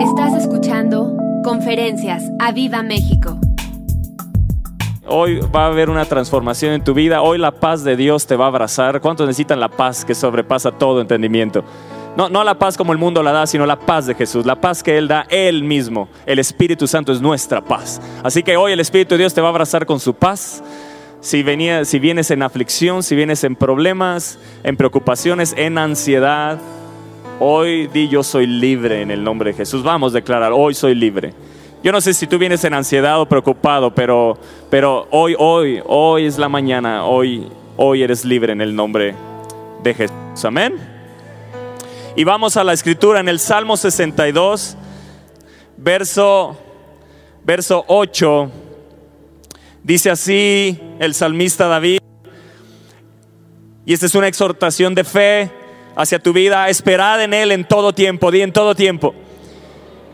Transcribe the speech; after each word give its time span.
Estás 0.00 0.34
escuchando 0.34 1.16
Conferencias 1.42 2.22
a 2.38 2.52
Viva 2.52 2.82
México. 2.82 3.38
Hoy 5.06 5.40
va 5.40 5.64
a 5.64 5.66
haber 5.68 5.88
una 5.88 6.04
transformación 6.04 6.74
en 6.74 6.84
tu 6.84 6.92
vida. 6.92 7.22
Hoy 7.22 7.38
la 7.38 7.52
paz 7.52 7.82
de 7.82 7.96
Dios 7.96 8.26
te 8.26 8.36
va 8.36 8.44
a 8.44 8.48
abrazar. 8.48 9.00
¿Cuántos 9.00 9.26
necesitan 9.26 9.58
la 9.58 9.70
paz 9.70 10.04
que 10.04 10.14
sobrepasa 10.14 10.72
todo 10.72 11.00
entendimiento? 11.00 11.64
No, 12.14 12.28
no 12.28 12.44
la 12.44 12.58
paz 12.58 12.76
como 12.76 12.92
el 12.92 12.98
mundo 12.98 13.22
la 13.22 13.32
da, 13.32 13.46
sino 13.46 13.64
la 13.64 13.78
paz 13.78 14.04
de 14.04 14.14
Jesús, 14.14 14.44
la 14.44 14.60
paz 14.60 14.82
que 14.82 14.98
Él 14.98 15.08
da 15.08 15.26
Él 15.30 15.64
mismo. 15.64 16.08
El 16.26 16.40
Espíritu 16.40 16.86
Santo 16.86 17.10
es 17.10 17.22
nuestra 17.22 17.62
paz. 17.62 18.00
Así 18.22 18.42
que 18.42 18.58
hoy 18.58 18.72
el 18.72 18.80
Espíritu 18.80 19.14
de 19.14 19.20
Dios 19.20 19.32
te 19.32 19.40
va 19.40 19.48
a 19.48 19.50
abrazar 19.50 19.86
con 19.86 19.98
su 19.98 20.12
paz. 20.12 20.62
Si, 21.20 21.42
venía, 21.42 21.86
si 21.86 21.98
vienes 21.98 22.30
en 22.30 22.42
aflicción, 22.42 23.02
si 23.02 23.16
vienes 23.16 23.44
en 23.44 23.56
problemas, 23.56 24.38
en 24.62 24.76
preocupaciones, 24.76 25.54
en 25.56 25.78
ansiedad, 25.78 26.58
Hoy 27.38 27.86
di 27.88 28.08
yo 28.08 28.22
soy 28.22 28.46
libre 28.46 29.02
en 29.02 29.10
el 29.10 29.22
nombre 29.22 29.50
de 29.50 29.58
Jesús. 29.58 29.82
Vamos 29.82 30.12
a 30.12 30.16
declarar, 30.16 30.52
hoy 30.52 30.72
soy 30.72 30.94
libre. 30.94 31.34
Yo 31.82 31.92
no 31.92 32.00
sé 32.00 32.14
si 32.14 32.26
tú 32.26 32.38
vienes 32.38 32.64
en 32.64 32.72
ansiedad 32.72 33.20
o 33.20 33.28
preocupado, 33.28 33.94
pero, 33.94 34.38
pero 34.70 35.06
hoy, 35.10 35.36
hoy, 35.38 35.82
hoy 35.84 36.24
es 36.24 36.38
la 36.38 36.48
mañana, 36.48 37.04
hoy, 37.04 37.46
hoy 37.76 38.02
eres 38.02 38.24
libre 38.24 38.54
en 38.54 38.62
el 38.62 38.74
nombre 38.74 39.14
de 39.82 39.92
Jesús. 39.92 40.44
Amén. 40.44 40.76
Y 42.16 42.24
vamos 42.24 42.56
a 42.56 42.64
la 42.64 42.72
escritura 42.72 43.20
en 43.20 43.28
el 43.28 43.38
Salmo 43.38 43.76
62, 43.76 44.74
verso, 45.76 46.56
verso 47.44 47.84
8. 47.86 48.50
Dice 49.82 50.10
así 50.10 50.80
el 50.98 51.12
salmista 51.12 51.66
David, 51.66 51.98
y 53.84 53.92
esta 53.92 54.06
es 54.06 54.14
una 54.14 54.26
exhortación 54.26 54.94
de 54.94 55.04
fe 55.04 55.65
hacia 55.96 56.18
tu 56.18 56.32
vida, 56.32 56.68
esperad 56.68 57.22
en 57.22 57.34
Él 57.34 57.50
en 57.50 57.64
todo 57.64 57.92
tiempo, 57.94 58.30
di 58.30 58.42
en 58.42 58.52
todo 58.52 58.74
tiempo. 58.74 59.14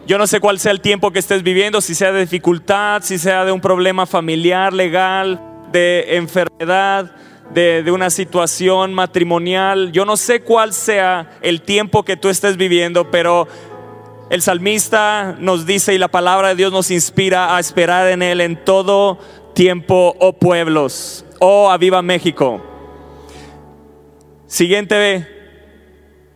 Yo 0.06 0.18
no 0.18 0.26
sé 0.26 0.40
cuál 0.40 0.58
sea 0.58 0.72
el 0.72 0.80
tiempo 0.80 1.10
que 1.10 1.18
estés 1.18 1.42
viviendo, 1.42 1.80
si 1.80 1.94
sea 1.94 2.12
de 2.12 2.20
dificultad, 2.20 3.02
si 3.02 3.18
sea 3.18 3.44
de 3.44 3.52
un 3.52 3.60
problema 3.60 4.06
familiar, 4.06 4.72
legal, 4.72 5.40
de 5.70 6.16
enfermedad, 6.16 7.14
de, 7.52 7.82
de, 7.82 7.90
una 7.90 8.10
situación 8.10 8.94
matrimonial. 8.94 9.92
Yo 9.92 10.04
no 10.04 10.16
sé 10.16 10.40
cuál 10.40 10.72
sea 10.72 11.38
el 11.42 11.62
tiempo 11.62 12.04
que 12.04 12.16
tú 12.16 12.28
estés 12.28 12.56
viviendo, 12.56 13.10
pero 13.10 13.46
el 14.30 14.42
salmista 14.42 15.36
nos 15.38 15.66
dice 15.66 15.94
y 15.94 15.98
la 15.98 16.08
palabra 16.08 16.48
de 16.48 16.54
Dios 16.54 16.72
nos 16.72 16.90
inspira 16.90 17.54
a 17.54 17.60
esperar 17.60 18.08
en 18.08 18.22
Él 18.22 18.40
en 18.40 18.56
todo 18.64 19.18
tiempo, 19.54 20.16
oh 20.18 20.32
pueblos, 20.32 21.24
oh 21.38 21.70
aviva 21.70 22.02
México. 22.02 22.60
Siguiente 24.46 24.96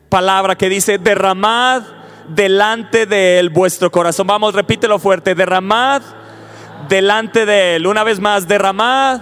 palabra 0.08 0.56
que 0.56 0.68
dice, 0.68 0.98
derramad 0.98 1.82
delante 2.28 3.06
de 3.06 3.38
él 3.38 3.50
vuestro 3.50 3.90
corazón. 3.90 4.26
Vamos, 4.26 4.54
repítelo 4.54 4.98
fuerte, 4.98 5.34
derramad 5.34 6.02
delante 6.88 7.46
de 7.46 7.76
él. 7.76 7.86
Una 7.86 8.04
vez 8.04 8.20
más, 8.20 8.48
derramad 8.48 9.20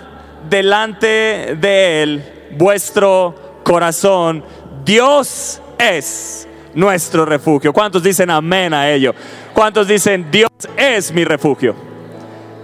delante 0.49 1.57
de 1.57 2.03
él 2.03 2.33
vuestro 2.53 3.61
corazón. 3.65 4.45
Dios 4.85 5.61
es 5.79 6.49
nuestro 6.75 7.25
refugio. 7.25 7.73
¿Cuántos 7.73 8.03
dicen 8.03 8.31
amén 8.31 8.75
a 8.75 8.91
ello? 8.91 9.15
¿Cuántos 9.53 9.89
dicen 9.89 10.31
Dios 10.31 10.51
es 10.77 11.13
mi 11.13 11.25
refugio? 11.25 11.75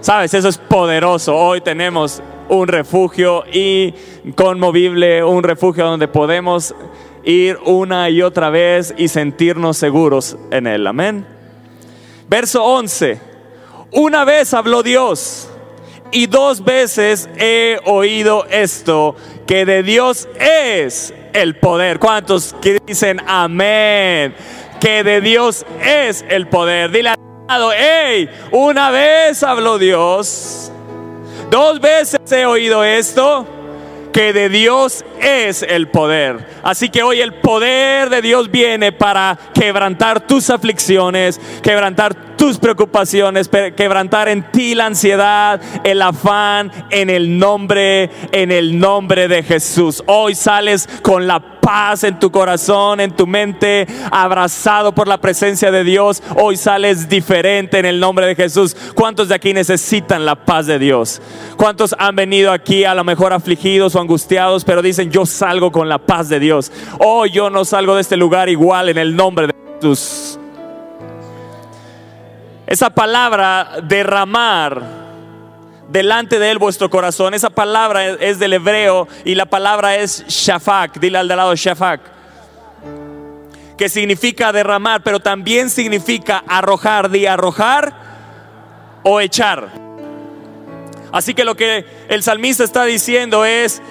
Sabes, 0.00 0.32
eso 0.34 0.48
es 0.48 0.58
poderoso. 0.58 1.36
Hoy 1.36 1.60
tenemos 1.60 2.22
un 2.48 2.66
refugio 2.66 3.44
inconmovible, 3.52 5.22
un 5.22 5.42
refugio 5.42 5.84
donde 5.84 6.08
podemos 6.08 6.74
ir 7.24 7.58
una 7.64 8.10
y 8.10 8.22
otra 8.22 8.50
vez 8.50 8.94
y 8.96 9.08
sentirnos 9.08 9.76
seguros 9.76 10.36
en 10.50 10.66
Él. 10.66 10.86
Amén. 10.86 11.26
Verso 12.28 12.64
11. 12.64 13.20
Una 13.92 14.24
vez 14.24 14.54
habló 14.54 14.82
Dios 14.82 15.48
y 16.12 16.26
dos 16.26 16.64
veces 16.64 17.28
he 17.36 17.78
oído 17.84 18.44
esto, 18.50 19.16
que 19.46 19.64
de 19.64 19.82
Dios 19.82 20.28
es 20.38 21.12
el 21.32 21.56
poder. 21.56 21.98
¿Cuántos 21.98 22.54
que 22.60 22.78
dicen 22.86 23.20
amén? 23.26 24.34
Que 24.80 25.02
de 25.02 25.20
Dios 25.20 25.66
es 25.84 26.24
el 26.28 26.48
poder. 26.48 26.90
Dile 26.90 27.14
lado, 27.48 27.72
hey, 27.76 28.28
una 28.52 28.90
vez 28.90 29.42
habló 29.42 29.78
Dios, 29.78 30.70
dos 31.50 31.80
veces 31.80 32.20
he 32.30 32.46
oído 32.46 32.84
esto 32.84 33.59
que 34.12 34.32
de 34.32 34.48
Dios 34.48 35.04
es 35.20 35.62
el 35.62 35.88
poder. 35.88 36.46
Así 36.62 36.88
que 36.88 37.02
hoy 37.02 37.20
el 37.20 37.34
poder 37.34 38.10
de 38.10 38.22
Dios 38.22 38.50
viene 38.50 38.92
para 38.92 39.38
quebrantar 39.54 40.26
tus 40.26 40.50
aflicciones, 40.50 41.40
quebrantar 41.62 42.36
tus 42.36 42.58
preocupaciones, 42.58 43.50
quebrantar 43.76 44.28
en 44.28 44.50
ti 44.50 44.74
la 44.74 44.86
ansiedad, 44.86 45.60
el 45.84 46.00
afán, 46.00 46.72
en 46.90 47.10
el 47.10 47.38
nombre, 47.38 48.10
en 48.32 48.50
el 48.50 48.78
nombre 48.78 49.28
de 49.28 49.42
Jesús. 49.42 50.02
Hoy 50.06 50.34
sales 50.34 50.88
con 51.02 51.26
la 51.26 51.60
paz 51.60 52.04
en 52.04 52.18
tu 52.18 52.30
corazón, 52.30 53.00
en 53.00 53.14
tu 53.14 53.26
mente, 53.26 53.86
abrazado 54.10 54.94
por 54.94 55.06
la 55.06 55.18
presencia 55.18 55.70
de 55.70 55.84
Dios. 55.84 56.22
Hoy 56.36 56.56
sales 56.56 57.08
diferente 57.08 57.78
en 57.78 57.86
el 57.86 58.00
nombre 58.00 58.26
de 58.26 58.34
Jesús. 58.34 58.76
¿Cuántos 58.94 59.28
de 59.28 59.34
aquí 59.34 59.52
necesitan 59.52 60.24
la 60.24 60.34
paz 60.34 60.66
de 60.66 60.78
Dios? 60.78 61.20
¿Cuántos 61.56 61.94
han 61.98 62.16
venido 62.16 62.52
aquí 62.52 62.84
a 62.84 62.94
lo 62.94 63.04
mejor 63.04 63.32
afligidos 63.32 63.94
o 63.94 63.99
angustiados, 64.00 64.64
pero 64.64 64.82
dicen, 64.82 65.10
yo 65.10 65.26
salgo 65.26 65.70
con 65.70 65.88
la 65.88 65.98
paz 65.98 66.28
de 66.28 66.40
Dios? 66.40 66.72
Hoy 66.98 67.30
yo 67.30 67.50
no 67.50 67.64
salgo 67.64 67.94
de 67.94 68.00
este 68.00 68.16
lugar 68.16 68.48
igual 68.48 68.88
en 68.88 68.98
el 68.98 69.14
nombre 69.14 69.48
de 69.48 69.54
Jesús. 69.76 70.38
Esa 72.66 72.90
palabra 72.90 73.80
derramar 73.82 74.82
delante 75.90 76.38
de 76.38 76.50
él 76.50 76.58
vuestro 76.58 76.88
corazón. 76.88 77.34
Esa 77.34 77.50
palabra 77.50 78.10
es 78.10 78.38
del 78.38 78.54
hebreo 78.54 79.08
y 79.24 79.34
la 79.34 79.46
palabra 79.46 79.96
es 79.96 80.24
shafak. 80.28 80.98
Dile 80.98 81.18
al 81.18 81.28
de 81.28 81.36
lado 81.36 81.54
shafak. 81.54 82.00
Que 83.76 83.88
significa 83.88 84.52
derramar, 84.52 85.02
pero 85.02 85.20
también 85.20 85.70
significa 85.70 86.44
arrojar, 86.46 87.10
de 87.10 87.28
arrojar 87.28 87.92
o 89.02 89.20
echar. 89.20 89.89
Así 91.12 91.34
que 91.34 91.44
lo 91.44 91.56
que 91.56 91.84
el 92.08 92.22
salmista 92.22 92.64
está 92.64 92.84
diciendo 92.84 93.44
es, 93.44 93.82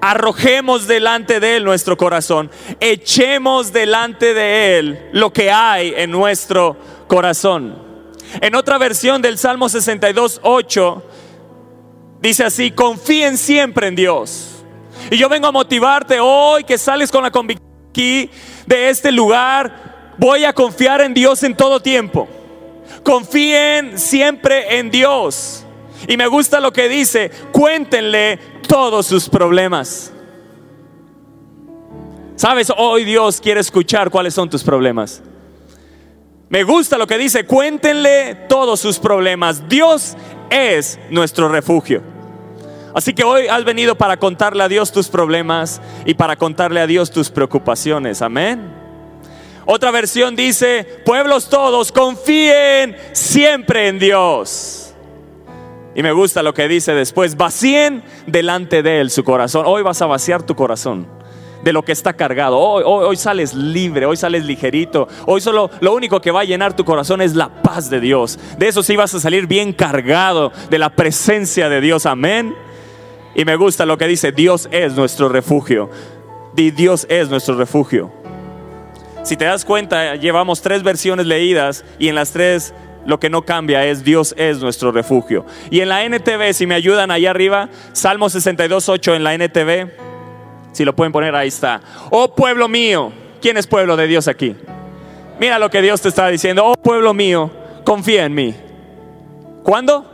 arrojemos 0.00 0.86
delante 0.86 1.40
de 1.40 1.56
Él 1.56 1.64
nuestro 1.64 1.96
corazón, 1.96 2.50
echemos 2.80 3.72
delante 3.72 4.34
de 4.34 4.78
Él 4.78 5.08
lo 5.12 5.32
que 5.32 5.50
hay 5.50 5.94
en 5.96 6.10
nuestro 6.10 6.76
corazón. 7.06 7.86
En 8.40 8.54
otra 8.54 8.78
versión 8.78 9.22
del 9.22 9.38
Salmo 9.38 9.68
62, 9.68 10.40
8, 10.42 11.04
Dice 12.20 12.44
así, 12.44 12.72
confíen 12.72 13.38
siempre 13.38 13.86
en 13.86 13.94
Dios. 13.94 14.64
Y 15.10 15.16
yo 15.16 15.28
vengo 15.28 15.46
a 15.46 15.52
motivarte 15.52 16.18
hoy 16.18 16.64
que 16.64 16.76
sales 16.76 17.12
con 17.12 17.22
la 17.22 17.30
convicción 17.30 17.68
aquí 17.90 18.30
de 18.66 18.90
este 18.90 19.12
lugar. 19.12 20.14
Voy 20.18 20.44
a 20.44 20.52
confiar 20.52 21.00
en 21.00 21.14
Dios 21.14 21.44
en 21.44 21.56
todo 21.56 21.80
tiempo. 21.80 22.28
Confíen 23.04 23.98
siempre 23.98 24.78
en 24.78 24.90
Dios. 24.90 25.64
Y 26.06 26.16
me 26.16 26.26
gusta 26.26 26.60
lo 26.60 26.72
que 26.72 26.88
dice, 26.88 27.30
cuéntenle 27.52 28.38
todos 28.66 29.06
sus 29.06 29.28
problemas. 29.28 30.12
Sabes, 32.36 32.72
hoy 32.76 33.04
Dios 33.04 33.40
quiere 33.40 33.60
escuchar 33.60 34.10
cuáles 34.10 34.34
son 34.34 34.48
tus 34.48 34.62
problemas. 34.62 35.22
Me 36.48 36.62
gusta 36.62 36.96
lo 36.96 37.06
que 37.06 37.18
dice, 37.18 37.44
cuéntenle 37.44 38.34
todos 38.48 38.80
sus 38.80 38.98
problemas. 38.98 39.68
Dios 39.68 40.16
es 40.50 40.98
nuestro 41.10 41.48
refugio. 41.48 42.02
Así 42.94 43.12
que 43.12 43.22
hoy 43.22 43.48
has 43.48 43.64
venido 43.64 43.96
para 43.96 44.16
contarle 44.16 44.62
a 44.62 44.68
Dios 44.68 44.92
tus 44.92 45.08
problemas 45.08 45.80
y 46.06 46.14
para 46.14 46.36
contarle 46.36 46.80
a 46.80 46.86
Dios 46.86 47.10
tus 47.10 47.28
preocupaciones. 47.30 48.22
Amén. 48.22 48.72
Otra 49.66 49.90
versión 49.90 50.34
dice, 50.34 51.02
pueblos 51.04 51.50
todos, 51.50 51.92
confíen 51.92 52.96
siempre 53.12 53.88
en 53.88 53.98
Dios. 53.98 54.87
Y 55.98 56.02
me 56.04 56.12
gusta 56.12 56.44
lo 56.44 56.54
que 56.54 56.68
dice 56.68 56.94
después, 56.94 57.36
vacíen 57.36 58.04
delante 58.28 58.84
de 58.84 59.00
Él 59.00 59.10
su 59.10 59.24
corazón. 59.24 59.64
Hoy 59.66 59.82
vas 59.82 60.00
a 60.00 60.06
vaciar 60.06 60.44
tu 60.44 60.54
corazón 60.54 61.08
de 61.64 61.72
lo 61.72 61.82
que 61.82 61.90
está 61.90 62.12
cargado. 62.12 62.56
Hoy, 62.56 63.16
sales 63.16 63.52
libre, 63.52 64.06
hoy 64.06 64.16
sales 64.16 64.44
ligerito. 64.44 65.08
Hoy 65.26 65.40
solo 65.40 65.72
lo 65.80 65.92
único 65.92 66.20
que 66.20 66.30
va 66.30 66.42
a 66.42 66.44
llenar 66.44 66.76
tu 66.76 66.84
corazón 66.84 67.20
es 67.20 67.34
la 67.34 67.48
paz 67.48 67.90
de 67.90 67.98
Dios. 67.98 68.38
De 68.58 68.68
eso 68.68 68.84
sí 68.84 68.94
vas 68.94 69.12
a 69.16 69.18
salir 69.18 69.48
bien 69.48 69.72
cargado 69.72 70.52
de 70.70 70.78
la 70.78 70.90
presencia 70.90 71.68
de 71.68 71.80
Dios. 71.80 72.06
Amén. 72.06 72.54
Y 73.34 73.44
me 73.44 73.56
gusta 73.56 73.84
lo 73.84 73.98
que 73.98 74.06
dice, 74.06 74.30
Dios 74.30 74.68
es 74.70 74.94
nuestro 74.94 75.28
refugio. 75.28 75.90
Di 76.54 76.70
Dios 76.70 77.08
es 77.10 77.28
nuestro 77.28 77.56
refugio. 77.56 78.12
Si 79.24 79.36
te 79.36 79.46
das 79.46 79.64
cuenta, 79.64 80.14
llevamos 80.14 80.62
tres 80.62 80.84
versiones 80.84 81.26
leídas 81.26 81.84
y 81.98 82.06
en 82.06 82.14
las 82.14 82.30
tres 82.30 82.72
lo 83.08 83.18
que 83.18 83.30
no 83.30 83.40
cambia 83.40 83.86
es 83.86 84.04
Dios 84.04 84.34
es 84.36 84.60
nuestro 84.60 84.92
refugio. 84.92 85.46
Y 85.70 85.80
en 85.80 85.88
la 85.88 86.04
NTV, 86.04 86.52
si 86.52 86.66
me 86.66 86.74
ayudan 86.74 87.10
ahí 87.10 87.24
arriba, 87.24 87.70
Salmo 87.94 88.28
62, 88.28 88.86
8 88.86 89.14
en 89.14 89.24
la 89.24 89.32
NTV. 89.32 89.90
Si 90.72 90.84
lo 90.84 90.94
pueden 90.94 91.10
poner, 91.10 91.34
ahí 91.34 91.48
está. 91.48 91.80
Oh 92.10 92.34
pueblo 92.34 92.68
mío, 92.68 93.10
¿quién 93.40 93.56
es 93.56 93.66
pueblo 93.66 93.96
de 93.96 94.08
Dios 94.08 94.28
aquí? 94.28 94.54
Mira 95.40 95.58
lo 95.58 95.70
que 95.70 95.80
Dios 95.80 96.02
te 96.02 96.10
está 96.10 96.28
diciendo. 96.28 96.66
Oh 96.66 96.74
pueblo 96.74 97.14
mío, 97.14 97.50
confía 97.82 98.26
en 98.26 98.34
mí. 98.34 98.54
¿Cuándo? 99.62 100.04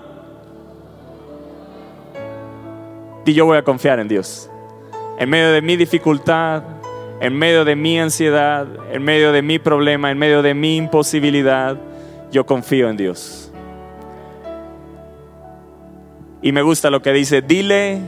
Y 3.27 3.35
yo 3.35 3.45
voy 3.45 3.59
a 3.59 3.65
confiar 3.65 3.99
en 3.99 4.07
Dios. 4.07 4.49
En 5.19 5.29
medio 5.31 5.51
de 5.51 5.63
mi 5.63 5.75
dificultad, 5.75 6.63
en 7.21 7.37
medio 7.37 7.65
de 7.65 7.75
mi 7.75 7.99
ansiedad, 7.99 8.69
en 8.93 9.03
medio 9.03 9.33
de 9.33 9.43
mi 9.43 9.59
problema, 9.59 10.13
en 10.13 10.19
medio 10.19 10.43
de 10.43 10.55
mi 10.55 10.77
imposibilidad, 10.77 11.77
yo 12.31 12.47
confío 12.47 12.89
en 12.89 12.97
Dios. 12.97 13.51
Y 16.43 16.53
me 16.53 16.63
gusta 16.63 16.91
lo 16.91 17.01
que 17.01 17.13
dice, 17.13 17.41
dile 17.41 18.01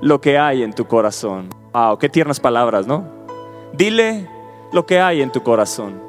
lo 0.00 0.20
que 0.20 0.38
hay 0.38 0.62
en 0.62 0.72
tu 0.72 0.86
corazón. 0.86 1.50
Wow, 1.72 1.98
qué 1.98 2.08
tiernas 2.08 2.40
palabras, 2.40 2.86
¿no? 2.86 3.06
Dile 3.72 4.28
lo 4.72 4.86
que 4.86 5.00
hay 5.00 5.20
en 5.20 5.30
tu 5.30 5.42
corazón. 5.42 6.00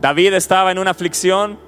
David 0.00 0.34
estaba 0.34 0.72
en 0.72 0.78
una 0.78 0.90
aflicción, 0.90 1.58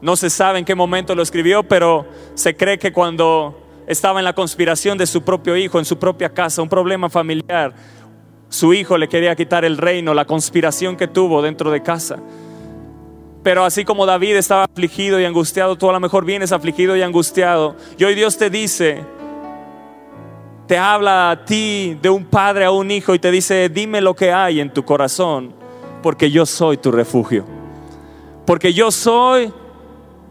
no 0.00 0.16
se 0.16 0.30
sabe 0.30 0.58
en 0.58 0.64
qué 0.64 0.74
momento 0.74 1.14
lo 1.14 1.22
escribió, 1.22 1.62
pero 1.62 2.06
se 2.34 2.56
cree 2.56 2.78
que 2.78 2.92
cuando 2.92 3.58
estaba 3.86 4.20
en 4.20 4.24
la 4.24 4.34
conspiración 4.34 4.98
de 4.98 5.06
su 5.06 5.22
propio 5.22 5.56
hijo, 5.56 5.78
en 5.78 5.84
su 5.84 5.98
propia 5.98 6.28
casa, 6.28 6.62
un 6.62 6.68
problema 6.68 7.08
familiar, 7.08 7.74
su 8.48 8.72
hijo 8.74 8.96
le 8.96 9.08
quería 9.08 9.34
quitar 9.34 9.64
el 9.64 9.76
reino, 9.76 10.14
la 10.14 10.24
conspiración 10.24 10.96
que 10.96 11.08
tuvo 11.08 11.42
dentro 11.42 11.70
de 11.70 11.82
casa. 11.82 12.18
Pero 13.44 13.62
así 13.66 13.84
como 13.84 14.06
David 14.06 14.36
estaba 14.36 14.64
afligido 14.64 15.20
y 15.20 15.26
angustiado, 15.26 15.76
tú 15.76 15.90
a 15.90 15.92
lo 15.92 16.00
mejor 16.00 16.24
vienes 16.24 16.50
afligido 16.50 16.96
y 16.96 17.02
angustiado. 17.02 17.76
Y 17.98 18.04
hoy 18.04 18.14
Dios 18.14 18.38
te 18.38 18.48
dice, 18.48 19.04
te 20.66 20.78
habla 20.78 21.30
a 21.30 21.44
ti 21.44 21.98
de 22.00 22.08
un 22.08 22.24
padre 22.24 22.64
a 22.64 22.70
un 22.70 22.90
hijo 22.90 23.14
y 23.14 23.18
te 23.18 23.30
dice, 23.30 23.68
dime 23.68 24.00
lo 24.00 24.16
que 24.16 24.32
hay 24.32 24.60
en 24.60 24.72
tu 24.72 24.82
corazón, 24.82 25.52
porque 26.02 26.30
yo 26.30 26.46
soy 26.46 26.78
tu 26.78 26.90
refugio. 26.90 27.44
Porque 28.46 28.72
yo 28.72 28.90
soy 28.90 29.52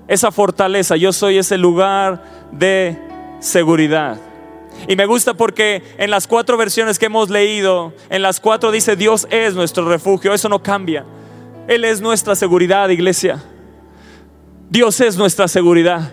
esa 0.08 0.32
fortaleza, 0.32 0.96
yo 0.96 1.14
soy 1.14 1.38
ese 1.38 1.60
lugar 1.60 2.24
de 2.52 2.98
seguridad. 3.40 4.18
Y 4.88 4.96
me 4.96 5.06
gusta 5.06 5.36
porque 5.36 5.84
en 6.00 6.10
las 6.10 6.26
cuatro 6.26 6.58
versiones 6.58 6.98
que 6.98 7.06
hemos 7.06 7.30
leído, 7.30 7.94
en 8.10 8.24
las 8.24 8.40
cuatro 8.40 8.72
dice 8.72 8.96
Dios 8.96 9.28
es 9.30 9.54
nuestro 9.54 9.88
refugio, 9.88 10.34
eso 10.34 10.50
no 10.50 10.64
cambia. 10.64 11.06
Él 11.68 11.86
es 11.86 12.02
nuestra 12.02 12.36
seguridad, 12.36 12.90
iglesia. 12.90 13.42
Dios 14.70 15.00
es 15.00 15.16
nuestra 15.18 15.48
seguridad. 15.48 16.12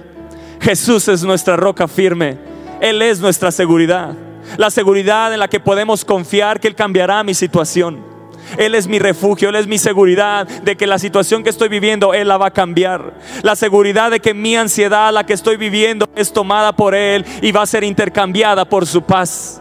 Jesús 0.61 1.09
es 1.09 1.23
nuestra 1.23 1.57
roca 1.57 1.89
firme. 1.89 2.39
Él 2.81 3.03
es 3.03 3.21
nuestra 3.21 3.51
seguridad. 3.51 4.15
La 4.57 4.71
seguridad 4.71 5.33
en 5.33 5.41
la 5.41 5.49
que 5.49 5.61
podemos 5.61 6.05
confiar 6.05 6.61
que 6.61 6.69
Él 6.69 6.75
cambiará 6.75 7.23
mi 7.25 7.35
situación. 7.35 8.11
Él 8.59 8.75
es 8.75 8.87
mi 8.87 8.99
refugio, 8.99 9.49
Él 9.49 9.57
es 9.57 9.67
mi 9.67 9.79
seguridad 9.79 10.47
de 10.47 10.77
que 10.77 10.87
la 10.87 10.99
situación 10.99 11.43
que 11.43 11.51
estoy 11.51 11.69
viviendo, 11.69 12.15
Él 12.15 12.29
la 12.29 12.37
va 12.37 12.47
a 12.47 12.53
cambiar. 12.53 13.15
La 13.43 13.57
seguridad 13.57 14.11
de 14.11 14.21
que 14.21 14.35
mi 14.35 14.57
ansiedad, 14.57 15.13
la 15.13 15.25
que 15.25 15.33
estoy 15.33 15.57
viviendo, 15.57 16.09
es 16.17 16.33
tomada 16.33 16.73
por 16.75 16.95
Él 16.95 17.25
y 17.43 17.53
va 17.53 17.63
a 17.63 17.67
ser 17.67 17.85
intercambiada 17.85 18.65
por 18.65 18.87
su 18.87 19.03
paz. 19.03 19.61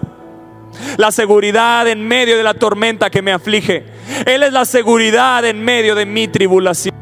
La 0.98 1.12
seguridad 1.12 1.88
en 1.88 2.08
medio 2.08 2.38
de 2.38 2.44
la 2.44 2.54
tormenta 2.54 3.10
que 3.10 3.22
me 3.22 3.32
aflige. 3.32 3.86
Él 4.26 4.44
es 4.44 4.54
la 4.54 4.66
seguridad 4.66 5.46
en 5.46 5.64
medio 5.64 5.96
de 5.96 6.06
mi 6.06 6.28
tribulación. 6.28 7.00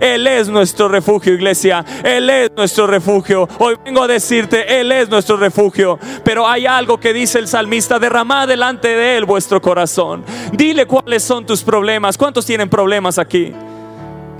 Él 0.00 0.26
es 0.26 0.48
nuestro 0.48 0.88
refugio, 0.88 1.34
iglesia. 1.34 1.84
Él 2.04 2.30
es 2.30 2.50
nuestro 2.56 2.86
refugio. 2.86 3.48
Hoy 3.58 3.76
vengo 3.84 4.02
a 4.02 4.08
decirte, 4.08 4.80
Él 4.80 4.92
es 4.92 5.08
nuestro 5.08 5.36
refugio. 5.36 5.98
Pero 6.24 6.46
hay 6.48 6.66
algo 6.66 7.00
que 7.00 7.12
dice 7.12 7.38
el 7.38 7.48
salmista, 7.48 7.98
derramad 7.98 8.48
delante 8.48 8.88
de 8.88 9.16
Él 9.16 9.24
vuestro 9.24 9.60
corazón. 9.60 10.24
Dile 10.52 10.86
cuáles 10.86 11.22
son 11.22 11.46
tus 11.46 11.62
problemas. 11.62 12.16
¿Cuántos 12.16 12.46
tienen 12.46 12.68
problemas 12.68 13.18
aquí? 13.18 13.52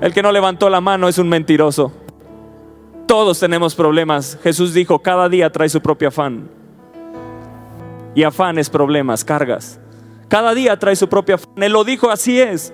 El 0.00 0.14
que 0.14 0.22
no 0.22 0.32
levantó 0.32 0.70
la 0.70 0.80
mano 0.80 1.08
es 1.08 1.18
un 1.18 1.28
mentiroso. 1.28 1.92
Todos 3.06 3.40
tenemos 3.40 3.74
problemas. 3.74 4.38
Jesús 4.42 4.72
dijo, 4.72 5.00
cada 5.00 5.28
día 5.28 5.50
trae 5.50 5.68
su 5.68 5.80
propio 5.80 6.08
afán. 6.08 6.59
Y 8.14 8.22
afanes, 8.24 8.70
problemas, 8.70 9.24
cargas. 9.24 9.78
Cada 10.28 10.54
día 10.54 10.78
trae 10.78 10.96
su 10.96 11.08
propio 11.08 11.36
afán. 11.36 11.62
Él 11.62 11.72
lo 11.72 11.84
dijo, 11.84 12.10
así 12.10 12.40
es. 12.40 12.72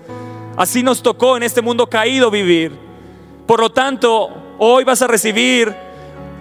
Así 0.56 0.82
nos 0.82 1.02
tocó 1.02 1.36
en 1.36 1.42
este 1.42 1.62
mundo 1.62 1.88
caído 1.88 2.30
vivir. 2.30 2.72
Por 3.46 3.60
lo 3.60 3.70
tanto, 3.70 4.30
hoy 4.58 4.84
vas 4.84 5.02
a 5.02 5.06
recibir 5.06 5.74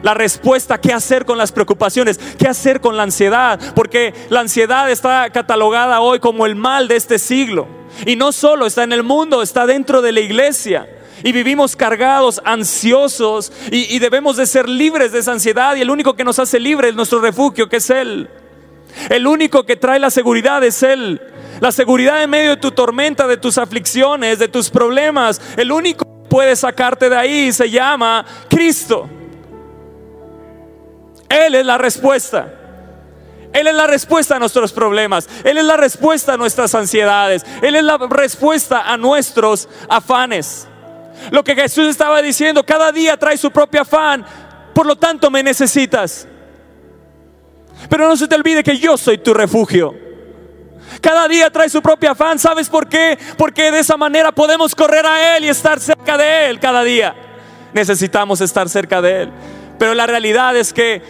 la 0.01 0.13
respuesta, 0.13 0.79
qué 0.79 0.93
hacer 0.93 1.25
con 1.25 1.37
las 1.37 1.51
preocupaciones, 1.51 2.17
qué 2.37 2.47
hacer 2.47 2.79
con 2.79 2.95
la 2.95 3.03
ansiedad, 3.03 3.59
porque 3.73 4.13
la 4.29 4.41
ansiedad 4.41 4.89
está 4.91 5.29
catalogada 5.31 5.99
hoy 5.99 6.19
como 6.19 6.45
el 6.45 6.55
mal 6.55 6.87
de 6.87 6.95
este 6.95 7.17
siglo. 7.17 7.67
Y 8.05 8.15
no 8.15 8.31
solo 8.31 8.65
está 8.65 8.83
en 8.83 8.93
el 8.93 9.03
mundo, 9.03 9.41
está 9.41 9.65
dentro 9.65 10.01
de 10.01 10.11
la 10.11 10.19
iglesia. 10.19 10.87
Y 11.23 11.31
vivimos 11.31 11.75
cargados, 11.75 12.41
ansiosos, 12.45 13.51
y, 13.71 13.95
y 13.95 13.99
debemos 13.99 14.37
de 14.37 14.45
ser 14.45 14.69
libres 14.69 15.11
de 15.11 15.19
esa 15.19 15.31
ansiedad. 15.31 15.75
Y 15.75 15.81
el 15.81 15.89
único 15.89 16.15
que 16.15 16.23
nos 16.23 16.39
hace 16.39 16.59
libres 16.59 16.91
es 16.91 16.95
nuestro 16.95 17.19
refugio, 17.19 17.67
que 17.67 17.77
es 17.77 17.89
Él. 17.89 18.29
El 19.09 19.27
único 19.27 19.65
que 19.65 19.75
trae 19.75 19.99
la 19.99 20.09
seguridad 20.09 20.63
es 20.63 20.83
Él. 20.83 21.21
La 21.59 21.71
seguridad 21.71 22.21
en 22.21 22.29
medio 22.29 22.51
de 22.51 22.57
tu 22.57 22.71
tormenta, 22.71 23.27
de 23.27 23.37
tus 23.37 23.57
aflicciones, 23.57 24.39
de 24.39 24.47
tus 24.47 24.69
problemas. 24.69 25.41
El 25.57 25.71
único 25.71 26.05
que 26.05 26.29
puede 26.29 26.55
sacarte 26.55 27.09
de 27.09 27.17
ahí 27.17 27.51
se 27.51 27.69
llama 27.69 28.25
Cristo. 28.49 29.09
Él 31.29 31.55
es 31.55 31.65
la 31.65 31.77
respuesta. 31.77 32.53
Él 33.53 33.67
es 33.67 33.75
la 33.75 33.87
respuesta 33.87 34.35
a 34.35 34.39
nuestros 34.39 34.73
problemas. 34.73 35.29
Él 35.45 35.57
es 35.57 35.63
la 35.63 35.77
respuesta 35.77 36.33
a 36.33 36.37
nuestras 36.37 36.75
ansiedades. 36.75 37.45
Él 37.61 37.75
es 37.75 37.83
la 37.83 37.97
respuesta 37.97 38.81
a 38.81 38.97
nuestros 38.97 39.69
afanes. 39.87 40.67
Lo 41.31 41.43
que 41.43 41.55
Jesús 41.55 41.87
estaba 41.87 42.21
diciendo, 42.21 42.65
cada 42.65 42.91
día 42.91 43.15
trae 43.15 43.37
su 43.37 43.51
propio 43.51 43.81
afán. 43.81 44.25
Por 44.73 44.85
lo 44.85 44.97
tanto, 44.97 45.31
me 45.31 45.41
necesitas. 45.41 46.27
Pero 47.89 48.07
no 48.07 48.17
se 48.17 48.27
te 48.27 48.35
olvide 48.35 48.63
que 48.63 48.77
yo 48.77 48.97
soy 48.97 49.17
tu 49.17 49.33
refugio. 49.33 49.95
Cada 51.01 51.27
día 51.27 51.49
trae 51.49 51.69
su 51.69 51.81
propio 51.81 52.11
afán. 52.11 52.39
¿Sabes 52.39 52.69
por 52.69 52.87
qué? 52.87 53.17
Porque 53.37 53.71
de 53.71 53.79
esa 53.79 53.97
manera 53.97 54.31
podemos 54.31 54.75
correr 54.75 55.05
a 55.05 55.37
Él 55.37 55.45
y 55.45 55.49
estar 55.49 55.79
cerca 55.79 56.17
de 56.17 56.49
Él 56.49 56.59
cada 56.59 56.83
día. 56.83 57.15
Necesitamos 57.73 58.41
estar 58.41 58.69
cerca 58.69 59.01
de 59.01 59.23
Él. 59.23 59.31
Pero 59.77 59.93
la 59.93 60.07
realidad 60.07 60.55
es 60.55 60.73
que 60.73 61.01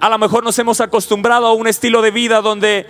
a 0.00 0.08
lo 0.08 0.18
mejor 0.18 0.44
nos 0.44 0.58
hemos 0.58 0.80
acostumbrado 0.80 1.46
a 1.46 1.54
un 1.54 1.66
estilo 1.66 2.02
de 2.02 2.10
vida 2.10 2.40
donde 2.40 2.86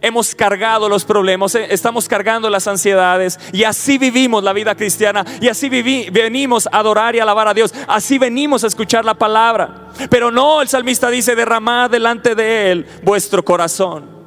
hemos 0.00 0.34
cargado 0.34 0.88
los 0.88 1.04
problemas, 1.04 1.54
eh, 1.54 1.68
estamos 1.70 2.08
cargando 2.08 2.50
las 2.50 2.66
ansiedades 2.66 3.38
y 3.52 3.64
así 3.64 3.98
vivimos 3.98 4.42
la 4.42 4.52
vida 4.52 4.74
cristiana 4.74 5.24
y 5.40 5.48
así 5.48 5.68
venimos 5.68 6.68
a 6.70 6.78
adorar 6.78 7.16
y 7.16 7.20
alabar 7.20 7.48
a 7.48 7.54
Dios, 7.54 7.74
así 7.86 8.18
venimos 8.18 8.64
a 8.64 8.68
escuchar 8.68 9.04
la 9.04 9.14
palabra. 9.14 9.88
Pero 10.10 10.30
no, 10.30 10.62
el 10.62 10.68
salmista 10.68 11.10
dice, 11.10 11.34
derramad 11.34 11.90
delante 11.90 12.34
de 12.34 12.70
Él 12.70 12.86
vuestro 13.02 13.44
corazón. 13.44 14.18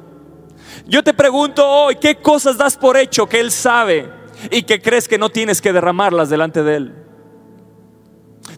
Yo 0.86 1.02
te 1.02 1.14
pregunto 1.14 1.66
hoy, 1.68 1.96
¿qué 1.96 2.16
cosas 2.16 2.56
das 2.56 2.76
por 2.76 2.96
hecho 2.96 3.28
que 3.28 3.40
Él 3.40 3.50
sabe 3.50 4.10
y 4.50 4.62
que 4.62 4.80
crees 4.82 5.06
que 5.06 5.18
no 5.18 5.30
tienes 5.30 5.60
que 5.60 5.72
derramarlas 5.72 6.28
delante 6.28 6.62
de 6.62 6.76
Él? 6.76 6.94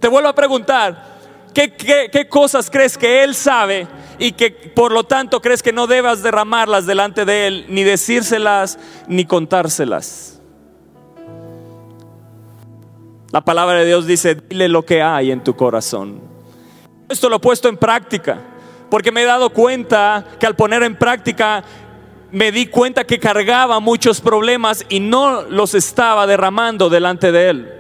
Te 0.01 0.09
vuelvo 0.09 0.29
a 0.29 0.35
preguntar, 0.35 1.15
¿qué, 1.53 2.27
cosas 2.29 2.71
crees 2.71 2.97
que 2.99 3.23
Él 3.23 3.35
sabe 3.35 3.87
y 4.19 4.33
que 4.33 4.51
por 4.51 4.93
lo 4.93 5.05
tanto 5.05 5.41
crees 5.41 5.63
que 5.63 5.73
no 5.73 5.87
debas 5.87 6.23
derramarlas 6.23 6.87
delante 6.87 7.25
de 7.25 7.47
Él, 7.47 7.67
ni 7.69 7.85
decírselas, 7.85 8.79
ni 9.09 9.25
contárselas? 9.25 10.41
La 13.33 13.41
palabra 13.41 13.79
de 13.79 13.87
Dios 13.87 14.07
dice, 14.07 14.37
dile 14.37 14.69
lo 14.69 14.85
que 14.85 15.03
hay 15.03 15.33
en 15.33 15.43
tu 15.43 15.57
corazón. 15.57 16.21
Esto 17.09 17.29
lo 17.29 17.37
he 17.37 17.41
puesto 17.41 17.69
en 17.69 17.77
práctica, 17.77 18.41
porque 18.89 19.11
me 19.11 19.23
he 19.23 19.27
dado 19.27 19.51
cuenta 19.51 20.25
que 20.39 20.47
al 20.47 20.55
poner 20.55 20.83
en 20.85 20.97
práctica 20.97 21.65
me 22.31 22.51
di 22.51 22.67
cuenta 22.67 23.05
que 23.05 23.19
cargaba 23.19 23.79
muchos 23.81 24.21
problemas 24.21 24.85
y 24.89 25.01
no 25.01 25.43
los 25.43 25.75
estaba 25.75 26.27
derramando 26.27 26.89
delante 26.89 27.31
de 27.31 27.51
Él. 27.51 27.73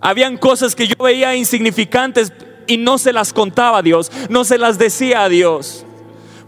Habían 0.00 0.36
cosas 0.36 0.74
que 0.74 0.86
yo 0.86 0.96
veía 1.02 1.34
insignificantes 1.34 2.30
y 2.66 2.76
no 2.76 2.98
se 2.98 3.12
las 3.12 3.32
contaba 3.32 3.78
a 3.78 3.82
Dios, 3.82 4.10
no 4.28 4.44
se 4.44 4.58
las 4.58 4.78
decía 4.78 5.24
a 5.24 5.28
Dios. 5.28 5.84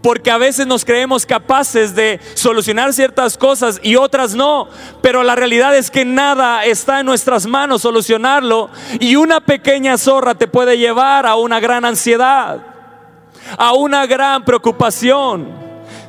Porque 0.01 0.31
a 0.31 0.37
veces 0.37 0.67
nos 0.67 0.85
creemos 0.85 1.25
capaces 1.25 1.95
de 1.95 2.19
solucionar 2.35 2.93
ciertas 2.93 3.37
cosas 3.37 3.79
y 3.81 3.95
otras 3.95 4.35
no. 4.35 4.69
Pero 5.01 5.23
la 5.23 5.35
realidad 5.35 5.75
es 5.75 5.89
que 5.89 6.05
nada 6.05 6.63
está 6.65 6.99
en 6.99 7.07
nuestras 7.07 7.45
manos 7.45 7.81
solucionarlo. 7.81 8.69
Y 8.99 9.15
una 9.15 9.41
pequeña 9.41 9.97
zorra 9.97 10.35
te 10.35 10.47
puede 10.47 10.77
llevar 10.77 11.25
a 11.25 11.35
una 11.35 11.59
gran 11.59 11.83
ansiedad, 11.83 12.59
a 13.57 13.73
una 13.73 14.05
gran 14.05 14.45
preocupación. 14.45 15.47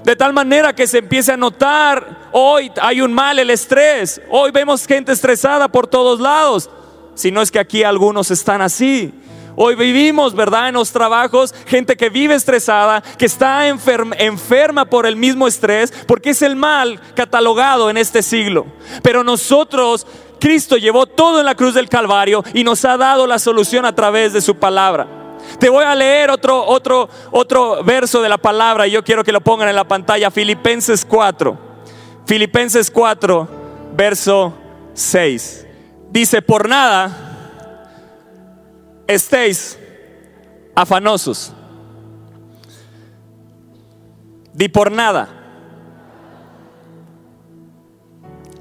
De 0.04 0.14
tal 0.14 0.32
manera 0.32 0.74
que 0.74 0.86
se 0.86 0.98
empiece 0.98 1.32
a 1.32 1.36
notar, 1.36 2.28
hoy 2.32 2.70
hay 2.80 3.00
un 3.00 3.12
mal, 3.12 3.38
el 3.38 3.50
estrés. 3.50 4.20
Hoy 4.30 4.50
vemos 4.50 4.86
gente 4.86 5.12
estresada 5.12 5.66
por 5.68 5.86
todos 5.86 6.20
lados. 6.20 6.70
Si 7.14 7.30
no 7.30 7.42
es 7.42 7.50
que 7.50 7.58
aquí 7.58 7.82
algunos 7.82 8.30
están 8.30 8.62
así. 8.62 9.12
Hoy 9.60 9.74
vivimos, 9.74 10.36
¿verdad? 10.36 10.68
En 10.68 10.74
los 10.74 10.92
trabajos, 10.92 11.52
gente 11.66 11.96
que 11.96 12.10
vive 12.10 12.36
estresada, 12.36 13.02
que 13.02 13.26
está 13.26 13.66
enferma, 13.66 14.84
por 14.84 15.04
el 15.04 15.16
mismo 15.16 15.48
estrés, 15.48 15.92
porque 16.06 16.30
es 16.30 16.42
el 16.42 16.54
mal 16.54 17.00
catalogado 17.16 17.90
en 17.90 17.96
este 17.96 18.22
siglo. 18.22 18.66
Pero 19.02 19.24
nosotros, 19.24 20.06
Cristo 20.38 20.76
llevó 20.76 21.06
todo 21.06 21.40
en 21.40 21.46
la 21.46 21.56
cruz 21.56 21.74
del 21.74 21.88
Calvario 21.88 22.44
y 22.54 22.62
nos 22.62 22.84
ha 22.84 22.96
dado 22.96 23.26
la 23.26 23.40
solución 23.40 23.84
a 23.84 23.96
través 23.96 24.32
de 24.32 24.42
su 24.42 24.54
palabra. 24.54 25.08
Te 25.58 25.68
voy 25.68 25.82
a 25.82 25.96
leer 25.96 26.30
otro, 26.30 26.64
otro, 26.64 27.08
otro 27.32 27.82
verso 27.82 28.22
de 28.22 28.28
la 28.28 28.38
palabra 28.38 28.86
y 28.86 28.92
yo 28.92 29.02
quiero 29.02 29.24
que 29.24 29.32
lo 29.32 29.40
pongan 29.40 29.68
en 29.68 29.74
la 29.74 29.88
pantalla, 29.88 30.30
Filipenses 30.30 31.04
4. 31.04 31.58
Filipenses 32.26 32.92
4, 32.92 33.48
verso 33.96 34.54
6. 34.94 35.66
Dice, 36.12 36.42
por 36.42 36.68
nada 36.68 37.24
estéis 39.08 39.78
afanosos. 40.76 41.52
Di 44.52 44.68
por 44.68 44.92
nada. 44.92 45.28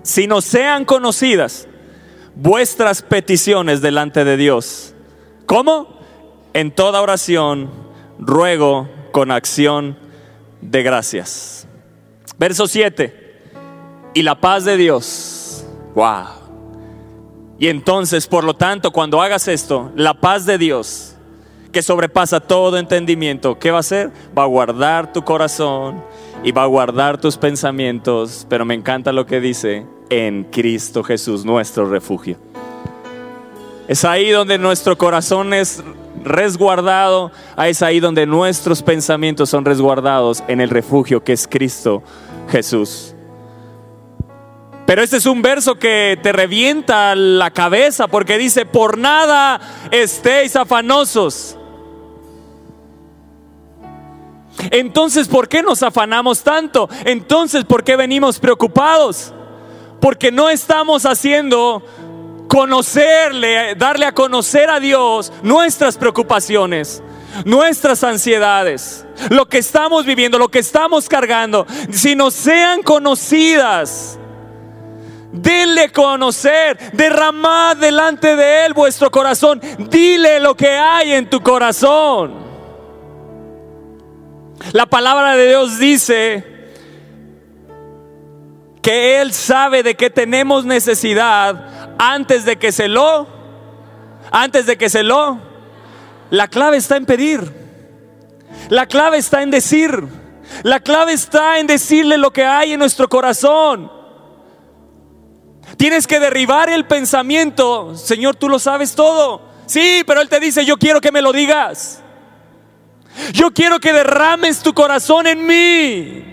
Si 0.01 0.25
no 0.25 0.41
sean 0.41 0.85
conocidas 0.85 1.67
vuestras 2.35 3.01
peticiones 3.01 3.81
delante 3.81 4.23
de 4.23 4.37
Dios. 4.37 4.93
¿Cómo? 5.45 5.99
En 6.53 6.71
toda 6.71 7.01
oración, 7.01 7.69
ruego 8.17 8.89
con 9.11 9.31
acción 9.31 9.97
de 10.61 10.81
gracias. 10.81 11.67
Verso 12.37 12.67
7. 12.67 13.41
Y 14.13 14.23
la 14.23 14.39
paz 14.39 14.65
de 14.65 14.77
Dios. 14.77 15.65
Wow 15.93 16.46
y 17.59 17.67
entonces, 17.67 18.27
por 18.27 18.43
lo 18.43 18.55
tanto, 18.55 18.91
cuando 18.91 19.21
hagas 19.21 19.47
esto, 19.47 19.91
la 19.95 20.13
paz 20.13 20.45
de 20.45 20.57
Dios, 20.57 21.15
que 21.71 21.81
sobrepasa 21.81 22.39
todo 22.39 22.77
entendimiento, 22.77 23.57
¿qué 23.57 23.71
va 23.71 23.77
a 23.77 23.79
hacer? 23.81 24.11
Va 24.37 24.43
a 24.43 24.47
guardar 24.47 25.11
tu 25.11 25.23
corazón 25.23 26.03
y 26.43 26.51
va 26.51 26.63
a 26.63 26.67
guardar 26.67 27.19
tus 27.19 27.37
pensamientos, 27.37 28.45
pero 28.49 28.63
me 28.63 28.75
encanta 28.75 29.11
lo 29.11 29.25
que 29.25 29.41
dice, 29.41 29.85
en 30.09 30.45
Cristo 30.45 31.03
Jesús, 31.03 31.45
nuestro 31.45 31.89
refugio. 31.89 32.37
Es 33.87 34.05
ahí 34.05 34.29
donde 34.29 34.57
nuestro 34.57 34.97
corazón 34.97 35.53
es 35.53 35.83
resguardado, 36.23 37.31
es 37.57 37.81
ahí 37.81 37.99
donde 37.99 38.25
nuestros 38.25 38.83
pensamientos 38.83 39.49
son 39.49 39.65
resguardados 39.65 40.43
en 40.47 40.61
el 40.61 40.69
refugio 40.69 41.23
que 41.23 41.33
es 41.33 41.47
Cristo 41.47 42.03
Jesús. 42.49 43.15
Pero 44.87 45.03
este 45.03 45.17
es 45.17 45.25
un 45.25 45.41
verso 45.41 45.77
que 45.77 46.17
te 46.23 46.31
revienta 46.31 47.13
la 47.13 47.51
cabeza 47.51 48.07
porque 48.07 48.37
dice, 48.37 48.65
por 48.65 48.97
nada 48.97 49.59
estéis 49.91 50.55
afanosos. 50.55 51.57
Entonces, 54.71 55.27
¿por 55.27 55.49
qué 55.49 55.61
nos 55.61 55.83
afanamos 55.83 56.41
tanto? 56.41 56.89
Entonces, 57.03 57.65
¿por 57.65 57.83
qué 57.83 57.97
venimos 57.97 58.39
preocupados? 58.39 59.33
Porque 59.99 60.31
no 60.31 60.49
estamos 60.49 61.05
haciendo 61.05 61.83
conocerle, 62.47 63.75
darle 63.75 64.05
a 64.05 64.13
conocer 64.13 64.69
a 64.69 64.79
Dios 64.79 65.33
nuestras 65.43 65.97
preocupaciones, 65.97 67.03
nuestras 67.43 68.05
ansiedades, 68.05 69.05
lo 69.31 69.49
que 69.49 69.57
estamos 69.57 70.05
viviendo, 70.05 70.39
lo 70.39 70.47
que 70.47 70.59
estamos 70.59 71.09
cargando, 71.09 71.67
si 71.91 72.15
no 72.15 72.31
sean 72.31 72.83
conocidas 72.83 74.17
Dile 75.39 75.91
conocer, 75.91 76.91
derramad 76.93 77.77
delante 77.77 78.35
de 78.35 78.65
Él 78.65 78.73
vuestro 78.73 79.11
corazón. 79.11 79.61
Dile 79.89 80.39
lo 80.39 80.55
que 80.55 80.69
hay 80.69 81.13
en 81.13 81.29
tu 81.29 81.41
corazón. 81.41 82.47
La 84.73 84.85
palabra 84.85 85.35
de 85.35 85.47
Dios 85.47 85.77
dice 85.77 86.43
que 88.81 89.21
Él 89.21 89.33
sabe 89.33 89.83
de 89.83 89.95
qué 89.95 90.09
tenemos 90.09 90.65
necesidad 90.65 91.95
antes 91.99 92.45
de 92.45 92.57
que 92.57 92.71
se 92.71 92.87
lo, 92.87 93.27
antes 94.31 94.65
de 94.65 94.77
que 94.77 94.89
se 94.89 95.03
lo. 95.03 95.39
La 96.29 96.47
clave 96.47 96.77
está 96.77 96.97
en 96.97 97.05
pedir. 97.05 97.53
La 98.69 98.85
clave 98.87 99.17
está 99.17 99.43
en 99.43 99.51
decir. 99.51 100.03
La 100.63 100.79
clave 100.79 101.13
está 101.13 101.59
en 101.59 101.67
decirle 101.67 102.17
lo 102.17 102.31
que 102.31 102.43
hay 102.43 102.73
en 102.73 102.79
nuestro 102.79 103.07
corazón. 103.07 103.96
Tienes 105.75 106.07
que 106.07 106.19
derribar 106.19 106.69
el 106.69 106.85
pensamiento, 106.85 107.95
Señor, 107.95 108.35
tú 108.35 108.47
lo 108.47 108.57
sabes 108.57 108.95
todo. 108.95 109.41
Sí, 109.65 110.03
pero 110.07 110.21
Él 110.21 110.29
te 110.29 110.39
dice, 110.39 110.65
yo 110.65 110.77
quiero 110.77 111.01
que 111.01 111.11
me 111.11 111.21
lo 111.21 111.33
digas. 111.33 112.01
Yo 113.33 113.51
quiero 113.51 113.79
que 113.79 113.91
derrames 113.91 114.61
tu 114.61 114.73
corazón 114.73 115.27
en 115.27 115.45
mí. 115.45 116.23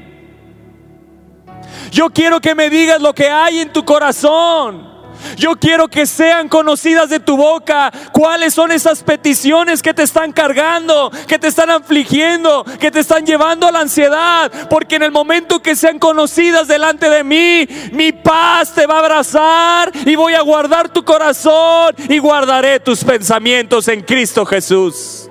Yo 1.91 2.11
quiero 2.11 2.41
que 2.41 2.55
me 2.55 2.71
digas 2.71 3.01
lo 3.01 3.15
que 3.15 3.29
hay 3.29 3.61
en 3.61 3.73
tu 3.73 3.85
corazón. 3.85 4.94
Yo 5.37 5.57
quiero 5.57 5.89
que 5.89 6.07
sean 6.07 6.49
conocidas 6.49 7.09
de 7.09 7.21
tu 7.21 7.37
boca 7.37 7.93
cuáles 8.13 8.55
son 8.55 8.73
esas 8.73 9.03
peticiones 9.03 9.83
que 9.83 9.95
te 9.95 10.03
están 10.03 10.33
cargando, 10.33 11.11
que 11.27 11.39
te 11.39 11.49
están 11.49 11.71
afligiendo, 11.71 12.65
que 12.79 12.91
te 12.91 13.01
están 13.01 13.27
llevando 13.27 13.67
a 13.67 13.73
la 13.73 13.81
ansiedad. 13.81 14.51
Porque 14.69 14.97
en 14.97 15.03
el 15.03 15.13
momento 15.13 15.61
que 15.61 15.77
sean 15.77 15.99
conocidas 15.99 16.69
delante 16.69 17.09
de 17.09 17.25
mí, 17.25 17.67
mi 17.93 18.13
paz 18.13 18.75
te 18.75 18.87
va 18.87 18.97
a 18.97 19.01
abrazar 19.01 19.93
y 20.05 20.15
voy 20.17 20.35
a 20.35 20.43
guardar 20.43 20.89
tu 20.89 21.05
corazón 21.05 21.95
y 22.09 22.19
guardaré 22.19 22.81
tus 22.81 23.03
pensamientos 23.05 23.89
en 23.89 24.03
Cristo 24.03 24.45
Jesús. 24.45 25.29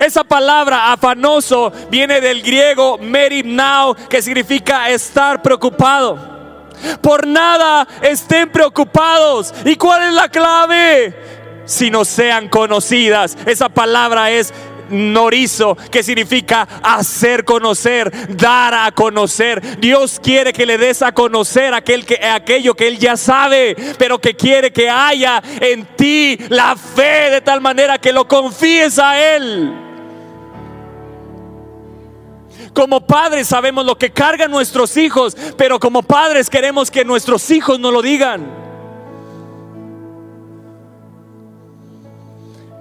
Esa 0.00 0.24
palabra 0.24 0.92
afanoso 0.92 1.72
viene 1.90 2.20
del 2.20 2.42
griego 2.42 2.98
merimnao, 2.98 3.94
que 3.94 4.22
significa 4.22 4.88
estar 4.90 5.42
preocupado. 5.42 6.33
Por 7.00 7.26
nada 7.26 7.86
estén 8.02 8.50
preocupados. 8.50 9.54
¿Y 9.64 9.76
cuál 9.76 10.08
es 10.08 10.14
la 10.14 10.28
clave? 10.28 11.14
Si 11.64 11.90
no 11.90 12.04
sean 12.04 12.48
conocidas. 12.48 13.36
Esa 13.46 13.68
palabra 13.68 14.30
es 14.30 14.52
norizo, 14.90 15.76
que 15.90 16.02
significa 16.02 16.66
hacer 16.82 17.44
conocer, 17.44 18.10
dar 18.36 18.74
a 18.74 18.92
conocer. 18.92 19.78
Dios 19.78 20.20
quiere 20.22 20.52
que 20.52 20.66
le 20.66 20.78
des 20.78 21.02
a 21.02 21.12
conocer 21.12 21.74
aquel 21.74 22.04
que, 22.04 22.16
aquello 22.16 22.74
que 22.74 22.88
Él 22.88 22.98
ya 22.98 23.16
sabe, 23.16 23.76
pero 23.98 24.20
que 24.20 24.34
quiere 24.34 24.72
que 24.72 24.88
haya 24.88 25.42
en 25.60 25.86
ti 25.96 26.38
la 26.48 26.76
fe 26.76 27.30
de 27.30 27.40
tal 27.40 27.60
manera 27.60 27.98
que 27.98 28.12
lo 28.12 28.26
confíes 28.26 28.98
a 28.98 29.36
Él. 29.36 29.93
Como 32.74 33.06
padres 33.06 33.46
sabemos 33.46 33.86
lo 33.86 33.96
que 33.96 34.10
cargan 34.10 34.50
nuestros 34.50 34.96
hijos, 34.96 35.36
pero 35.56 35.78
como 35.78 36.02
padres 36.02 36.50
queremos 36.50 36.90
que 36.90 37.04
nuestros 37.04 37.48
hijos 37.52 37.78
no 37.78 37.92
lo 37.92 38.02
digan. 38.02 38.64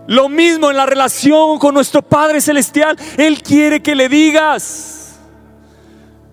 Lo 0.07 0.27
mismo 0.29 0.69
en 0.71 0.77
la 0.77 0.85
relación 0.85 1.59
con 1.59 1.75
nuestro 1.75 2.01
Padre 2.01 2.41
Celestial. 2.41 2.97
Él 3.17 3.41
quiere 3.41 3.81
que 3.81 3.95
le 3.95 4.09
digas. 4.09 5.19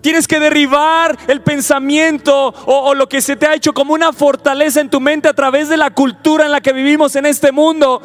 Tienes 0.01 0.27
que 0.27 0.39
derribar 0.39 1.15
el 1.27 1.41
pensamiento 1.41 2.47
o, 2.47 2.89
o, 2.89 2.95
lo 2.95 3.07
que 3.07 3.21
se 3.21 3.35
te 3.35 3.45
ha 3.45 3.53
hecho 3.53 3.71
como 3.71 3.93
una 3.93 4.11
fortaleza 4.11 4.81
en 4.81 4.89
tu 4.89 4.99
mente 4.99 5.29
a 5.29 5.33
través 5.33 5.69
de 5.69 5.77
la 5.77 5.91
cultura 5.91 6.45
en 6.45 6.51
la 6.51 6.59
que 6.59 6.73
vivimos 6.73 7.15
en 7.15 7.27
este 7.27 7.51
mundo. 7.51 8.01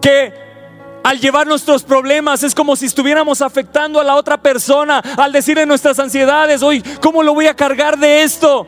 Que 0.00 0.43
al 1.04 1.20
llevar 1.20 1.46
nuestros 1.46 1.84
problemas 1.84 2.42
es 2.42 2.54
como 2.54 2.74
si 2.76 2.86
estuviéramos 2.86 3.42
afectando 3.42 4.00
a 4.00 4.04
la 4.04 4.16
otra 4.16 4.38
persona 4.38 5.00
al 5.18 5.32
decir 5.32 5.58
en 5.58 5.68
nuestras 5.68 5.98
ansiedades, 5.98 6.62
hoy, 6.62 6.82
¿cómo 7.00 7.22
lo 7.22 7.34
voy 7.34 7.46
a 7.46 7.54
cargar 7.54 7.98
de 7.98 8.22
esto? 8.22 8.66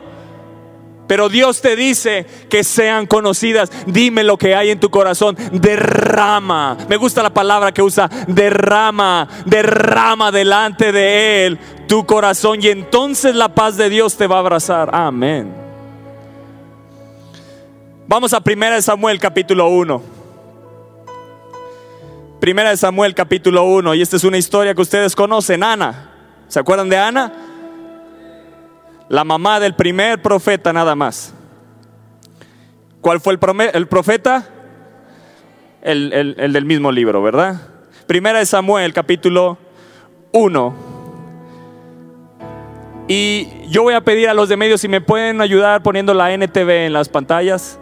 Pero 1.07 1.29
Dios 1.29 1.61
te 1.61 1.75
dice 1.75 2.25
que 2.49 2.63
sean 2.63 3.07
conocidas. 3.07 3.71
Dime 3.87 4.23
lo 4.23 4.37
que 4.37 4.55
hay 4.55 4.69
en 4.69 4.79
tu 4.79 4.89
corazón. 4.89 5.37
Derrama. 5.53 6.77
Me 6.89 6.97
gusta 6.97 7.23
la 7.23 7.33
palabra 7.33 7.71
que 7.71 7.81
usa. 7.81 8.09
Derrama. 8.27 9.27
Derrama 9.45 10.31
delante 10.31 10.91
de 10.91 11.45
Él 11.45 11.59
tu 11.87 12.05
corazón. 12.05 12.61
Y 12.61 12.67
entonces 12.67 13.35
la 13.35 13.55
paz 13.55 13.77
de 13.77 13.89
Dios 13.89 14.17
te 14.17 14.27
va 14.27 14.35
a 14.35 14.39
abrazar. 14.39 14.89
Amén. 14.93 15.55
Vamos 18.05 18.33
a 18.33 18.41
1 18.45 18.81
Samuel 18.81 19.17
capítulo 19.17 19.69
1. 19.69 20.16
Primera 22.39 22.69
de 22.69 22.77
Samuel 22.77 23.15
capítulo 23.15 23.63
1, 23.63 23.95
y 23.95 24.01
esta 24.01 24.15
es 24.15 24.23
una 24.23 24.37
historia 24.37 24.75
que 24.75 24.81
ustedes 24.81 25.15
conocen, 25.15 25.63
Ana. 25.63 26.11
¿Se 26.47 26.59
acuerdan 26.59 26.87
de 26.87 26.97
Ana? 26.97 27.33
La 29.09 29.23
mamá 29.23 29.59
del 29.59 29.73
primer 29.73 30.21
profeta 30.21 30.71
nada 30.71 30.95
más. 30.95 31.33
¿Cuál 33.01 33.21
fue 33.21 33.33
el, 33.33 33.87
profeta? 33.87 34.47
El, 35.81 36.13
el, 36.13 36.53
del 36.53 36.65
mismo 36.65 36.91
libro, 36.91 37.23
¿verdad? 37.23 37.59
Primera 38.05 38.37
de 38.37 38.45
Samuel 38.45 38.93
capítulo 38.93 39.57
1. 40.31 40.75
Y 43.07 43.47
yo 43.69 43.81
voy 43.81 43.95
a 43.95 44.01
pedir 44.01 44.29
a 44.29 44.35
los 44.35 44.47
de 44.47 44.57
medios 44.57 44.81
si 44.81 44.87
me 44.87 45.01
pueden 45.01 45.41
ayudar 45.41 45.81
poniendo 45.81 46.13
la 46.13 46.31
NTV 46.31 46.85
en 46.85 46.93
las 46.93 47.09
pantallas 47.09 47.79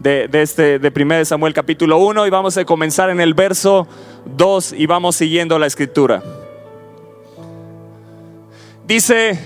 de, 0.00 0.28
de 0.28 0.42
este, 0.42 0.78
de 0.78 0.92
1 1.02 1.24
Samuel 1.24 1.54
capítulo 1.54 1.98
1 1.98 2.26
y 2.26 2.30
vamos 2.30 2.56
a 2.56 2.64
comenzar 2.64 3.10
en 3.10 3.20
el 3.20 3.34
verso 3.34 3.86
2 4.36 4.74
y 4.74 4.86
vamos 4.86 5.16
siguiendo 5.16 5.58
la 5.58 5.66
escritura. 5.66 6.22
Dice, 8.86 9.38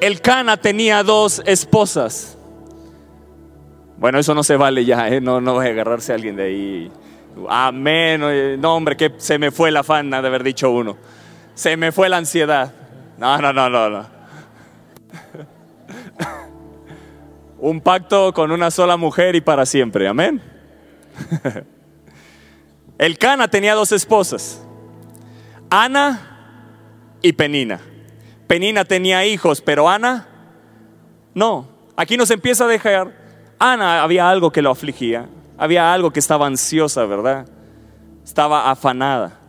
el 0.00 0.20
Cana 0.20 0.58
tenía 0.58 1.02
dos 1.02 1.42
esposas. 1.46 2.36
Bueno, 3.96 4.18
eso 4.18 4.34
no 4.34 4.42
se 4.42 4.56
vale 4.56 4.84
ya, 4.84 5.08
¿eh? 5.08 5.20
no, 5.20 5.40
no 5.40 5.58
a 5.58 5.64
agarrarse 5.64 6.12
alguien 6.12 6.36
de 6.36 6.42
ahí. 6.44 6.92
Amén. 7.48 8.60
No, 8.60 8.76
hombre, 8.76 8.96
que 8.96 9.14
se 9.16 9.38
me 9.38 9.50
fue 9.50 9.70
la 9.70 9.80
afán 9.80 10.10
de 10.10 10.16
haber 10.16 10.42
dicho 10.42 10.70
uno. 10.70 10.96
Se 11.54 11.76
me 11.76 11.92
fue 11.92 12.08
la 12.08 12.18
ansiedad. 12.18 12.72
No, 13.18 13.38
no, 13.38 13.52
no, 13.52 13.70
no, 13.70 13.88
no. 13.88 14.06
Un 17.66 17.80
pacto 17.80 18.32
con 18.32 18.52
una 18.52 18.70
sola 18.70 18.96
mujer 18.96 19.34
y 19.34 19.40
para 19.40 19.66
siempre. 19.66 20.06
Amén. 20.06 20.40
El 22.96 23.18
Cana 23.18 23.48
tenía 23.48 23.74
dos 23.74 23.90
esposas, 23.90 24.64
Ana 25.68 27.18
y 27.22 27.32
Penina. 27.32 27.80
Penina 28.46 28.84
tenía 28.84 29.26
hijos, 29.26 29.60
pero 29.62 29.88
Ana 29.88 30.28
no. 31.34 31.66
Aquí 31.96 32.16
nos 32.16 32.30
empieza 32.30 32.66
a 32.66 32.68
dejar, 32.68 33.12
Ana 33.58 34.04
había 34.04 34.30
algo 34.30 34.52
que 34.52 34.62
lo 34.62 34.70
afligía, 34.70 35.28
había 35.58 35.92
algo 35.92 36.12
que 36.12 36.20
estaba 36.20 36.46
ansiosa, 36.46 37.04
¿verdad? 37.04 37.48
Estaba 38.24 38.70
afanada. 38.70 39.40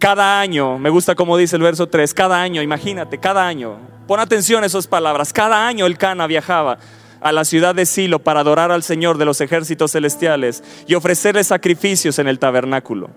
Cada 0.00 0.40
año, 0.40 0.80
me 0.80 0.90
gusta 0.90 1.14
como 1.14 1.36
dice 1.36 1.54
el 1.54 1.62
verso 1.62 1.88
3, 1.88 2.12
cada 2.12 2.42
año, 2.42 2.60
imagínate, 2.60 3.18
cada 3.18 3.46
año, 3.46 3.78
pon 4.08 4.18
atención 4.18 4.64
a 4.64 4.66
esas 4.66 4.88
palabras, 4.88 5.32
cada 5.32 5.64
año 5.64 5.86
el 5.86 5.96
Cana 5.96 6.26
viajaba 6.26 6.78
a 7.20 7.32
la 7.32 7.44
ciudad 7.44 7.74
de 7.74 7.86
Silo 7.86 8.18
para 8.20 8.40
adorar 8.40 8.70
al 8.70 8.82
Señor 8.82 9.18
de 9.18 9.24
los 9.24 9.40
ejércitos 9.40 9.92
celestiales 9.92 10.62
y 10.86 10.94
ofrecerle 10.94 11.44
sacrificios 11.44 12.18
en 12.18 12.28
el 12.28 12.38
tabernáculo. 12.38 13.10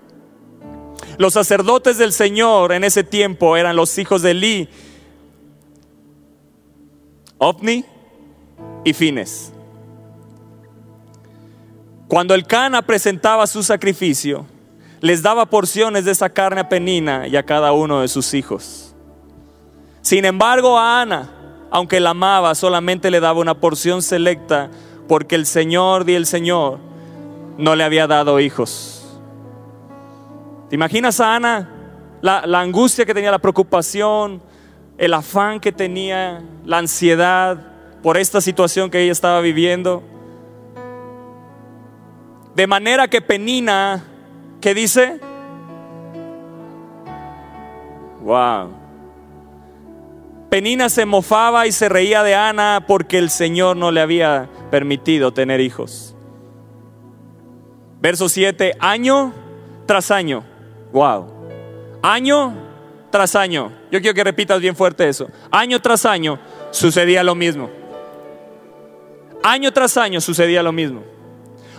Los 1.18 1.34
sacerdotes 1.34 1.98
del 1.98 2.12
Señor 2.12 2.72
en 2.72 2.84
ese 2.84 3.04
tiempo 3.04 3.56
eran 3.56 3.76
los 3.76 3.98
hijos 3.98 4.22
de 4.22 4.30
Eli, 4.30 4.68
Ofni 7.38 7.84
y 8.84 8.92
Fines. 8.92 9.52
Cuando 12.08 12.34
el 12.34 12.46
Cana 12.46 12.82
presentaba 12.82 13.46
su 13.46 13.62
sacrificio, 13.62 14.46
les 15.00 15.22
daba 15.22 15.46
porciones 15.46 16.04
de 16.04 16.10
esa 16.10 16.28
carne 16.30 16.60
a 16.60 16.68
Penina 16.68 17.26
y 17.26 17.36
a 17.36 17.44
cada 17.44 17.72
uno 17.72 18.00
de 18.00 18.08
sus 18.08 18.34
hijos. 18.34 18.94
Sin 20.02 20.24
embargo, 20.24 20.78
a 20.78 21.00
Ana, 21.02 21.39
aunque 21.70 22.00
la 22.00 22.10
amaba, 22.10 22.54
solamente 22.54 23.10
le 23.10 23.20
daba 23.20 23.40
una 23.40 23.54
porción 23.54 24.02
selecta 24.02 24.70
porque 25.08 25.34
el 25.34 25.46
Señor 25.46 26.08
y 26.08 26.14
el 26.14 26.26
Señor 26.26 26.78
no 27.58 27.74
le 27.76 27.84
había 27.84 28.06
dado 28.06 28.40
hijos. 28.40 29.18
¿Te 30.68 30.76
imaginas 30.76 31.20
a 31.20 31.36
Ana? 31.36 31.68
La, 32.22 32.46
la 32.46 32.60
angustia 32.60 33.06
que 33.06 33.14
tenía, 33.14 33.30
la 33.30 33.38
preocupación, 33.38 34.42
el 34.98 35.14
afán 35.14 35.60
que 35.60 35.72
tenía, 35.72 36.42
la 36.64 36.78
ansiedad 36.78 37.58
por 38.02 38.16
esta 38.16 38.40
situación 38.40 38.90
que 38.90 39.02
ella 39.02 39.12
estaba 39.12 39.40
viviendo. 39.40 40.02
De 42.54 42.66
manera 42.66 43.08
que 43.08 43.20
Penina, 43.20 44.04
¿qué 44.60 44.74
dice? 44.74 45.20
Wow. 48.22 48.79
Penina 50.50 50.88
se 50.88 51.06
mofaba 51.06 51.68
y 51.68 51.72
se 51.72 51.88
reía 51.88 52.24
de 52.24 52.34
Ana 52.34 52.84
porque 52.88 53.18
el 53.18 53.30
Señor 53.30 53.76
no 53.76 53.92
le 53.92 54.00
había 54.00 54.48
permitido 54.70 55.32
tener 55.32 55.60
hijos. 55.60 56.16
Verso 58.00 58.28
7, 58.28 58.74
año 58.80 59.32
tras 59.86 60.10
año. 60.10 60.44
Wow. 60.92 61.32
Año 62.02 62.52
tras 63.10 63.36
año. 63.36 63.72
Yo 63.92 64.00
quiero 64.00 64.14
que 64.14 64.24
repitas 64.24 64.60
bien 64.60 64.74
fuerte 64.74 65.08
eso. 65.08 65.28
Año 65.52 65.80
tras 65.80 66.04
año 66.04 66.40
sucedía 66.72 67.22
lo 67.22 67.36
mismo. 67.36 67.70
Año 69.44 69.72
tras 69.72 69.96
año 69.96 70.20
sucedía 70.20 70.64
lo 70.64 70.72
mismo. 70.72 71.04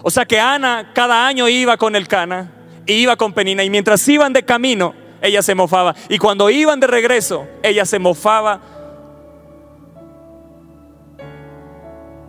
O 0.01 0.10
sea 0.10 0.25
que 0.25 0.40
Ana 0.40 0.92
cada 0.94 1.28
año 1.28 1.50
iba 1.50 1.75
con 1.75 1.96
el 1.96 2.07
Cana 2.07 2.51
y 2.86 2.94
iba 2.94 3.18
con 3.18 3.34
Penina 3.34 3.66
y 3.66 3.70
mientras 3.70 4.07
iban 4.07 4.31
de 4.31 4.44
camino 4.44 4.94
ella 5.22 5.42
se 5.42 5.55
mofaba. 5.55 5.96
Y 6.10 6.18
cuando 6.18 6.50
iban 6.50 6.79
de 6.79 6.88
regreso, 6.88 7.48
ella 7.64 7.86
se 7.86 8.00
mofaba. 8.00 8.60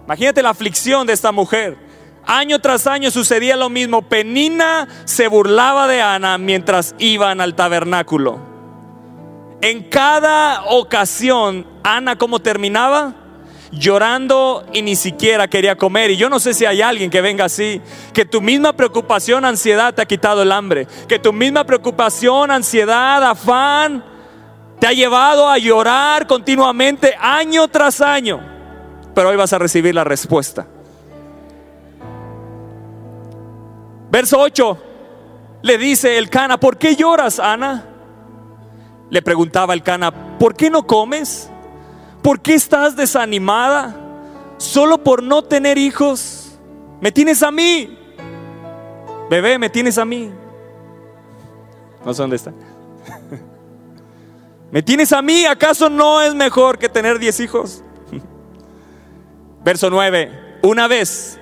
Imagínate 0.04 0.42
la 0.42 0.50
aflicción 0.50 1.06
de 1.06 1.12
esta 1.12 1.32
mujer. 1.32 1.78
Año 2.24 2.60
tras 2.60 2.86
año 2.86 3.10
sucedía 3.10 3.56
lo 3.56 3.70
mismo. 3.70 4.02
Penina 4.02 4.86
se 5.04 5.28
burlaba 5.28 5.86
de 5.88 6.02
Ana 6.02 6.38
mientras 6.38 6.94
iban 6.98 7.40
al 7.40 7.54
tabernáculo. 7.54 8.38
En 9.60 9.88
cada 9.88 10.64
ocasión, 10.64 11.66
Ana, 11.82 12.16
¿cómo 12.16 12.40
terminaba? 12.40 13.14
Llorando 13.72 14.64
y 14.72 14.82
ni 14.82 14.94
siquiera 14.94 15.48
quería 15.48 15.76
comer. 15.76 16.10
Y 16.10 16.16
yo 16.16 16.28
no 16.28 16.38
sé 16.38 16.54
si 16.54 16.66
hay 16.66 16.82
alguien 16.82 17.10
que 17.10 17.20
venga 17.20 17.46
así, 17.46 17.80
que 18.12 18.24
tu 18.24 18.40
misma 18.40 18.74
preocupación, 18.74 19.44
ansiedad 19.44 19.94
te 19.94 20.02
ha 20.02 20.06
quitado 20.06 20.42
el 20.42 20.52
hambre, 20.52 20.86
que 21.08 21.18
tu 21.18 21.32
misma 21.32 21.64
preocupación, 21.64 22.50
ansiedad, 22.50 23.24
afán, 23.24 24.04
te 24.78 24.86
ha 24.86 24.92
llevado 24.92 25.48
a 25.48 25.58
llorar 25.58 26.26
continuamente 26.26 27.14
año 27.18 27.66
tras 27.68 28.00
año. 28.00 28.40
Pero 29.14 29.30
hoy 29.30 29.36
vas 29.36 29.52
a 29.52 29.58
recibir 29.58 29.94
la 29.94 30.04
respuesta. 30.04 30.66
Verso 34.10 34.38
8, 34.38 34.78
le 35.62 35.78
dice 35.78 36.18
el 36.18 36.28
Cana, 36.28 36.58
¿por 36.58 36.76
qué 36.76 36.96
lloras, 36.96 37.38
Ana? 37.38 37.86
Le 39.08 39.22
preguntaba 39.22 39.72
el 39.72 39.82
Cana, 39.82 40.38
¿por 40.38 40.54
qué 40.54 40.68
no 40.68 40.86
comes? 40.86 41.51
¿Por 42.22 42.40
qué 42.40 42.54
estás 42.54 42.94
desanimada? 42.94 43.96
Solo 44.56 44.98
por 44.98 45.22
no 45.22 45.42
tener 45.42 45.76
hijos. 45.76 46.56
Me 47.00 47.10
tienes 47.10 47.42
a 47.42 47.50
mí. 47.50 47.98
Bebé, 49.28 49.58
me 49.58 49.68
tienes 49.68 49.98
a 49.98 50.04
mí. 50.04 50.30
No 52.04 52.14
sé 52.14 52.22
dónde 52.22 52.36
está. 52.36 52.52
¿Me 54.70 54.82
tienes 54.82 55.12
a 55.12 55.20
mí? 55.20 55.44
¿Acaso 55.46 55.90
no 55.90 56.22
es 56.22 56.34
mejor 56.34 56.78
que 56.78 56.88
tener 56.88 57.18
diez 57.18 57.40
hijos? 57.40 57.82
Verso 59.64 59.90
9. 59.90 60.58
Una 60.62 60.86
vez, 60.86 61.40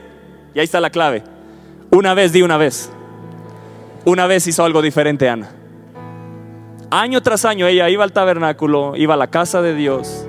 y 0.54 0.60
ahí 0.60 0.64
está 0.64 0.80
la 0.80 0.90
clave. 0.90 1.22
Una 1.90 2.14
vez, 2.14 2.32
di 2.32 2.40
una 2.40 2.56
vez. 2.56 2.90
Una 4.06 4.26
vez 4.26 4.46
hizo 4.46 4.64
algo 4.64 4.80
diferente 4.80 5.28
Ana. 5.28 5.50
Año 6.90 7.22
tras 7.22 7.44
año 7.44 7.66
ella 7.66 7.88
iba 7.90 8.02
al 8.02 8.12
tabernáculo, 8.12 8.96
iba 8.96 9.14
a 9.14 9.16
la 9.18 9.28
casa 9.28 9.60
de 9.60 9.74
Dios 9.74 10.26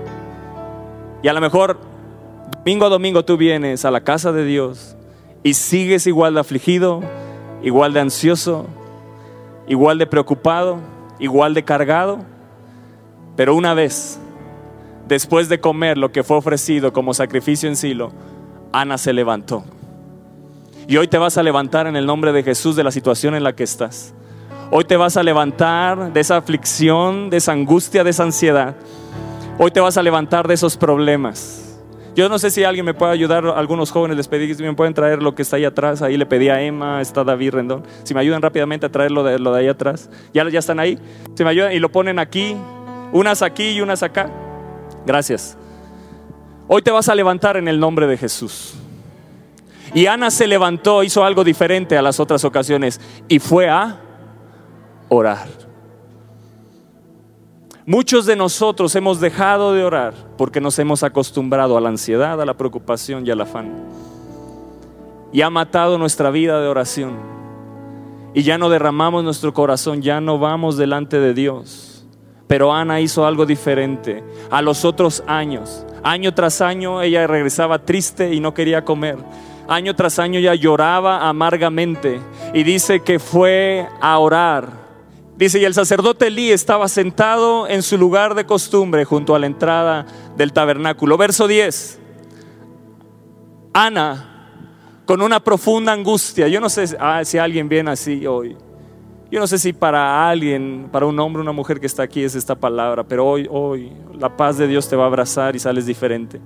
y 1.22 1.28
a 1.28 1.34
lo 1.34 1.42
mejor 1.42 1.78
domingo 2.58 2.86
a 2.86 2.90
domingo 2.90 3.26
tú 3.26 3.38
vienes 3.38 3.86
a 3.86 3.92
la 3.92 4.02
casa 4.02 4.32
de 4.32 4.46
Dios 4.46 4.96
y 5.44 5.54
sigues 5.54 6.08
igual 6.08 6.36
de 6.36 6.40
afligido, 6.40 7.02
igual 7.64 7.94
de 7.94 8.02
ansioso, 8.02 8.68
igual 9.68 9.98
de 9.98 10.08
preocupado, 10.08 10.78
igual 11.20 11.54
de 11.54 11.64
cargado. 11.64 12.20
Pero 13.36 13.56
una 13.56 13.74
vez, 13.74 14.20
después 15.08 15.50
de 15.50 15.60
comer 15.60 15.98
lo 15.98 16.12
que 16.12 16.24
fue 16.24 16.38
ofrecido 16.38 16.94
como 16.94 17.14
sacrificio 17.14 17.70
en 17.70 17.76
Silo, 17.76 18.12
Ana 18.72 18.98
se 18.98 19.14
levantó. 19.14 19.64
Y 20.88 20.98
hoy 20.98 21.08
te 21.08 21.18
vas 21.18 21.38
a 21.38 21.44
levantar 21.44 21.88
en 21.88 21.96
el 21.96 22.06
nombre 22.06 22.32
de 22.32 22.44
Jesús 22.44 22.76
de 22.76 22.84
la 22.84 22.92
situación 22.92 23.36
en 23.36 23.44
la 23.44 23.54
que 23.54 23.64
estás. 23.64 24.14
Hoy 24.72 24.86
te 24.86 24.98
vas 24.98 25.18
a 25.18 25.24
levantar 25.24 26.14
de 26.14 26.20
esa 26.20 26.38
aflicción, 26.38 27.30
de 27.30 27.38
esa 27.38 27.52
angustia, 27.52 28.04
de 28.04 28.10
esa 28.10 28.24
ansiedad. 28.24 28.76
Hoy 29.58 29.72
te 29.72 29.80
vas 29.80 29.98
a 29.98 30.04
levantar 30.04 30.48
de 30.48 30.54
esos 30.54 30.78
problemas. 30.78 31.80
Yo 32.16 32.28
no 32.28 32.40
sé 32.40 32.52
si 32.52 32.64
alguien 32.64 32.86
me 32.86 32.94
puede 32.94 33.14
ayudar, 33.14 33.46
algunos 33.46 33.92
jóvenes 33.92 34.18
les 34.18 34.28
pedí 34.28 34.54
que 34.54 34.64
me 34.64 34.74
pueden 34.74 34.94
traer 34.94 35.24
lo 35.24 35.34
que 35.34 35.44
está 35.44 35.56
ahí 35.56 35.66
atrás. 35.66 36.02
Ahí 36.02 36.18
le 36.18 36.26
pedí 36.26 36.50
a 36.50 36.62
Emma, 36.62 37.00
está 37.00 37.24
David 37.24 37.52
Rendón. 37.52 37.84
Si 38.04 38.14
me 38.14 38.20
ayudan 38.20 38.42
rápidamente 38.42 38.86
a 38.86 38.90
traer 38.90 39.12
lo 39.12 39.24
de, 39.24 39.40
lo 39.40 39.54
de 39.54 39.62
ahí 39.62 39.68
atrás. 39.68 40.10
¿Ya, 40.34 40.48
ya 40.50 40.60
están 40.60 40.80
ahí. 40.80 41.00
Si 41.36 41.44
me 41.44 41.50
ayudan 41.50 41.72
y 41.72 41.80
lo 41.80 41.90
ponen 41.90 42.20
aquí, 42.20 42.56
unas 43.14 43.42
aquí 43.42 43.72
y 43.72 43.82
unas 43.82 44.04
acá. 44.04 44.30
Gracias. 45.06 45.58
Hoy 46.68 46.82
te 46.82 46.92
vas 46.92 47.08
a 47.08 47.16
levantar 47.16 47.56
en 47.56 47.68
el 47.68 47.80
nombre 47.80 48.08
de 48.08 48.18
Jesús. 48.18 48.76
Y 49.94 50.06
Ana 50.06 50.32
se 50.32 50.48
levantó, 50.48 51.04
hizo 51.04 51.24
algo 51.24 51.44
diferente 51.44 51.98
a 51.98 52.02
las 52.02 52.20
otras 52.20 52.44
ocasiones 52.46 53.00
y 53.28 53.40
fue 53.40 53.70
a 53.70 54.00
orar. 55.10 55.71
Muchos 57.86 58.28
de 58.28 58.36
nosotros 58.36 58.96
hemos 58.96 59.20
dejado 59.20 59.74
de 59.74 59.84
orar 59.84 60.14
porque 60.38 60.62
nos 60.62 60.78
hemos 60.78 61.02
acostumbrado 61.02 61.78
a 61.78 61.82
la 61.82 61.90
ansiedad, 61.90 62.40
a 62.40 62.46
la 62.46 62.54
preocupación 62.54 63.26
y 63.26 63.32
al 63.32 63.42
afán. 63.42 63.74
Y 65.34 65.42
ha 65.42 65.50
matado 65.50 65.98
nuestra 65.98 66.30
vida 66.30 66.62
de 66.62 66.68
oración. 66.68 67.18
Y 68.36 68.44
ya 68.44 68.60
no 68.60 68.70
derramamos 68.70 69.24
nuestro 69.24 69.54
corazón, 69.54 70.04
ya 70.04 70.22
no 70.22 70.38
vamos 70.38 70.78
delante 70.78 71.20
de 71.20 71.34
Dios. 71.34 72.06
Pero 72.46 72.72
Ana 72.72 73.02
hizo 73.02 73.26
algo 73.26 73.48
diferente. 73.48 74.24
A 74.52 74.62
los 74.62 74.86
otros 74.86 75.24
años, 75.26 75.84
año 76.04 76.36
tras 76.36 76.62
año, 76.62 77.02
ella 77.02 77.26
regresaba 77.26 77.80
triste 77.80 78.32
y 78.34 78.40
no 78.40 78.54
quería 78.54 78.86
comer. 78.86 79.18
año 79.68 79.96
tras 79.96 80.20
año 80.20 80.38
ella 80.38 80.54
lloraba 80.54 81.28
amargamente 81.28 82.20
y 82.54 82.62
dice 82.62 83.00
que 83.00 83.18
fue 83.18 83.88
a 84.02 84.20
orar. 84.20 84.81
Dice, 85.42 85.58
y 85.58 85.66
el 85.66 85.74
sacerdote 85.74 86.28
Elí 86.28 86.52
estaba 86.52 86.88
sentado 86.88 87.68
en 87.68 87.82
su 87.82 87.98
lugar 87.98 88.36
de 88.36 88.46
costumbre 88.46 89.06
junto 89.06 89.34
a 89.34 89.40
la 89.40 89.48
entrada 89.48 90.06
del 90.38 90.54
tabernáculo. 90.54 91.18
Verso 91.18 91.48
10. 91.48 92.00
Ana, 93.74 94.52
con 95.08 95.20
una 95.20 95.40
profunda 95.40 95.94
angustia, 95.94 96.48
yo 96.48 96.62
no 96.62 96.70
sé 96.70 96.96
ah, 97.00 97.26
si 97.26 97.40
alguien 97.40 97.68
viene 97.68 97.90
así 97.90 98.28
hoy. 98.28 98.56
Yo 99.32 99.40
no 99.40 99.48
sé 99.48 99.58
si 99.58 99.74
para 99.74 100.30
alguien, 100.30 100.90
para 100.92 101.08
un 101.08 101.20
hombre 101.20 101.42
una 101.42 101.54
mujer 101.54 101.80
que 101.80 101.88
está 101.88 102.04
aquí 102.04 102.24
es 102.24 102.36
esta 102.36 102.54
palabra, 102.54 103.04
pero 103.04 103.26
hoy, 103.26 103.48
hoy, 103.50 103.92
la 104.14 104.38
paz 104.38 104.60
de 104.60 104.68
Dios 104.68 104.88
te 104.88 104.96
va 104.96 105.06
a 105.06 105.08
abrazar 105.08 105.56
y 105.56 105.60
sales 105.60 105.88
diferente. 105.88 106.40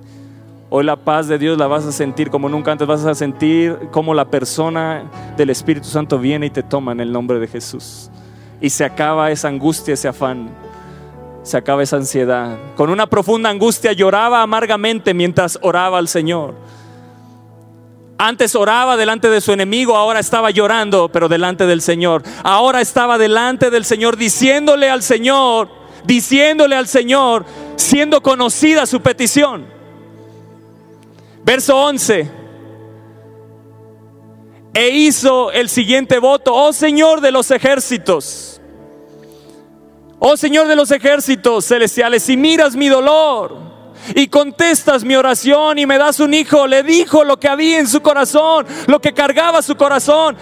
Hoy 0.70 0.84
la 0.84 0.96
paz 0.96 1.28
de 1.28 1.36
Dios 1.36 1.58
la 1.58 1.66
vas 1.66 1.84
a 1.84 1.92
sentir 1.92 2.30
como 2.30 2.48
nunca 2.48 2.72
antes, 2.72 2.88
vas 2.88 3.04
a 3.04 3.14
sentir 3.14 3.76
como 3.90 4.14
la 4.14 4.30
persona 4.30 5.34
del 5.36 5.50
Espíritu 5.50 5.86
Santo 5.86 6.18
viene 6.18 6.46
y 6.46 6.50
te 6.50 6.62
toma 6.62 6.92
en 6.92 7.00
el 7.00 7.12
nombre 7.12 7.38
de 7.38 7.46
Jesús. 7.46 8.10
Y 8.60 8.70
se 8.70 8.84
acaba 8.84 9.30
esa 9.30 9.48
angustia, 9.48 9.94
ese 9.94 10.08
afán, 10.08 10.50
se 11.42 11.56
acaba 11.56 11.82
esa 11.82 11.96
ansiedad. 11.96 12.56
Con 12.74 12.90
una 12.90 13.06
profunda 13.06 13.50
angustia 13.50 13.92
lloraba 13.92 14.42
amargamente 14.42 15.14
mientras 15.14 15.58
oraba 15.62 15.98
al 15.98 16.08
Señor. 16.08 16.54
Antes 18.18 18.54
oraba 18.54 18.96
delante 18.96 19.28
de 19.28 19.42
su 19.42 19.52
enemigo, 19.52 19.94
ahora 19.94 20.20
estaba 20.20 20.50
llorando, 20.50 21.10
pero 21.10 21.28
delante 21.28 21.66
del 21.66 21.82
Señor. 21.82 22.22
Ahora 22.42 22.80
estaba 22.80 23.18
delante 23.18 23.70
del 23.70 23.84
Señor 23.84 24.16
diciéndole 24.16 24.88
al 24.88 25.02
Señor, 25.02 25.68
diciéndole 26.04 26.76
al 26.76 26.88
Señor, 26.88 27.44
siendo 27.76 28.22
conocida 28.22 28.86
su 28.86 29.02
petición. 29.02 29.66
Verso 31.44 31.76
11. 31.76 32.45
E 34.76 34.90
hizo 34.90 35.50
el 35.52 35.70
siguiente 35.70 36.18
voto, 36.18 36.54
oh 36.54 36.70
Señor 36.70 37.22
de 37.22 37.30
los 37.30 37.50
ejércitos, 37.50 38.60
oh 40.18 40.36
Señor 40.36 40.68
de 40.68 40.76
los 40.76 40.90
ejércitos 40.90 41.64
celestiales, 41.64 42.24
si 42.24 42.36
miras 42.36 42.76
mi 42.76 42.90
dolor 42.90 43.56
y 44.14 44.28
contestas 44.28 45.02
mi 45.02 45.16
oración 45.16 45.78
y 45.78 45.86
me 45.86 45.96
das 45.96 46.20
un 46.20 46.34
hijo. 46.34 46.66
Le 46.66 46.82
dijo 46.82 47.24
lo 47.24 47.40
que 47.40 47.48
había 47.48 47.78
en 47.78 47.88
su 47.88 48.02
corazón, 48.02 48.66
lo 48.86 49.00
que 49.00 49.14
cargaba 49.14 49.62
su 49.62 49.76
corazón. 49.76 50.36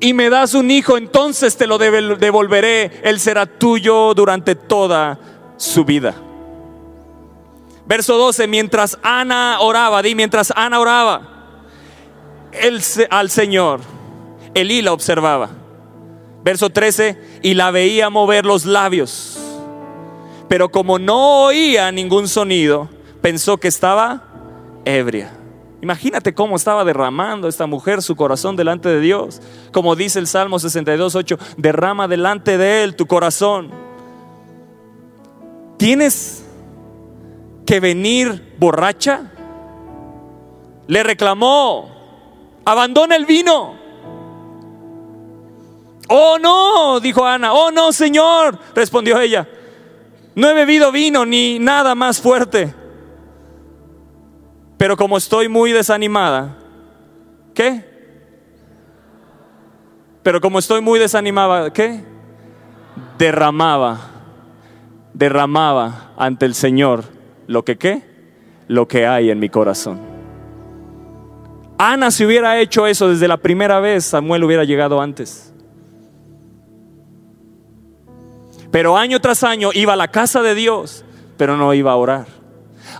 Y 0.00 0.14
me 0.14 0.30
das 0.30 0.54
un 0.54 0.68
hijo, 0.68 0.96
entonces 0.96 1.56
te 1.56 1.68
lo 1.68 1.78
devolveré. 1.78 3.00
Él 3.04 3.20
será 3.20 3.46
tuyo 3.46 4.14
durante 4.14 4.56
toda 4.56 5.16
su 5.56 5.84
vida. 5.84 6.16
Verso 7.86 8.16
12, 8.16 8.48
mientras 8.48 8.98
Ana 9.00 9.58
oraba, 9.60 10.02
di 10.02 10.16
mientras 10.16 10.52
Ana 10.56 10.80
oraba 10.80 11.39
él, 12.52 12.80
al 13.10 13.30
Señor, 13.30 13.80
Elí 14.54 14.82
la 14.82 14.92
observaba. 14.92 15.50
Verso 16.42 16.70
13, 16.70 17.40
y 17.42 17.54
la 17.54 17.70
veía 17.70 18.10
mover 18.10 18.46
los 18.46 18.64
labios 18.64 19.40
pero 20.50 20.68
como 20.68 20.98
no 20.98 21.44
oía 21.44 21.92
ningún 21.92 22.26
sonido, 22.26 22.88
pensó 23.20 23.58
que 23.58 23.68
estaba 23.68 24.24
ebria. 24.84 25.30
Imagínate 25.80 26.34
cómo 26.34 26.56
estaba 26.56 26.84
derramando 26.84 27.46
esta 27.46 27.68
mujer 27.68 28.02
su 28.02 28.16
corazón 28.16 28.56
delante 28.56 28.88
de 28.88 28.98
Dios. 28.98 29.40
Como 29.70 29.94
dice 29.94 30.18
el 30.18 30.26
Salmo 30.26 30.58
62.8, 30.58 31.38
derrama 31.56 32.08
delante 32.08 32.58
de 32.58 32.82
Él 32.82 32.96
tu 32.96 33.06
corazón. 33.06 33.70
¿Tienes 35.76 36.44
que 37.64 37.78
venir 37.78 38.56
borracha? 38.58 39.30
Le 40.88 41.04
reclamó, 41.04 41.99
abandona 42.64 43.16
el 43.16 43.26
vino. 43.26 43.74
Oh 46.08 46.38
no, 46.40 46.98
dijo 47.00 47.24
Ana. 47.24 47.52
Oh 47.52 47.70
no, 47.70 47.92
Señor, 47.92 48.58
respondió 48.74 49.20
ella. 49.20 49.46
No 50.34 50.48
he 50.48 50.54
bebido 50.54 50.90
vino 50.90 51.24
ni 51.24 51.58
nada 51.58 51.94
más 51.94 52.20
fuerte. 52.20 52.74
Pero 54.76 54.96
como 54.96 55.18
estoy 55.18 55.48
muy 55.48 55.72
desanimada, 55.72 56.56
¿qué? 57.54 57.84
Pero 60.22 60.40
como 60.40 60.58
estoy 60.58 60.80
muy 60.80 60.98
desanimada, 60.98 61.72
¿qué? 61.72 62.02
Derramaba, 63.18 64.00
derramaba 65.12 66.12
ante 66.16 66.46
el 66.46 66.54
Señor 66.54 67.04
lo 67.46 67.64
que 67.64 67.76
qué? 67.76 68.02
Lo 68.68 68.88
que 68.88 69.06
hay 69.06 69.30
en 69.30 69.38
mi 69.38 69.48
corazón. 69.48 70.09
Ana 71.82 72.10
si 72.10 72.26
hubiera 72.26 72.60
hecho 72.60 72.86
eso 72.86 73.08
desde 73.08 73.26
la 73.26 73.38
primera 73.38 73.80
vez, 73.80 74.04
Samuel 74.04 74.44
hubiera 74.44 74.64
llegado 74.64 75.00
antes. 75.00 75.50
Pero 78.70 78.98
año 78.98 79.18
tras 79.22 79.42
año 79.44 79.70
iba 79.72 79.94
a 79.94 79.96
la 79.96 80.08
casa 80.08 80.42
de 80.42 80.54
Dios, 80.54 81.06
pero 81.38 81.56
no 81.56 81.72
iba 81.72 81.92
a 81.92 81.96
orar. 81.96 82.26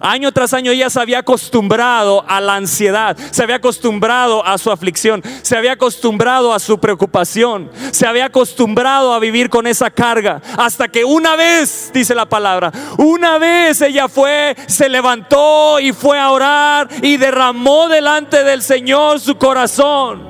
Año 0.01 0.33
tras 0.33 0.55
año 0.55 0.73
ella 0.73 0.89
se 0.89 0.99
había 0.99 1.19
acostumbrado 1.19 2.25
a 2.27 2.41
la 2.41 2.55
ansiedad, 2.55 3.17
se 3.31 3.43
había 3.43 3.57
acostumbrado 3.57 4.45
a 4.47 4.57
su 4.57 4.71
aflicción, 4.71 5.23
se 5.43 5.59
había 5.59 5.73
acostumbrado 5.73 6.55
a 6.55 6.59
su 6.59 6.79
preocupación, 6.79 7.71
se 7.91 8.07
había 8.07 8.25
acostumbrado 8.25 9.13
a 9.13 9.19
vivir 9.19 9.51
con 9.51 9.67
esa 9.67 9.91
carga. 9.91 10.41
Hasta 10.57 10.89
que 10.89 11.05
una 11.05 11.37
vez, 11.37 11.91
dice 11.93 12.15
la 12.15 12.27
palabra, 12.27 12.73
una 12.97 13.37
vez 13.37 13.83
ella 13.83 14.09
fue, 14.09 14.57
se 14.67 14.89
levantó 14.89 15.79
y 15.79 15.93
fue 15.93 16.19
a 16.19 16.31
orar 16.31 16.89
y 17.03 17.19
derramó 17.19 17.89
delante 17.89 18.43
del 18.43 18.63
Señor 18.63 19.21
su 19.21 19.37
corazón. 19.37 20.30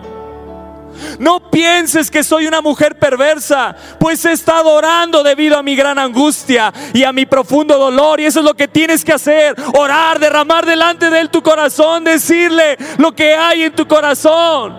No 1.19 1.51
pienses 1.51 2.11
que 2.11 2.25
soy 2.25 2.47
una 2.47 2.61
mujer 2.61 2.99
perversa, 2.99 3.77
pues 3.99 4.25
he 4.25 4.33
estado 4.33 4.71
orando 4.71 5.23
debido 5.23 5.59
a 5.59 5.63
mi 5.63 5.77
gran 5.77 5.99
angustia 5.99 6.73
y 6.93 7.05
a 7.05 7.13
mi 7.13 7.27
profundo 7.27 7.79
dolor. 7.79 8.21
Y 8.21 8.27
eso 8.27 8.41
es 8.41 8.45
lo 8.45 8.55
que 8.55 8.69
tienes 8.69 9.05
que 9.05 9.13
hacer, 9.13 9.55
orar, 9.75 10.19
derramar 10.19 10.67
delante 10.67 11.11
de 11.11 11.21
Él 11.21 11.31
tu 11.31 11.43
corazón, 11.43 12.05
decirle 12.05 12.77
lo 12.99 13.13
que 13.13 13.35
hay 13.35 13.65
en 13.65 13.73
tu 13.73 13.87
corazón. 13.87 14.77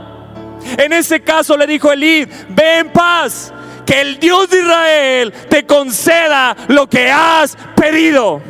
En 0.78 0.94
ese 0.94 1.22
caso 1.22 1.58
le 1.58 1.68
dijo 1.68 1.92
Elid, 1.92 2.30
ve 2.50 2.80
en 2.80 2.92
paz, 2.92 3.52
que 3.86 4.02
el 4.02 4.20
Dios 4.20 4.50
de 4.50 4.60
Israel 4.60 5.34
te 5.50 5.66
conceda 5.66 6.56
lo 6.68 6.88
que 6.88 7.12
has 7.12 7.58
pedido. 7.76 8.42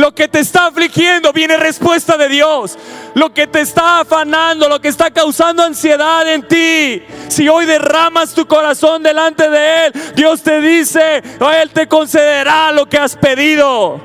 Lo 0.00 0.14
que 0.14 0.28
te 0.28 0.38
está 0.38 0.68
afligiendo 0.68 1.30
viene 1.30 1.58
respuesta 1.58 2.16
de 2.16 2.28
Dios. 2.30 2.78
Lo 3.12 3.34
que 3.34 3.46
te 3.46 3.60
está 3.60 4.00
afanando, 4.00 4.66
lo 4.66 4.80
que 4.80 4.88
está 4.88 5.10
causando 5.10 5.62
ansiedad 5.62 6.26
en 6.32 6.48
ti. 6.48 7.02
Si 7.28 7.46
hoy 7.50 7.66
derramas 7.66 8.32
tu 8.32 8.46
corazón 8.46 9.02
delante 9.02 9.50
de 9.50 9.86
Él, 9.86 9.92
Dios 10.16 10.42
te 10.42 10.62
dice, 10.62 11.18
Él 11.18 11.70
te 11.74 11.86
concederá 11.86 12.72
lo 12.72 12.88
que 12.88 12.96
has 12.96 13.14
pedido. 13.14 14.00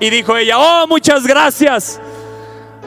Y 0.00 0.08
dijo 0.08 0.38
ella, 0.38 0.58
oh, 0.58 0.86
muchas 0.86 1.26
gracias. 1.26 2.00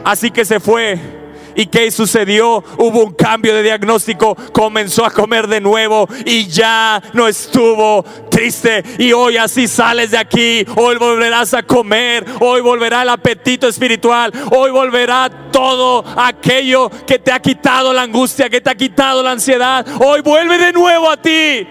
Así 0.03 0.31
que 0.31 0.43
se 0.43 0.59
fue 0.59 1.18
¿Y 1.59 1.67
qué 1.67 1.91
sucedió? 1.91 2.63
Hubo 2.77 3.03
un 3.03 3.13
cambio 3.13 3.53
de 3.53 3.61
diagnóstico, 3.61 4.33
comenzó 4.53 5.05
a 5.05 5.11
comer 5.11 5.45
de 5.45 5.59
nuevo 5.59 6.07
y 6.23 6.47
ya 6.47 7.03
no 7.11 7.27
estuvo 7.27 8.05
triste. 8.29 8.81
Y 8.97 9.11
hoy 9.11 9.35
así 9.35 9.67
sales 9.67 10.11
de 10.11 10.19
aquí, 10.19 10.65
hoy 10.77 10.95
volverás 10.95 11.53
a 11.53 11.63
comer, 11.63 12.25
hoy 12.39 12.61
volverá 12.61 13.01
el 13.01 13.09
apetito 13.09 13.67
espiritual, 13.67 14.31
hoy 14.51 14.71
volverá 14.71 15.29
todo 15.51 16.05
aquello 16.15 16.89
que 17.05 17.19
te 17.19 17.33
ha 17.33 17.41
quitado 17.41 17.91
la 17.91 18.03
angustia, 18.03 18.49
que 18.49 18.61
te 18.61 18.69
ha 18.69 18.75
quitado 18.75 19.21
la 19.21 19.31
ansiedad. 19.31 19.85
Hoy 19.99 20.21
vuelve 20.21 20.57
de 20.57 20.71
nuevo 20.71 21.11
a 21.11 21.17
ti. 21.17 21.67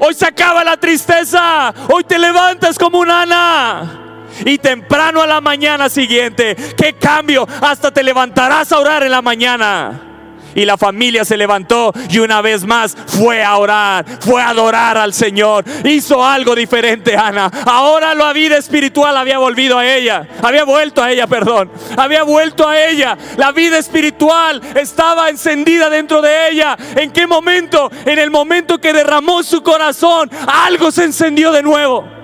Hoy 0.00 0.12
se 0.12 0.26
acaba 0.26 0.64
la 0.64 0.76
tristeza. 0.76 1.72
Hoy 1.88 2.02
te 2.02 2.18
levantas 2.18 2.76
como 2.76 2.98
un 2.98 3.08
Ana 3.08 4.09
y 4.44 4.58
temprano 4.58 5.22
a 5.22 5.26
la 5.26 5.40
mañana 5.40 5.88
siguiente, 5.88 6.56
¿qué 6.76 6.94
cambio? 6.94 7.46
Hasta 7.60 7.90
te 7.90 8.02
levantarás 8.02 8.72
a 8.72 8.78
orar 8.78 9.02
en 9.02 9.10
la 9.10 9.22
mañana. 9.22 10.06
Y 10.54 10.64
la 10.64 10.76
familia 10.76 11.24
se 11.24 11.36
levantó 11.36 11.92
y 12.08 12.18
una 12.18 12.40
vez 12.42 12.64
más 12.64 12.96
fue 13.06 13.42
a 13.44 13.56
orar, 13.56 14.04
fue 14.20 14.42
a 14.42 14.48
adorar 14.48 14.96
al 14.96 15.12
Señor. 15.12 15.64
Hizo 15.84 16.24
algo 16.24 16.54
diferente, 16.54 17.16
Ana. 17.16 17.50
Ahora 17.66 18.14
la 18.14 18.32
vida 18.32 18.56
espiritual 18.56 19.16
había 19.16 19.38
volvido 19.38 19.78
a 19.78 19.86
ella. 19.86 20.26
Había 20.42 20.64
vuelto 20.64 21.02
a 21.02 21.10
ella, 21.12 21.26
perdón. 21.26 21.70
Había 21.96 22.24
vuelto 22.24 22.68
a 22.68 22.80
ella. 22.80 23.16
La 23.36 23.52
vida 23.52 23.78
espiritual 23.78 24.60
estaba 24.74 25.28
encendida 25.28 25.88
dentro 25.88 26.20
de 26.20 26.50
ella. 26.50 26.76
¿En 26.96 27.12
qué 27.12 27.26
momento? 27.26 27.90
En 28.04 28.18
el 28.18 28.30
momento 28.30 28.78
que 28.78 28.92
derramó 28.92 29.42
su 29.42 29.62
corazón, 29.62 30.30
algo 30.46 30.90
se 30.90 31.04
encendió 31.04 31.52
de 31.52 31.62
nuevo 31.62 32.19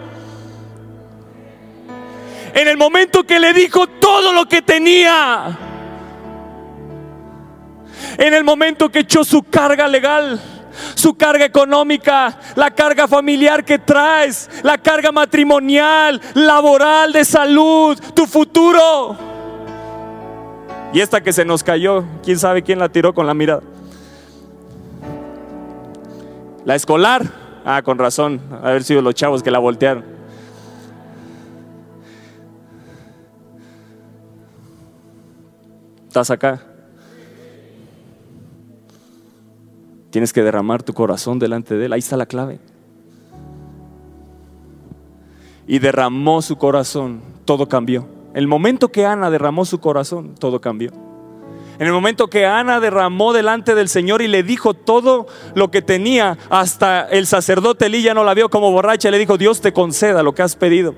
en 2.56 2.68
el 2.68 2.78
momento 2.78 3.24
que 3.24 3.38
le 3.38 3.52
dijo 3.52 3.86
todo 3.86 4.32
lo 4.32 4.46
que 4.46 4.62
tenía. 4.62 5.58
En 8.16 8.32
el 8.32 8.44
momento 8.44 8.88
que 8.88 9.00
echó 9.00 9.24
su 9.24 9.42
carga 9.42 9.86
legal, 9.86 10.40
su 10.94 11.14
carga 11.14 11.44
económica, 11.44 12.38
la 12.54 12.70
carga 12.70 13.06
familiar 13.06 13.62
que 13.62 13.78
traes, 13.78 14.48
la 14.62 14.78
carga 14.78 15.12
matrimonial, 15.12 16.18
laboral, 16.32 17.12
de 17.12 17.26
salud, 17.26 18.00
tu 18.14 18.26
futuro. 18.26 19.18
Y 20.94 21.00
esta 21.02 21.22
que 21.22 21.34
se 21.34 21.44
nos 21.44 21.62
cayó, 21.62 22.04
quién 22.24 22.38
sabe 22.38 22.62
quién 22.62 22.78
la 22.78 22.88
tiró 22.88 23.12
con 23.12 23.26
la 23.26 23.34
mirada. 23.34 23.60
La 26.64 26.74
escolar, 26.74 27.22
ah, 27.66 27.82
con 27.82 27.98
razón, 27.98 28.40
haber 28.62 28.82
sido 28.82 29.02
los 29.02 29.14
chavos 29.14 29.42
que 29.42 29.50
la 29.50 29.58
voltearon. 29.58 30.15
¿Estás 36.16 36.30
acá? 36.30 36.62
Tienes 40.08 40.32
que 40.32 40.42
derramar 40.42 40.82
tu 40.82 40.94
corazón 40.94 41.38
delante 41.38 41.76
de 41.76 41.84
Él. 41.84 41.92
Ahí 41.92 41.98
está 41.98 42.16
la 42.16 42.24
clave. 42.24 42.58
Y 45.66 45.78
derramó 45.78 46.40
su 46.40 46.56
corazón, 46.56 47.20
todo 47.44 47.68
cambió. 47.68 48.08
El 48.32 48.46
momento 48.46 48.88
que 48.88 49.04
Ana 49.04 49.28
derramó 49.28 49.66
su 49.66 49.78
corazón, 49.78 50.34
todo 50.38 50.58
cambió. 50.58 50.90
En 51.78 51.86
el 51.86 51.92
momento 51.92 52.28
que 52.28 52.46
Ana 52.46 52.80
derramó 52.80 53.34
delante 53.34 53.74
del 53.74 53.90
Señor 53.90 54.22
y 54.22 54.28
le 54.28 54.42
dijo 54.42 54.72
todo 54.72 55.26
lo 55.54 55.70
que 55.70 55.82
tenía, 55.82 56.38
hasta 56.48 57.06
el 57.10 57.26
sacerdote 57.26 57.84
Elí 57.84 58.08
no 58.14 58.24
la 58.24 58.32
vio 58.32 58.48
como 58.48 58.72
borracha, 58.72 59.10
le 59.10 59.18
dijo, 59.18 59.36
Dios 59.36 59.60
te 59.60 59.74
conceda 59.74 60.22
lo 60.22 60.34
que 60.34 60.40
has 60.40 60.56
pedido 60.56 60.94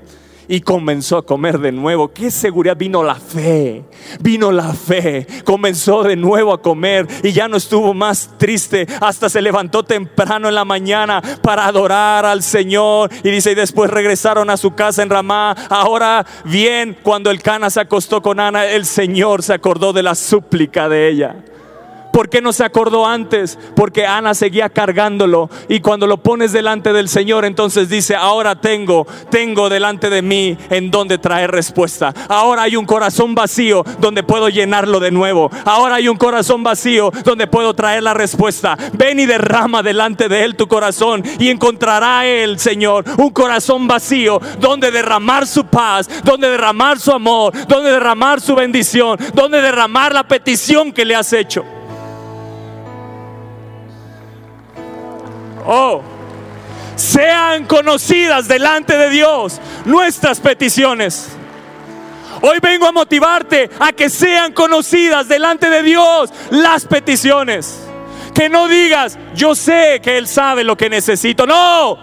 y 0.48 0.60
comenzó 0.62 1.18
a 1.18 1.26
comer 1.26 1.58
de 1.58 1.72
nuevo. 1.72 2.08
Qué 2.08 2.30
seguridad 2.30 2.76
vino 2.76 3.02
la 3.02 3.14
fe, 3.14 3.84
vino 4.20 4.50
la 4.50 4.72
fe, 4.72 5.26
comenzó 5.44 6.02
de 6.02 6.16
nuevo 6.16 6.52
a 6.52 6.62
comer 6.62 7.06
y 7.22 7.32
ya 7.32 7.46
no 7.46 7.56
estuvo 7.56 7.94
más 7.94 8.30
triste, 8.38 8.86
hasta 9.00 9.28
se 9.28 9.42
levantó 9.42 9.82
temprano 9.82 10.48
en 10.48 10.54
la 10.54 10.64
mañana 10.64 11.22
para 11.42 11.66
adorar 11.66 12.24
al 12.24 12.42
Señor 12.42 13.10
y 13.22 13.30
dice, 13.30 13.52
y 13.52 13.54
después 13.54 13.90
regresaron 13.90 14.50
a 14.50 14.56
su 14.56 14.74
casa 14.74 15.02
en 15.02 15.10
Ramá. 15.10 15.54
Ahora 15.68 16.26
bien, 16.44 16.96
cuando 17.02 17.30
el 17.30 17.42
Cana 17.42 17.70
se 17.70 17.80
acostó 17.80 18.22
con 18.22 18.40
Ana, 18.40 18.66
el 18.66 18.86
Señor 18.86 19.42
se 19.42 19.52
acordó 19.52 19.92
de 19.92 20.02
la 20.02 20.14
súplica 20.14 20.88
de 20.88 21.08
ella. 21.08 21.36
¿Por 22.18 22.28
qué 22.28 22.42
no 22.42 22.52
se 22.52 22.64
acordó 22.64 23.06
antes? 23.06 23.56
Porque 23.76 24.04
Ana 24.04 24.34
seguía 24.34 24.70
cargándolo 24.70 25.48
y 25.68 25.78
cuando 25.78 26.08
lo 26.08 26.16
pones 26.16 26.50
delante 26.50 26.92
del 26.92 27.08
Señor, 27.08 27.44
entonces 27.44 27.88
dice, 27.88 28.16
ahora 28.16 28.56
tengo, 28.60 29.06
tengo 29.30 29.68
delante 29.68 30.10
de 30.10 30.20
mí 30.20 30.58
en 30.68 30.90
donde 30.90 31.18
traer 31.18 31.52
respuesta. 31.52 32.12
Ahora 32.28 32.62
hay 32.62 32.74
un 32.74 32.86
corazón 32.86 33.36
vacío 33.36 33.84
donde 34.00 34.24
puedo 34.24 34.48
llenarlo 34.48 34.98
de 34.98 35.12
nuevo. 35.12 35.48
Ahora 35.64 35.94
hay 35.94 36.08
un 36.08 36.16
corazón 36.16 36.64
vacío 36.64 37.12
donde 37.22 37.46
puedo 37.46 37.72
traer 37.74 38.02
la 38.02 38.14
respuesta. 38.14 38.76
Ven 38.94 39.20
y 39.20 39.26
derrama 39.26 39.84
delante 39.84 40.28
de 40.28 40.42
Él 40.42 40.56
tu 40.56 40.66
corazón 40.66 41.22
y 41.38 41.50
encontrará 41.50 42.26
Él, 42.26 42.58
Señor, 42.58 43.04
un 43.16 43.30
corazón 43.30 43.86
vacío 43.86 44.40
donde 44.58 44.90
derramar 44.90 45.46
su 45.46 45.66
paz, 45.66 46.08
donde 46.24 46.50
derramar 46.50 46.98
su 46.98 47.12
amor, 47.12 47.52
donde 47.68 47.92
derramar 47.92 48.40
su 48.40 48.56
bendición, 48.56 49.16
donde 49.34 49.62
derramar 49.62 50.12
la 50.12 50.26
petición 50.26 50.90
que 50.90 51.04
le 51.04 51.14
has 51.14 51.32
hecho. 51.32 51.77
Oh, 55.70 56.00
sean 56.96 57.66
conocidas 57.66 58.48
delante 58.48 58.96
de 58.96 59.10
Dios 59.10 59.60
nuestras 59.84 60.40
peticiones. 60.40 61.28
Hoy 62.40 62.56
vengo 62.62 62.86
a 62.86 62.92
motivarte 62.92 63.68
a 63.78 63.92
que 63.92 64.08
sean 64.08 64.54
conocidas 64.54 65.28
delante 65.28 65.68
de 65.68 65.82
Dios 65.82 66.32
las 66.48 66.86
peticiones. 66.86 67.86
Que 68.34 68.48
no 68.48 68.66
digas, 68.66 69.18
yo 69.34 69.54
sé 69.54 70.00
que 70.02 70.16
Él 70.16 70.26
sabe 70.26 70.64
lo 70.64 70.74
que 70.74 70.88
necesito. 70.88 71.46
No, 71.46 71.98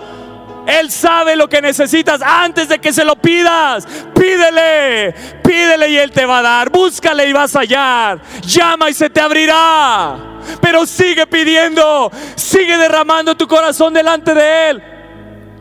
Él 0.67 0.91
sabe 0.91 1.35
lo 1.35 1.49
que 1.49 1.59
necesitas 1.59 2.21
antes 2.21 2.69
de 2.69 2.77
que 2.77 2.93
se 2.93 3.03
lo 3.03 3.15
pidas. 3.15 3.87
Pídele, 4.13 5.11
pídele 5.43 5.89
y 5.89 5.97
Él 5.97 6.11
te 6.11 6.27
va 6.27 6.37
a 6.37 6.43
dar. 6.43 6.69
Búscale 6.69 7.27
y 7.27 7.33
vas 7.33 7.55
a 7.55 7.61
hallar. 7.61 8.21
Llama 8.43 8.91
y 8.91 8.93
se 8.93 9.09
te 9.09 9.21
abrirá. 9.21 10.34
Pero 10.61 10.85
sigue 10.85 11.27
pidiendo, 11.27 12.11
sigue 12.35 12.77
derramando 12.77 13.35
tu 13.35 13.47
corazón 13.47 13.93
delante 13.93 14.33
de 14.33 14.69
Él. 14.69 14.83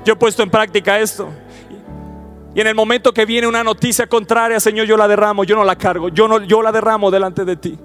Yo 0.04 0.14
he 0.14 0.16
puesto 0.16 0.42
en 0.42 0.50
práctica 0.50 0.98
esto. 0.98 1.28
Y 2.54 2.60
en 2.60 2.66
el 2.68 2.74
momento 2.74 3.12
que 3.12 3.26
viene 3.26 3.48
una 3.48 3.64
noticia 3.64 4.06
contraria, 4.06 4.60
Señor, 4.60 4.86
yo 4.86 4.96
la 4.96 5.08
derramo, 5.08 5.42
yo 5.44 5.56
no 5.56 5.64
la 5.64 5.76
cargo, 5.76 6.08
yo, 6.08 6.28
no, 6.28 6.42
yo 6.44 6.62
la 6.62 6.70
derramo 6.70 7.10
delante 7.10 7.44
de 7.44 7.56
ti. 7.56 7.78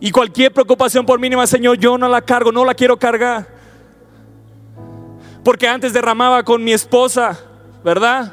Y 0.00 0.10
cualquier 0.10 0.52
preocupación 0.52 1.06
por 1.06 1.20
mínima, 1.20 1.46
Señor, 1.46 1.78
yo 1.78 1.96
no 1.96 2.08
la 2.08 2.22
cargo, 2.22 2.50
no 2.50 2.64
la 2.64 2.74
quiero 2.74 2.98
cargar. 2.98 3.46
Porque 5.44 5.68
antes 5.68 5.92
derramaba 5.92 6.42
con 6.42 6.64
mi 6.64 6.72
esposa, 6.72 7.38
¿verdad? 7.84 8.32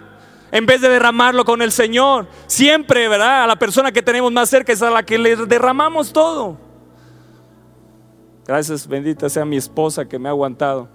En 0.51 0.65
vez 0.65 0.81
de 0.81 0.89
derramarlo 0.89 1.45
con 1.45 1.61
el 1.61 1.71
Señor. 1.71 2.27
Siempre, 2.47 3.07
¿verdad? 3.07 3.43
A 3.43 3.47
la 3.47 3.55
persona 3.57 3.91
que 3.91 4.01
tenemos 4.01 4.31
más 4.31 4.49
cerca 4.49 4.73
es 4.73 4.81
a 4.81 4.89
la 4.89 5.03
que 5.03 5.19
le 5.19 5.35
derramamos 5.35 6.11
todo. 6.11 6.57
Gracias, 8.49 8.87
bendita 8.87 9.29
sea 9.29 9.45
mi 9.45 9.57
esposa 9.57 10.09
que 10.09 10.17
me 10.17 10.27
ha 10.27 10.31
aguantado. 10.31 10.89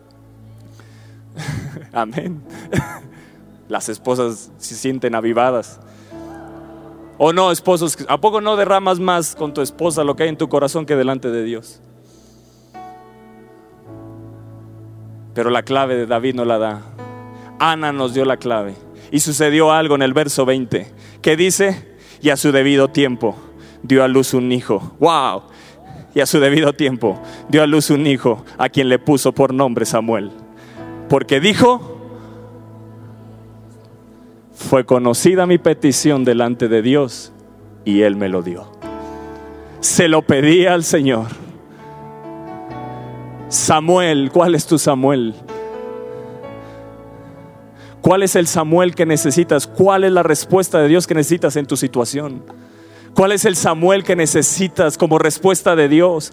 Amén. 1.93 2.43
Las 3.69 3.89
esposas 3.89 4.51
se 4.59 4.75
sienten 4.75 5.15
avivadas. 5.15 5.79
O 7.17 7.33
no, 7.33 7.53
esposos, 7.53 7.97
¿a 8.09 8.21
poco 8.21 8.41
no 8.41 8.57
derramas 8.57 8.99
más 8.99 9.37
con 9.37 9.55
tu 9.55 9.61
esposa 9.61 10.03
lo 10.03 10.17
que 10.17 10.25
hay 10.25 10.31
en 10.31 10.37
tu 10.37 10.49
corazón 10.49 10.85
que 10.85 10.97
delante 10.97 11.31
de 11.31 11.45
Dios? 11.45 11.81
Pero 15.33 15.49
la 15.49 15.63
clave 15.63 15.95
de 15.95 16.07
David 16.07 16.35
no 16.35 16.45
la 16.45 16.59
da. 16.59 16.83
Ana 17.61 17.93
nos 17.93 18.15
dio 18.15 18.25
la 18.25 18.37
clave. 18.37 18.75
Y 19.13 19.21
sucedió 19.21 19.71
algo 19.71 19.95
en 19.95 20.03
el 20.03 20.13
verso 20.13 20.45
20, 20.45 20.93
que 21.23 21.37
dice, 21.37 21.97
y 22.21 22.31
a 22.31 22.37
su 22.37 22.51
debido 22.51 22.89
tiempo 22.89 23.37
dio 23.85 24.03
a 24.03 24.09
luz 24.09 24.35
un 24.35 24.51
hijo. 24.51 24.97
¡Wow! 24.99 25.54
Y 26.15 26.21
a 26.21 26.27
su 26.27 26.39
debido 26.41 26.73
tiempo 26.73 27.21
dio 27.49 27.63
a 27.63 27.67
luz 27.67 27.91
un 27.91 28.07
hijo 28.07 28.45
a 28.57 28.69
quien 28.69 28.89
le 28.89 28.99
puso 28.99 29.33
por 29.33 29.53
nombre 29.53 29.85
Samuel. 29.85 30.31
Porque 31.09 31.41
dijo, 31.41 31.99
fue 34.53 34.85
conocida 34.85 35.47
mi 35.47 35.59
petición 35.59 36.25
delante 36.25 36.69
de 36.69 36.83
Dios 36.83 37.33
y 37.85 38.03
Él 38.03 38.17
me 38.17 38.29
lo 38.29 38.43
dio. 38.43 38.71
Se 39.81 40.09
lo 40.09 40.23
pedí 40.23 40.67
al 40.67 40.85
Señor. 40.85 41.27
Samuel, 43.49 44.31
¿cuál 44.33 44.55
es 44.55 44.67
tu 44.67 44.79
Samuel? 44.79 45.35
¿Cuál 48.01 48.23
es 48.23 48.37
el 48.37 48.47
Samuel 48.47 48.95
que 48.95 49.07
necesitas? 49.07 49.67
¿Cuál 49.67 50.05
es 50.05 50.13
la 50.13 50.23
respuesta 50.23 50.79
de 50.79 50.89
Dios 50.89 51.07
que 51.07 51.15
necesitas 51.15 51.57
en 51.57 51.67
tu 51.67 51.77
situación? 51.77 52.43
¿Cuál 53.15 53.31
es 53.31 53.45
el 53.45 53.55
Samuel 53.55 54.03
que 54.03 54.17
necesitas 54.17 54.99
como 54.99 55.21
respuesta 55.21 55.77
de 55.77 55.89
Dios? 55.89 56.33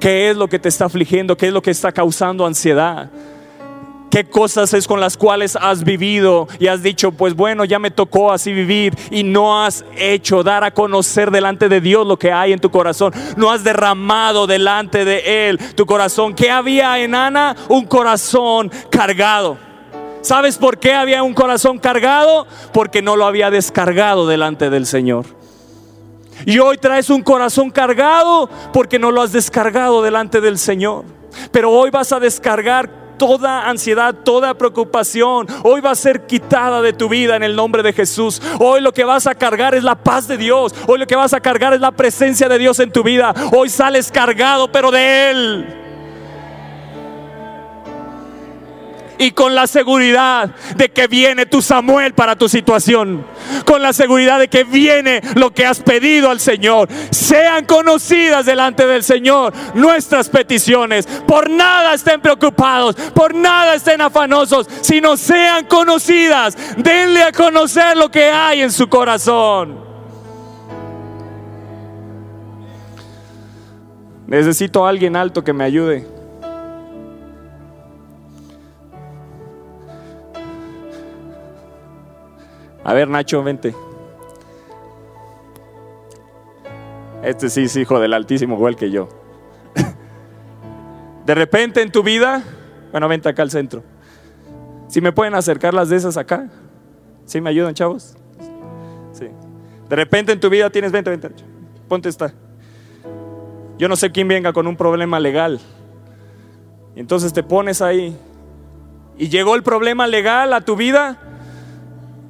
¿Qué 0.00 0.30
es 0.30 0.36
lo 0.36 0.48
que 0.48 0.58
te 0.58 0.68
está 0.68 0.86
afligiendo? 0.86 1.36
¿Qué 1.36 1.46
es 1.46 1.52
lo 1.52 1.62
que 1.62 1.70
está 1.70 1.92
causando 1.92 2.44
ansiedad? 2.44 3.08
¿Qué 4.10 4.24
cosas 4.24 4.74
es 4.74 4.88
con 4.88 4.98
las 4.98 5.16
cuales 5.16 5.56
has 5.60 5.84
vivido 5.84 6.48
y 6.58 6.66
has 6.66 6.82
dicho, 6.82 7.12
pues 7.12 7.34
bueno, 7.34 7.64
ya 7.64 7.78
me 7.78 7.92
tocó 7.92 8.32
así 8.32 8.52
vivir 8.52 8.96
y 9.10 9.22
no 9.22 9.62
has 9.62 9.84
hecho 9.96 10.42
dar 10.42 10.64
a 10.64 10.72
conocer 10.72 11.30
delante 11.30 11.68
de 11.68 11.80
Dios 11.80 12.04
lo 12.04 12.18
que 12.18 12.32
hay 12.32 12.52
en 12.52 12.58
tu 12.58 12.70
corazón? 12.70 13.12
No 13.36 13.52
has 13.52 13.62
derramado 13.62 14.48
delante 14.48 15.04
de 15.04 15.48
Él 15.48 15.58
tu 15.76 15.86
corazón. 15.86 16.34
¿Qué 16.34 16.50
había 16.50 16.98
en 16.98 17.14
Ana? 17.14 17.54
Un 17.68 17.84
corazón 17.84 18.72
cargado. 18.90 19.56
¿Sabes 20.22 20.56
por 20.58 20.78
qué 20.78 20.94
había 20.94 21.22
un 21.22 21.34
corazón 21.34 21.78
cargado? 21.78 22.48
Porque 22.72 23.02
no 23.02 23.14
lo 23.14 23.26
había 23.26 23.50
descargado 23.50 24.26
delante 24.26 24.68
del 24.70 24.86
Señor. 24.86 25.26
Y 26.44 26.58
hoy 26.58 26.76
traes 26.78 27.10
un 27.10 27.22
corazón 27.22 27.70
cargado 27.70 28.48
porque 28.72 28.98
no 28.98 29.10
lo 29.10 29.22
has 29.22 29.32
descargado 29.32 30.02
delante 30.02 30.40
del 30.40 30.58
Señor. 30.58 31.04
Pero 31.50 31.70
hoy 31.70 31.90
vas 31.90 32.12
a 32.12 32.20
descargar 32.20 33.06
toda 33.16 33.68
ansiedad, 33.68 34.14
toda 34.14 34.54
preocupación. 34.54 35.46
Hoy 35.62 35.80
va 35.80 35.92
a 35.92 35.94
ser 35.94 36.26
quitada 36.26 36.82
de 36.82 36.92
tu 36.92 37.08
vida 37.08 37.36
en 37.36 37.42
el 37.42 37.56
nombre 37.56 37.82
de 37.82 37.92
Jesús. 37.92 38.42
Hoy 38.58 38.80
lo 38.80 38.92
que 38.92 39.04
vas 39.04 39.26
a 39.26 39.34
cargar 39.34 39.74
es 39.74 39.84
la 39.84 39.96
paz 39.96 40.28
de 40.28 40.36
Dios. 40.36 40.74
Hoy 40.86 40.98
lo 40.98 41.06
que 41.06 41.16
vas 41.16 41.32
a 41.32 41.40
cargar 41.40 41.72
es 41.72 41.80
la 41.80 41.92
presencia 41.92 42.48
de 42.48 42.58
Dios 42.58 42.78
en 42.80 42.92
tu 42.92 43.02
vida. 43.02 43.34
Hoy 43.52 43.70
sales 43.70 44.10
cargado, 44.10 44.70
pero 44.70 44.90
de 44.90 45.30
Él. 45.30 45.85
Y 49.18 49.32
con 49.32 49.54
la 49.54 49.66
seguridad 49.66 50.50
de 50.76 50.90
que 50.90 51.06
viene 51.06 51.46
tu 51.46 51.62
Samuel 51.62 52.14
para 52.14 52.36
tu 52.36 52.48
situación, 52.48 53.26
con 53.64 53.82
la 53.82 53.92
seguridad 53.92 54.38
de 54.38 54.48
que 54.48 54.64
viene 54.64 55.20
lo 55.34 55.52
que 55.52 55.66
has 55.66 55.80
pedido 55.80 56.30
al 56.30 56.40
Señor. 56.40 56.88
Sean 57.10 57.64
conocidas 57.64 58.46
delante 58.46 58.86
del 58.86 59.02
Señor 59.02 59.52
nuestras 59.74 60.28
peticiones. 60.28 61.06
Por 61.26 61.50
nada 61.50 61.94
estén 61.94 62.20
preocupados, 62.20 62.96
por 63.14 63.34
nada 63.34 63.74
estén 63.74 64.00
afanosos, 64.00 64.68
sino 64.80 65.16
sean 65.16 65.66
conocidas. 65.66 66.56
Denle 66.76 67.22
a 67.22 67.32
conocer 67.32 67.96
lo 67.96 68.10
que 68.10 68.24
hay 68.24 68.62
en 68.62 68.72
su 68.72 68.88
corazón. 68.88 69.86
Necesito 74.26 74.84
a 74.84 74.88
alguien 74.88 75.14
alto 75.14 75.44
que 75.44 75.52
me 75.52 75.64
ayude. 75.64 76.15
A 82.86 82.94
ver, 82.94 83.08
Nacho, 83.08 83.42
vente. 83.42 83.74
Este 87.24 87.50
sí 87.50 87.64
es 87.64 87.74
hijo 87.74 87.98
del 87.98 88.14
Altísimo, 88.14 88.54
igual 88.54 88.76
que 88.76 88.92
yo. 88.92 89.08
De 91.26 91.34
repente 91.34 91.82
en 91.82 91.90
tu 91.90 92.04
vida, 92.04 92.44
bueno, 92.92 93.08
vente 93.08 93.28
acá 93.28 93.42
al 93.42 93.50
centro. 93.50 93.82
Si 94.86 95.00
me 95.00 95.10
pueden 95.10 95.34
acercar 95.34 95.74
las 95.74 95.88
de 95.88 95.96
esas 95.96 96.16
acá, 96.16 96.48
¿sí 97.24 97.40
me 97.40 97.50
ayudan, 97.50 97.74
chavos? 97.74 98.16
Sí. 99.10 99.30
De 99.88 99.96
repente 99.96 100.30
en 100.30 100.38
tu 100.38 100.48
vida 100.48 100.70
tienes, 100.70 100.92
vente, 100.92 101.10
vente, 101.10 101.30
ponte 101.88 102.08
esta. 102.08 102.34
Yo 103.78 103.88
no 103.88 103.96
sé 103.96 104.12
quién 104.12 104.28
venga 104.28 104.52
con 104.52 104.68
un 104.68 104.76
problema 104.76 105.18
legal. 105.18 105.58
Entonces 106.94 107.32
te 107.32 107.42
pones 107.42 107.82
ahí. 107.82 108.16
Y 109.18 109.28
llegó 109.28 109.56
el 109.56 109.64
problema 109.64 110.06
legal 110.06 110.52
a 110.52 110.60
tu 110.60 110.76
vida 110.76 111.18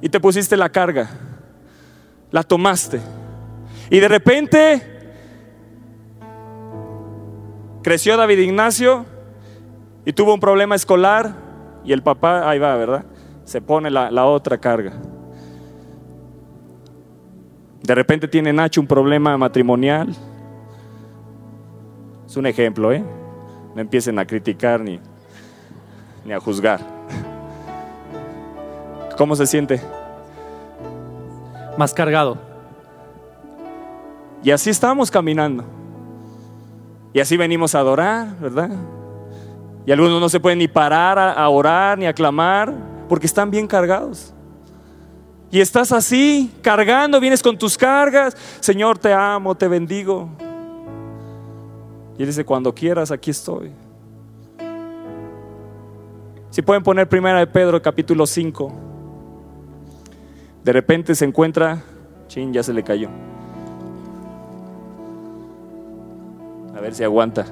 y 0.01 0.09
te 0.09 0.19
pusiste 0.19 0.57
la 0.57 0.69
carga. 0.69 1.09
La 2.31 2.43
tomaste. 2.43 2.99
Y 3.89 3.99
de 3.99 4.07
repente 4.07 4.97
creció 7.81 8.17
David 8.17 8.39
Ignacio 8.39 9.05
y 10.05 10.13
tuvo 10.13 10.33
un 10.33 10.39
problema 10.39 10.75
escolar 10.75 11.35
y 11.85 11.93
el 11.93 12.03
papá, 12.03 12.49
ahí 12.49 12.59
va, 12.59 12.75
¿verdad? 12.75 13.05
Se 13.45 13.61
pone 13.61 13.89
la, 13.89 14.25
otra 14.25 14.57
carga. 14.57 14.91
De 17.81 17.95
repente 17.95 18.27
tiene 18.27 18.51
Nacho 18.51 18.81
un 18.81 18.87
problema 18.87 19.37
matrimonial. 19.37 20.13
Es 22.25 22.35
un 22.35 22.45
ejemplo, 22.45 22.91
¿eh? 22.91 23.01
No 23.73 23.79
empiecen 23.79 24.19
a 24.19 24.25
criticar 24.25 24.81
ni, 24.81 24.99
ni 26.25 26.33
a 26.33 26.39
juzgar. 26.41 26.96
¿Cómo 29.17 29.35
se 29.35 29.47
siente? 29.47 29.81
Más 31.75 31.93
cargado. 31.93 32.37
Y 34.43 34.51
así 34.51 34.69
estamos 34.69 35.09
caminando. 35.09 35.63
Y 37.13 37.19
así 37.19 37.35
venimos 37.35 37.73
a 37.73 37.79
adorar, 37.79 38.37
¿verdad? 38.39 38.69
Y 39.85 39.91
algunos 39.91 40.21
no 40.21 40.29
se 40.29 40.39
pueden 40.39 40.59
ni 40.59 40.67
parar 40.67 41.17
a, 41.17 41.33
a 41.33 41.49
orar 41.49 41.97
ni 41.97 42.05
a 42.05 42.13
clamar 42.13 42.73
porque 43.09 43.25
están 43.25 43.49
bien 43.49 43.65
cargados. 43.65 44.33
Y 45.49 45.61
estás 45.61 45.91
así, 45.91 46.51
cargando, 46.61 47.19
vienes 47.19 47.41
con 47.41 47.57
tus 47.57 47.77
cargas. 47.77 48.37
Señor, 48.59 48.99
te 48.99 49.13
amo, 49.13 49.55
te 49.55 49.67
bendigo. 49.67 50.29
Y 52.17 52.21
él 52.21 52.27
dice, 52.27 52.45
cuando 52.45 52.73
quieras, 52.73 53.09
aquí 53.11 53.31
estoy. 53.31 53.71
Si 56.51 56.61
pueden 56.61 56.83
poner 56.83 57.07
primera 57.07 57.39
de 57.39 57.47
Pedro, 57.47 57.81
capítulo 57.81 58.27
5. 58.27 58.86
De 60.67 60.73
repente 60.73 61.15
se 61.15 61.23
encuentra, 61.23 61.81
chin, 62.27 62.51
ya 62.51 62.61
se 62.61 62.73
le 62.73 62.83
cayó. 62.83 63.07
A 66.75 66.81
ver 66.81 66.93
si 66.93 67.05
aguanta. 67.05 67.45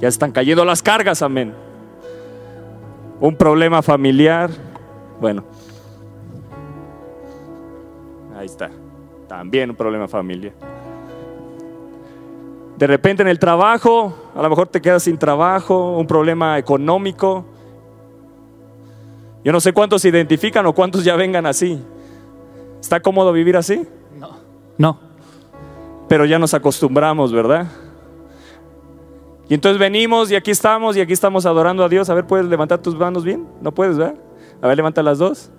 Ya 0.00 0.08
están 0.08 0.32
cayendo 0.32 0.62
las 0.62 0.82
cargas, 0.82 1.22
amén. 1.22 1.54
Un 3.20 3.36
problema 3.36 3.80
familiar. 3.80 4.50
Bueno. 5.18 5.44
Ahí 8.36 8.44
está. 8.44 8.68
También 9.26 9.70
un 9.70 9.76
problema 9.76 10.06
familiar. 10.06 10.52
De 12.76 12.86
repente 12.86 13.22
en 13.22 13.28
el 13.28 13.38
trabajo, 13.38 14.14
a 14.34 14.42
lo 14.42 14.50
mejor 14.50 14.68
te 14.68 14.82
quedas 14.82 15.04
sin 15.04 15.16
trabajo, 15.16 15.96
un 15.96 16.06
problema 16.06 16.58
económico. 16.58 17.46
Yo 19.42 19.52
no 19.52 19.60
sé 19.60 19.72
cuántos 19.72 20.02
se 20.02 20.10
identifican 20.10 20.66
o 20.66 20.74
cuántos 20.74 21.02
ya 21.02 21.16
vengan 21.16 21.46
así. 21.46 21.82
¿Está 22.82 23.00
cómodo 23.00 23.32
vivir 23.32 23.56
así? 23.56 23.86
No. 24.18 24.30
No. 24.76 24.98
Pero 26.08 26.24
ya 26.24 26.40
nos 26.40 26.52
acostumbramos, 26.52 27.32
¿verdad? 27.32 27.68
Y 29.48 29.54
entonces 29.54 29.78
venimos 29.78 30.30
y 30.32 30.34
aquí 30.34 30.50
estamos 30.50 30.96
y 30.96 31.00
aquí 31.00 31.12
estamos 31.12 31.46
adorando 31.46 31.84
a 31.84 31.88
Dios. 31.88 32.10
A 32.10 32.14
ver, 32.14 32.26
¿puedes 32.26 32.44
levantar 32.46 32.80
tus 32.80 32.96
manos 32.96 33.22
bien? 33.22 33.46
No 33.60 33.72
puedes, 33.72 33.96
¿verdad? 33.96 34.16
A 34.60 34.66
ver, 34.66 34.76
levanta 34.76 35.00
las 35.00 35.18
dos. 35.18 35.50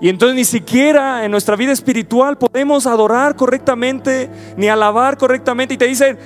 Y 0.00 0.08
entonces 0.08 0.34
ni 0.34 0.44
siquiera 0.44 1.24
en 1.24 1.30
nuestra 1.30 1.54
vida 1.54 1.72
espiritual 1.72 2.36
podemos 2.38 2.88
adorar 2.88 3.36
correctamente, 3.36 4.28
ni 4.56 4.68
alabar 4.68 5.16
correctamente. 5.16 5.74
Y 5.74 5.78
te 5.78 5.86
dicen, 5.86 6.18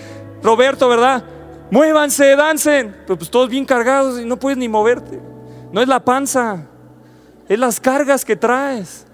Roberto, 0.43 0.89
¿verdad? 0.89 1.25
Muévanse, 1.71 2.37
dancen. 2.37 2.97
Pero 3.07 3.19
pues 3.19 3.31
todos 3.31 3.51
bien 3.51 3.67
cargados 3.67 4.19
y 4.19 4.25
no 4.25 4.39
puedes 4.39 4.57
ni 4.57 4.69
moverte. 4.69 5.21
No 5.73 5.83
es 5.83 5.89
la 5.89 6.01
panza, 6.01 6.69
es 7.53 7.59
las 7.59 7.81
cargas 7.81 8.25
que 8.25 8.37
traes. 8.37 9.07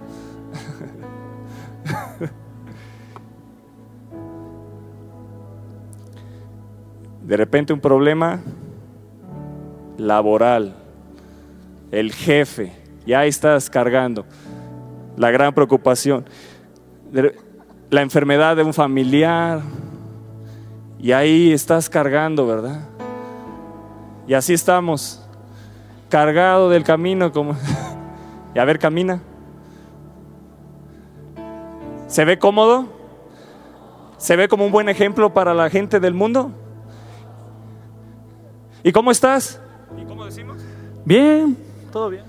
De 7.23 7.37
repente 7.37 7.73
un 7.73 7.81
problema 7.81 8.41
laboral, 9.99 10.77
el 11.91 12.13
jefe, 12.13 12.73
ya 13.05 13.27
estás 13.27 13.69
cargando 13.69 14.25
la 15.17 15.31
gran 15.31 15.53
preocupación, 15.53 16.25
la 17.91 18.03
enfermedad 18.03 18.57
de 18.57 18.63
un 18.63 18.73
familiar, 18.73 19.61
y 21.01 21.13
ahí 21.13 21.53
estás 21.53 21.91
cargando, 21.91 22.47
¿verdad? 22.47 22.81
Y 24.27 24.35
así 24.35 24.53
estamos, 24.53 25.27
cargado 26.09 26.71
del 26.71 26.85
camino, 26.85 27.33
como, 27.33 27.57
y 28.59 28.61
a 28.61 28.65
ver, 28.65 28.81
camina. 28.81 29.23
¿Se 32.09 32.25
ve 32.25 32.41
cómodo? 32.41 32.89
¿Se 34.17 34.35
ve 34.35 34.49
como 34.49 34.67
un 34.67 34.73
buen 34.73 34.89
ejemplo 34.89 35.33
para 35.33 35.55
la 35.55 35.71
gente 35.71 36.01
del 36.01 36.13
mundo? 36.13 36.51
¿Y 38.83 38.91
cómo 38.91 39.13
estás? 39.13 39.61
¿Y 39.97 40.05
cómo 40.07 40.25
decimos? 40.25 40.61
Bien, 41.05 41.57
todo 41.93 42.11
bien. 42.11 42.25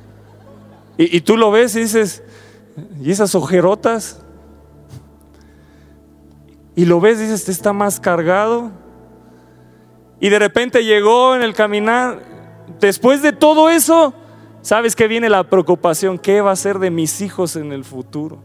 Y, 1.00 1.18
y 1.18 1.22
tú 1.22 1.36
lo 1.36 1.50
ves 1.50 1.76
y 1.76 1.80
dices, 1.80 2.22
¿y 3.02 3.10
esas 3.10 3.34
ojerotas? 3.34 4.24
Y 6.76 6.86
lo 6.86 7.02
ves 7.02 7.18
y 7.18 7.22
dices, 7.22 7.40
este 7.40 7.54
está 7.54 7.74
más 7.74 8.00
cargado. 8.00 8.70
Y 10.20 10.30
de 10.30 10.38
repente 10.38 10.86
llegó 10.86 11.36
en 11.36 11.42
el 11.42 11.56
caminar. 11.56 12.22
Después 12.80 13.24
de 13.24 13.34
todo 13.34 13.72
eso, 13.72 14.14
¿sabes 14.62 14.96
que 14.96 15.08
viene 15.08 15.30
la 15.30 15.44
preocupación? 15.44 16.18
¿Qué 16.18 16.42
va 16.42 16.52
a 16.52 16.56
ser 16.56 16.80
de 16.80 16.92
mis 16.92 17.22
hijos 17.22 17.56
en 17.56 17.72
el 17.72 17.84
futuro? 17.84 18.42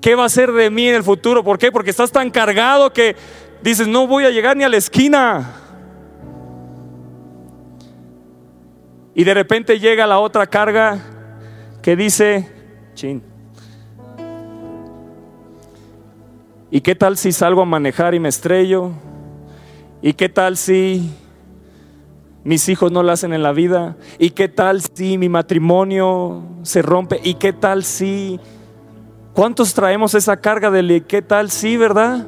¿Qué 0.00 0.14
va 0.14 0.26
a 0.26 0.28
ser 0.28 0.52
de 0.52 0.70
mí 0.70 0.88
en 0.88 0.96
el 0.96 1.02
futuro? 1.02 1.42
¿Por 1.42 1.58
qué? 1.58 1.72
Porque 1.72 1.90
estás 1.90 2.12
tan 2.12 2.30
cargado 2.30 2.92
que 2.92 3.16
dices, 3.62 3.88
no 3.88 4.06
voy 4.06 4.24
a 4.24 4.30
llegar 4.30 4.56
ni 4.56 4.64
a 4.64 4.68
la 4.68 4.76
esquina. 4.76 5.54
Y 9.14 9.24
de 9.24 9.32
repente 9.32 9.78
llega 9.78 10.06
la 10.06 10.18
otra 10.18 10.46
carga 10.46 10.98
que 11.80 11.96
dice, 11.96 12.50
chin. 12.94 13.22
¿Y 16.70 16.80
qué 16.80 16.94
tal 16.96 17.16
si 17.16 17.30
salgo 17.30 17.62
a 17.62 17.64
manejar 17.64 18.14
y 18.14 18.18
me 18.18 18.28
estrello? 18.28 18.90
¿Y 20.02 20.14
qué 20.14 20.28
tal 20.28 20.56
si 20.56 21.14
mis 22.44 22.68
hijos 22.68 22.92
no 22.92 23.02
lo 23.02 23.10
hacen 23.10 23.32
en 23.32 23.42
la 23.42 23.52
vida? 23.52 23.96
¿Y 24.18 24.30
qué 24.30 24.48
tal 24.48 24.82
si 24.82 25.18
mi 25.18 25.28
matrimonio 25.28 26.42
se 26.62 26.82
rompe? 26.82 27.20
¿Y 27.22 27.34
qué 27.34 27.52
tal 27.52 27.84
si... 27.84 28.38
¿Cuántos 29.32 29.74
traemos 29.74 30.14
esa 30.14 30.36
carga 30.36 30.70
de 30.70 31.02
qué 31.06 31.20
tal 31.20 31.50
si, 31.50 31.76
verdad? 31.76 32.26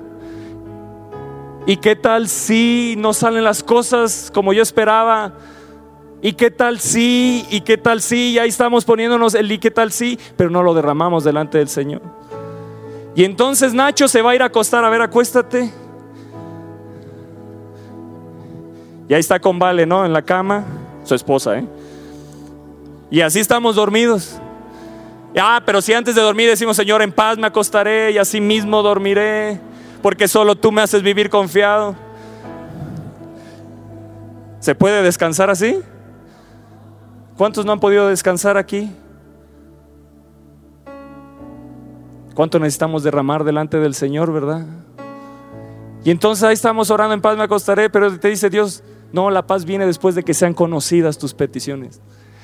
¿Y 1.67 1.77
qué 1.77 1.95
tal 1.95 2.29
si 2.29 2.95
no 2.99 3.13
salen 3.13 3.45
las 3.45 3.63
cosas 3.63 4.31
como 4.35 4.53
yo 4.53 4.63
esperaba? 4.63 5.35
¿Y 6.23 6.33
qué 6.33 6.51
tal 6.51 6.81
si? 6.81 7.47
¿Y 7.51 7.61
qué 7.61 7.77
tal 7.77 8.01
si? 8.01 8.33
Y 8.33 8.39
ahí 8.39 8.49
estamos 8.49 8.85
poniéndonos 8.85 9.35
el 9.35 9.53
¿y 9.53 9.59
qué 9.59 9.71
tal 9.71 9.93
si? 9.93 10.19
Pero 10.37 10.51
no 10.51 10.63
lo 10.63 10.75
derramamos 10.75 11.23
delante 11.23 11.59
del 11.59 11.69
Señor. 11.69 12.03
Y 13.15 13.25
entonces 13.25 13.75
Nacho 13.75 14.09
se 14.09 14.23
va 14.23 14.31
a 14.31 14.35
ir 14.35 14.43
a 14.43 14.47
acostar, 14.47 14.85
a 14.85 14.91
ver, 14.91 15.03
acuéstate. 15.03 15.73
Y 19.09 19.15
ahí 19.15 19.21
está 19.21 19.39
con 19.41 19.59
Vale, 19.59 19.87
¿no? 19.87 20.05
En 20.05 20.13
la 20.13 20.23
cama, 20.23 20.65
su 21.05 21.15
esposa, 21.15 21.59
¿eh? 21.59 21.67
Y 23.11 23.21
así 23.21 23.39
estamos 23.39 23.77
dormidos. 23.77 24.41
Ah, 25.39 25.63
pero 25.65 25.83
si 25.83 25.93
antes 25.93 26.15
de 26.15 26.23
dormir 26.23 26.49
decimos, 26.49 26.77
Señor, 26.77 27.03
en 27.03 27.13
paz 27.13 27.39
me 27.39 27.47
acostaré 27.47 28.11
y 28.13 28.19
así 28.19 28.41
mismo 28.41 28.83
dormiré, 28.83 29.61
porque 30.03 30.29
solo 30.29 30.57
tú 30.57 30.73
me 30.73 30.81
haces 30.81 31.03
vivir 31.03 31.29
confiado. 31.29 31.95
¿Se 34.61 34.75
puede 34.75 35.03
descansar 35.03 35.51
así? 35.51 35.81
¿Cuántos 37.37 37.67
no 37.67 37.73
han 37.73 37.81
podido 37.81 38.09
descansar 38.09 38.57
aquí? 38.57 38.91
¿Cuánto 42.35 42.59
necesitamos 42.59 43.03
derramar 43.03 43.45
delante 43.45 43.79
del 43.79 43.95
Señor, 43.95 44.33
verdad? 44.33 44.67
Y 46.03 46.11
entonces 46.11 46.45
ahí 46.45 46.55
estamos 46.55 46.91
orando 46.91 47.15
en 47.15 47.21
paz, 47.21 47.37
me 47.37 47.43
acostaré, 47.43 47.91
pero 47.91 48.19
te 48.19 48.29
dice 48.29 48.49
Dios, 48.49 48.83
no, 49.13 49.31
la 49.31 49.47
paz 49.47 49.65
viene 49.65 49.87
después 49.87 50.15
de 50.15 50.23
que 50.23 50.35
sean 50.35 50.55
conocidas 50.55 51.19
tus 51.19 51.35
peticiones. 51.35 52.01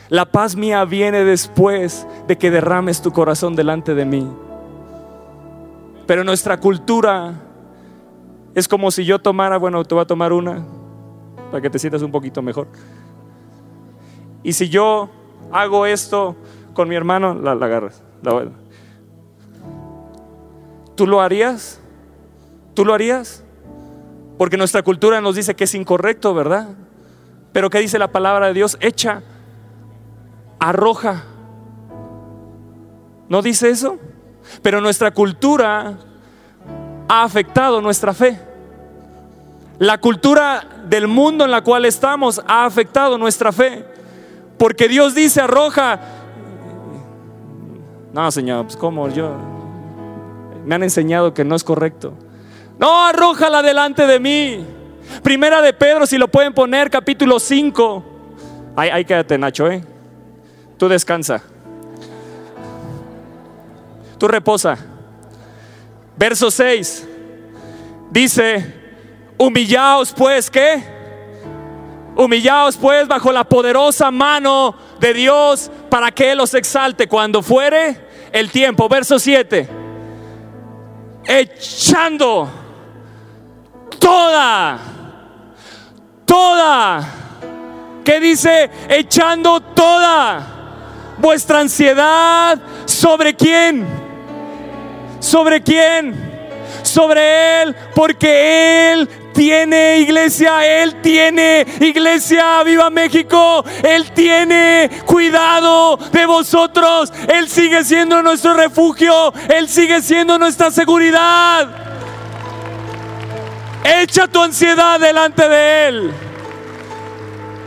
La 0.08 0.26
paz 0.26 0.56
mía 0.56 0.84
viene 0.84 1.24
después 1.24 2.06
de 2.28 2.36
que 2.36 2.50
derrames 2.50 3.02
tu 3.02 3.12
corazón 3.12 3.56
delante 3.56 3.94
de 3.94 4.04
mí. 4.04 4.28
Pero 6.06 6.24
nuestra 6.24 6.58
cultura 6.60 7.40
es 8.54 8.68
como 8.68 8.90
si 8.90 9.04
yo 9.04 9.18
tomara, 9.18 9.56
bueno, 9.56 9.84
te 9.84 9.94
voy 9.94 10.02
a 10.02 10.06
tomar 10.06 10.32
una 10.32 10.64
para 11.50 11.60
que 11.60 11.70
te 11.70 11.78
sientas 11.78 12.02
un 12.02 12.10
poquito 12.10 12.42
mejor. 12.42 12.68
Y 14.42 14.52
si 14.52 14.68
yo 14.68 15.08
hago 15.50 15.86
esto 15.86 16.36
con 16.74 16.88
mi 16.88 16.94
hermano, 16.94 17.34
la, 17.34 17.54
la 17.54 17.66
agarras. 17.66 18.02
¿Tú 20.94 21.06
lo 21.06 21.20
harías? 21.20 21.80
¿Tú 22.74 22.84
lo 22.84 22.94
harías? 22.94 23.44
Porque 24.42 24.56
nuestra 24.56 24.82
cultura 24.82 25.20
nos 25.20 25.36
dice 25.36 25.54
que 25.54 25.62
es 25.62 25.74
incorrecto, 25.76 26.34
¿verdad? 26.34 26.70
Pero 27.52 27.70
¿qué 27.70 27.78
dice 27.78 27.96
la 27.96 28.10
palabra 28.10 28.48
de 28.48 28.54
Dios? 28.54 28.76
Echa, 28.80 29.22
arroja. 30.58 31.22
¿No 33.28 33.40
dice 33.40 33.70
eso? 33.70 34.00
Pero 34.60 34.80
nuestra 34.80 35.12
cultura 35.12 35.96
ha 37.08 37.22
afectado 37.22 37.80
nuestra 37.80 38.14
fe. 38.14 38.40
La 39.78 39.98
cultura 39.98 40.66
del 40.88 41.06
mundo 41.06 41.44
en 41.44 41.52
la 41.52 41.62
cual 41.62 41.84
estamos 41.84 42.42
ha 42.44 42.64
afectado 42.64 43.18
nuestra 43.18 43.52
fe. 43.52 43.86
Porque 44.58 44.88
Dios 44.88 45.14
dice, 45.14 45.40
arroja. 45.40 46.00
No, 48.12 48.28
Señor, 48.32 48.64
pues 48.64 48.76
cómo 48.76 49.08
yo. 49.08 49.36
Me 50.66 50.74
han 50.74 50.82
enseñado 50.82 51.32
que 51.32 51.44
no 51.44 51.54
es 51.54 51.62
correcto. 51.62 52.14
No, 52.82 53.00
arrójala 53.06 53.62
delante 53.62 54.08
de 54.08 54.18
mí. 54.18 54.66
Primera 55.22 55.62
de 55.62 55.72
Pedro, 55.72 56.04
si 56.04 56.18
lo 56.18 56.26
pueden 56.26 56.52
poner, 56.52 56.90
capítulo 56.90 57.38
5. 57.38 58.04
Ahí, 58.74 58.90
ahí 58.90 59.04
quédate, 59.04 59.38
Nacho, 59.38 59.70
¿eh? 59.70 59.84
Tú 60.78 60.88
descansa. 60.88 61.44
Tú 64.18 64.26
reposa. 64.26 64.76
Verso 66.16 66.50
6. 66.50 67.06
Dice, 68.10 68.74
humillaos 69.38 70.12
pues, 70.12 70.50
¿qué? 70.50 70.82
Humillaos 72.16 72.76
pues 72.76 73.06
bajo 73.06 73.30
la 73.30 73.44
poderosa 73.44 74.10
mano 74.10 74.74
de 74.98 75.14
Dios 75.14 75.70
para 75.88 76.10
que 76.10 76.32
Él 76.32 76.38
los 76.38 76.52
exalte 76.52 77.06
cuando 77.06 77.42
fuere 77.42 77.96
el 78.32 78.50
tiempo. 78.50 78.88
Verso 78.88 79.20
7. 79.20 79.68
Echando 81.28 82.61
toda, 84.02 84.78
toda, 86.26 87.08
¿qué 88.04 88.18
dice? 88.20 88.68
Echando 88.88 89.60
toda 89.60 90.42
vuestra 91.18 91.60
ansiedad 91.60 92.58
sobre 92.84 93.34
quién? 93.34 93.86
¿Sobre 95.20 95.62
quién? 95.62 96.30
Sobre 96.82 97.62
Él, 97.62 97.76
porque 97.94 98.92
Él 98.92 99.08
tiene 99.32 100.00
iglesia, 100.00 100.82
Él 100.82 101.00
tiene 101.00 101.64
iglesia, 101.80 102.62
viva 102.64 102.90
México, 102.90 103.64
Él 103.84 104.10
tiene 104.10 104.90
cuidado 105.06 105.96
de 105.96 106.26
vosotros, 106.26 107.12
Él 107.32 107.48
sigue 107.48 107.84
siendo 107.84 108.20
nuestro 108.20 108.54
refugio, 108.54 109.32
Él 109.48 109.68
sigue 109.68 110.02
siendo 110.02 110.38
nuestra 110.38 110.72
seguridad. 110.72 111.92
Echa 113.84 114.28
tu 114.28 114.40
ansiedad 114.42 115.00
delante 115.00 115.48
de 115.48 115.88
Él. 115.88 116.12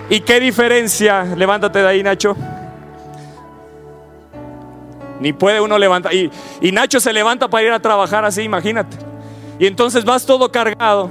¿Y 0.09 0.19
qué 0.21 0.39
diferencia? 0.39 1.23
Levántate 1.23 1.79
de 1.79 1.87
ahí, 1.87 2.03
Nacho. 2.03 2.35
Ni 5.19 5.33
puede 5.33 5.59
uno 5.59 5.77
levantar. 5.77 6.13
Y, 6.13 6.31
Nacho 6.71 6.99
se 6.99 7.11
levanta 7.11 7.49
para 7.49 7.63
ir 7.63 7.71
a 7.71 7.79
trabajar 7.79 8.23
así, 8.23 8.43
imagínate. 8.43 8.97
Y 9.59 9.65
entonces 9.65 10.05
vas 10.05 10.25
todo 10.25 10.51
cargado. 10.51 11.09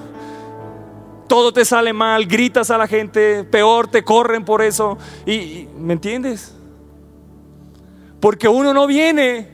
Todo 1.27 1.53
te 1.53 1.65
sale 1.65 1.93
mal, 1.93 2.27
gritas 2.27 2.71
a 2.71 2.79
la 2.79 2.87
gente, 2.87 3.45
peor, 3.45 3.89
te 3.89 4.05
corren 4.05 4.45
por 4.45 4.63
eso. 4.63 4.99
Y- 5.27 5.69
¿me 5.79 5.95
entiendes? 5.95 6.55
Porque 8.21 8.47
uno 8.49 8.73
no 8.73 8.87
viene 8.87 9.49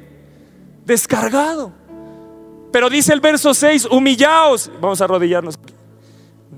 descargado. 0.84 1.72
Pero 2.72 2.88
dice 2.88 3.12
el 3.12 3.20
verso 3.20 3.52
6, 3.54 3.86
humillaos. 3.90 4.70
Vamos 4.80 5.00
a 5.00 5.04
arrodillarnos. 5.04 5.58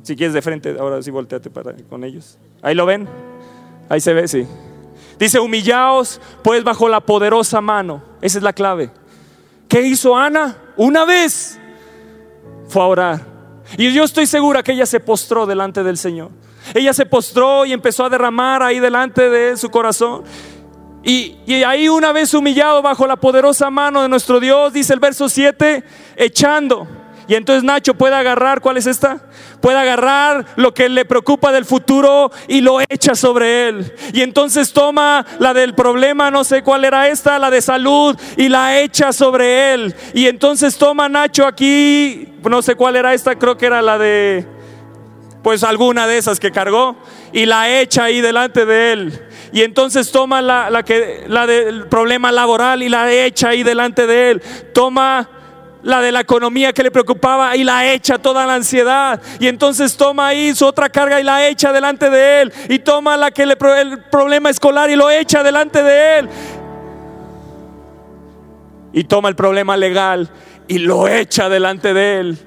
Si 0.03 0.17
quieres 0.17 0.35
de 0.35 0.43
frente, 0.43 0.77
ahora 0.79 1.03
sí 1.03 1.11
volteate 1.11 1.51
para 1.51 1.75
con 1.89 2.05
ellos. 2.05 2.39
Ahí 2.61 2.75
lo 2.75 2.87
ven. 2.87 3.09
Ahí 3.89 4.01
se 4.01 4.13
ve, 4.13 4.27
sí. 4.29 4.47
Dice, 5.19 5.39
humillaos 5.39 6.21
pues 6.43 6.65
bajo 6.65 6.89
la 6.89 7.01
poderosa 7.01 7.61
mano. 7.61 8.03
Esa 8.21 8.39
es 8.39 8.45
la 8.45 8.53
clave. 8.53 8.91
¿Qué 9.69 9.83
hizo 9.83 10.17
Ana? 10.17 10.57
Una 10.77 11.05
vez 11.05 11.59
fue 12.69 12.83
a 12.83 12.87
orar. 12.87 13.33
Y 13.79 13.93
yo 13.93 14.05
estoy 14.05 14.27
segura 14.27 14.63
que 14.63 14.73
ella 14.73 14.87
se 14.87 15.01
postró 15.01 15.47
delante 15.47 15.83
del 15.83 15.97
Señor. 15.97 16.31
Ella 16.75 16.93
se 16.93 17.07
postró 17.07 17.65
y 17.65 17.73
empezó 17.73 18.05
a 18.05 18.11
derramar 18.11 18.63
ahí 18.63 18.81
delante 18.81 19.31
de 19.31 19.51
él 19.51 19.59
su 19.59 19.71
corazón. 19.71 20.25
Y, 21.05 21.37
ahí 21.65 21.89
una 21.89 22.13
vez 22.13 22.33
humillado 22.33 22.81
bajo 22.83 23.07
la 23.07 23.17
poderosa 23.17 23.71
mano 23.71 24.03
de 24.03 24.09
nuestro 24.09 24.39
Dios, 24.39 24.73
dice 24.73 24.95
el 24.95 25.01
verso 25.01 25.29
7, 25.29 25.83
echando. 26.17 26.87
Y 27.29 27.35
entonces 27.35 27.63
Nacho 27.65 27.95
puede 27.95 28.15
agarrar, 28.15 28.61
¿cuál 28.61 28.77
es 28.77 28.87
esta? 28.87 29.21
Puede 29.61 29.79
agarrar 29.79 30.45
lo 30.57 30.75
que 30.75 30.89
le 30.89 31.05
preocupa 31.05 31.53
del 31.53 31.65
futuro 31.65 32.31
y 32.49 32.61
lo 32.61 32.81
echa 32.81 33.15
sobre 33.15 33.69
él. 33.69 33.95
Y 34.13 34.23
entonces 34.23 34.73
toma 34.73 35.25
la 35.39 35.55
del 35.55 35.75
problema, 35.75 36.31
no 36.31 36.45
sé 36.45 36.63
cuál 36.63 36.85
era 36.85 37.09
esta, 37.09 37.39
la 37.39 37.51
de 37.51 37.63
salud, 37.63 38.19
y 38.37 38.49
la 38.49 38.81
echa 38.81 39.13
sobre 39.13 39.73
él. 39.73 39.95
Y 40.15 40.27
entonces 40.27 40.77
toma 40.77 41.09
Nacho 41.09 41.47
aquí, 41.47 42.29
no 42.43 42.61
sé 42.61 42.75
cuál 42.75 42.97
era 42.97 43.15
esta, 43.15 43.37
creo 43.37 43.57
que 43.57 43.67
era 43.67 43.83
la 43.83 43.99
de, 43.99 44.47
pues 45.43 45.63
alguna 45.65 46.07
de 46.07 46.19
esas 46.19 46.41
que 46.41 46.51
cargó, 46.51 46.97
y 47.33 47.47
la 47.47 47.81
echa 47.81 48.05
ahí 48.05 48.21
delante 48.21 48.67
de 48.67 48.93
él. 48.93 49.29
Y 49.53 49.63
entonces 49.63 50.11
toma 50.11 50.41
la, 50.41 50.71
la 50.71 50.83
que, 50.83 51.25
la 51.29 51.47
del 51.47 51.87
problema 51.87 52.33
laboral 52.33 52.83
y 52.83 52.89
la 52.89 53.13
echa 53.13 53.51
ahí 53.51 53.63
delante 53.63 54.07
de 54.07 54.31
él. 54.31 54.43
Toma 54.73 55.29
la 55.83 56.01
de 56.01 56.13
la 56.13 56.21
economía 56.21 56.73
que 56.73 56.83
le 56.83 56.91
preocupaba 56.91 57.57
y 57.57 57.65
la 57.65 57.93
echa 57.93 58.19
toda 58.19 58.47
la 58.47 58.55
ansiedad. 58.55 59.21
Y 59.41 59.49
entonces 59.49 59.97
toma 59.97 60.29
ahí 60.29 60.55
su 60.55 60.65
otra 60.65 60.89
carga 60.89 61.21
y 61.21 61.25
la 61.25 61.49
echa 61.49 61.73
delante 61.73 62.09
de 62.09 62.43
él. 62.43 62.53
Y 62.69 62.79
toma 62.79 63.17
la 63.17 63.31
que 63.31 63.47
le 63.47 63.57
el 63.79 63.99
problema 64.05 64.51
escolar 64.51 64.91
y 64.91 64.97
lo 64.97 65.11
echa 65.11 65.43
delante 65.43 65.83
de 65.83 66.19
él. 66.19 66.29
Y 68.93 69.05
toma 69.05 69.29
el 69.29 69.37
problema 69.37 69.77
legal 69.77 70.31
y 70.69 70.79
lo 70.79 71.09
echa 71.09 71.49
delante 71.49 71.93
de 71.95 72.21
él. 72.21 72.39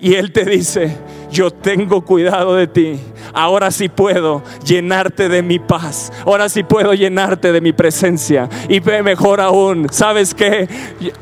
Y 0.00 0.14
él 0.14 0.32
te 0.32 0.44
dice, 0.44 0.96
yo 1.30 1.50
tengo 1.50 2.02
cuidado 2.02 2.54
de 2.54 2.66
ti. 2.66 3.00
Ahora 3.32 3.70
sí 3.70 3.88
puedo 3.88 4.42
llenarte 4.64 5.28
de 5.28 5.42
mi 5.42 5.58
paz. 5.58 6.12
Ahora 6.24 6.48
sí 6.48 6.62
puedo 6.62 6.94
llenarte 6.94 7.52
de 7.52 7.60
mi 7.60 7.72
presencia. 7.72 8.48
Y 8.68 8.80
mejor 8.80 9.40
aún, 9.40 9.86
¿sabes 9.90 10.34
qué? 10.34 10.68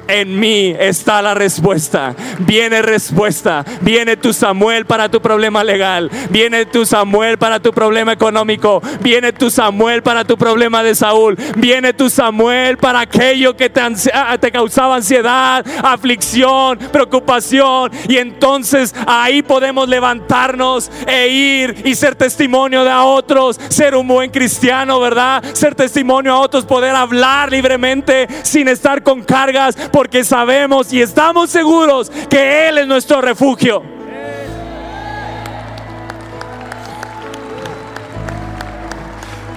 En 0.09 0.39
mí 0.39 0.75
está 0.79 1.21
la 1.23 1.35
respuesta. 1.35 2.15
Viene 2.39 2.83
respuesta. 2.83 3.65
Viene 3.81 4.17
tu 4.17 4.33
Samuel 4.33 4.87
para 4.87 5.09
tu 5.09 5.21
problema 5.21 5.65
legal. 5.65 6.11
Viene 6.31 6.67
tu 6.67 6.87
Samuel 6.87 7.39
para 7.39 7.61
tu 7.61 7.73
problema 7.73 8.13
económico. 8.13 8.81
Viene 9.01 9.33
tu 9.33 9.51
Samuel 9.51 10.03
para 10.03 10.25
tu 10.25 10.37
problema 10.37 10.83
de 10.83 10.95
Saúl. 10.95 11.37
Viene 11.57 11.93
tu 11.93 12.09
Samuel 12.09 12.77
para 12.77 13.01
aquello 13.01 13.57
que 13.57 13.69
te, 13.69 13.81
ah, 14.13 14.39
te 14.39 14.53
causaba 14.53 14.97
ansiedad, 14.97 15.65
aflicción, 15.83 16.79
preocupación. 16.93 17.91
Y 18.09 18.19
entonces 18.19 18.95
ahí 19.07 19.43
podemos 19.43 19.89
levantarnos 19.97 20.91
e 21.07 21.29
ir 21.29 21.83
y 21.87 21.95
ser 21.95 22.15
testimonio 22.15 22.85
de 22.85 22.91
a 22.91 23.05
otros. 23.05 23.59
Ser 23.69 23.95
un 23.95 24.07
buen 24.07 24.31
cristiano, 24.31 25.01
¿verdad? 25.01 25.43
Ser 25.55 25.75
testimonio 25.75 26.35
a 26.35 26.41
otros, 26.41 26.67
poder 26.67 26.95
hablar 26.95 27.51
libremente 27.51 28.29
sin 28.43 28.69
estar 28.69 29.03
con 29.03 29.25
cargas. 29.25 29.77
Porque 29.91 30.23
sabemos 30.23 30.93
y 30.93 31.01
estamos 31.01 31.51
seguros 31.51 32.11
que 32.29 32.69
Él 32.69 32.79
es 32.79 32.87
nuestro 32.87 33.21
refugio. 33.23 33.83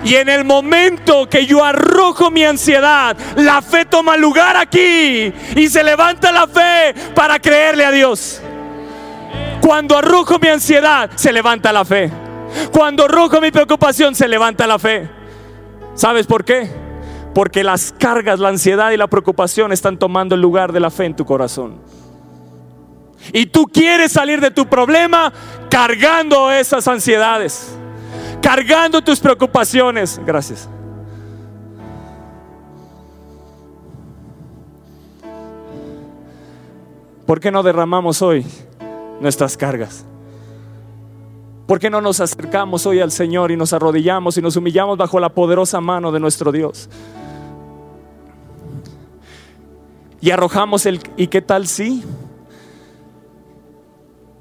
Y 0.04 0.16
en 0.16 0.30
el 0.30 0.46
momento 0.46 1.30
que 1.30 1.46
yo 1.46 1.64
arrojo 1.64 2.32
mi 2.32 2.46
ansiedad, 2.46 3.18
la 3.36 3.62
fe 3.62 3.84
toma 3.84 4.16
lugar 4.16 4.56
aquí 4.56 5.34
y 5.56 5.68
se 5.68 5.84
levanta 5.84 6.32
la 6.32 6.48
fe 6.48 6.96
para 7.14 7.38
creerle 7.40 7.84
a 7.84 7.92
Dios. 7.92 8.42
Cuando 9.62 9.98
arrojo 9.98 10.40
mi 10.40 10.48
ansiedad, 10.48 11.10
se 11.16 11.32
levanta 11.32 11.72
la 11.72 11.86
fe. 11.86 12.12
Cuando 12.72 13.06
arrojo 13.06 13.42
mi 13.42 13.52
preocupación, 13.52 14.16
se 14.16 14.28
levanta 14.28 14.66
la 14.66 14.80
fe. 14.80 15.10
¿Sabes 15.96 16.28
por 16.28 16.46
qué? 16.46 16.70
Porque 17.34 17.64
las 17.64 17.94
cargas, 17.98 18.40
la 18.40 18.50
ansiedad 18.50 18.92
y 18.92 18.98
la 18.98 19.08
preocupación 19.08 19.72
están 19.72 19.98
tomando 19.98 20.36
el 20.36 20.42
lugar 20.42 20.72
de 20.72 20.80
la 20.80 20.90
fe 20.90 21.06
en 21.06 21.16
tu 21.16 21.26
corazón. 21.26 21.80
Y 23.34 23.48
tú 23.48 23.66
quieres 23.66 24.12
salir 24.12 24.40
de 24.42 24.50
tu 24.50 24.68
problema 24.68 25.32
cargando 25.70 26.52
esas 26.52 26.88
ansiedades, 26.88 27.78
cargando 28.42 29.02
tus 29.02 29.20
preocupaciones. 29.20 30.20
Gracias. 30.26 30.70
¿Por 37.26 37.40
qué 37.40 37.52
no 37.52 37.62
derramamos 37.62 38.24
hoy 38.24 38.44
nuestras 39.20 39.58
cargas? 39.58 40.06
¿Por 41.68 41.80
qué 41.80 41.90
no 41.90 42.02
nos 42.02 42.20
acercamos 42.20 42.86
hoy 42.86 43.00
al 43.00 43.12
Señor 43.12 43.52
y 43.52 43.58
nos 43.58 43.74
arrodillamos 43.74 44.38
y 44.38 44.42
nos 44.42 44.56
humillamos 44.56 44.98
bajo 44.98 45.20
la 45.20 45.30
poderosa 45.30 45.80
mano 45.82 46.12
de 46.12 46.20
nuestro 46.20 46.52
Dios? 46.52 46.90
Y 50.22 50.32
arrojamos 50.32 50.86
el 50.86 51.00
¿y 51.16 51.28
qué 51.28 51.42
tal 51.42 51.68
si? 51.68 52.04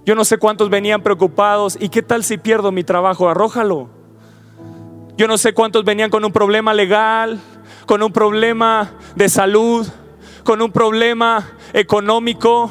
Yo 0.09 0.15
no 0.15 0.25
sé 0.25 0.39
cuántos 0.39 0.71
venían 0.71 1.03
preocupados. 1.03 1.77
¿Y 1.79 1.91
qué 1.91 2.03
tal 2.03 2.25
si 2.25 2.39
pierdo 2.39 2.73
mi 2.73 2.83
trabajo? 2.83 3.29
Arrójalo. 3.29 3.91
Yo 5.19 5.29
no 5.29 5.37
sé 5.37 5.53
cuántos 5.53 5.85
venían 5.85 6.09
con 6.09 6.25
un 6.25 6.33
problema 6.33 6.73
legal, 6.73 7.39
con 7.85 8.03
un 8.03 8.11
problema 8.11 8.93
de 9.17 9.29
salud, 9.29 9.87
con 10.45 10.63
un 10.63 10.73
problema 10.73 11.51
económico. 11.75 12.71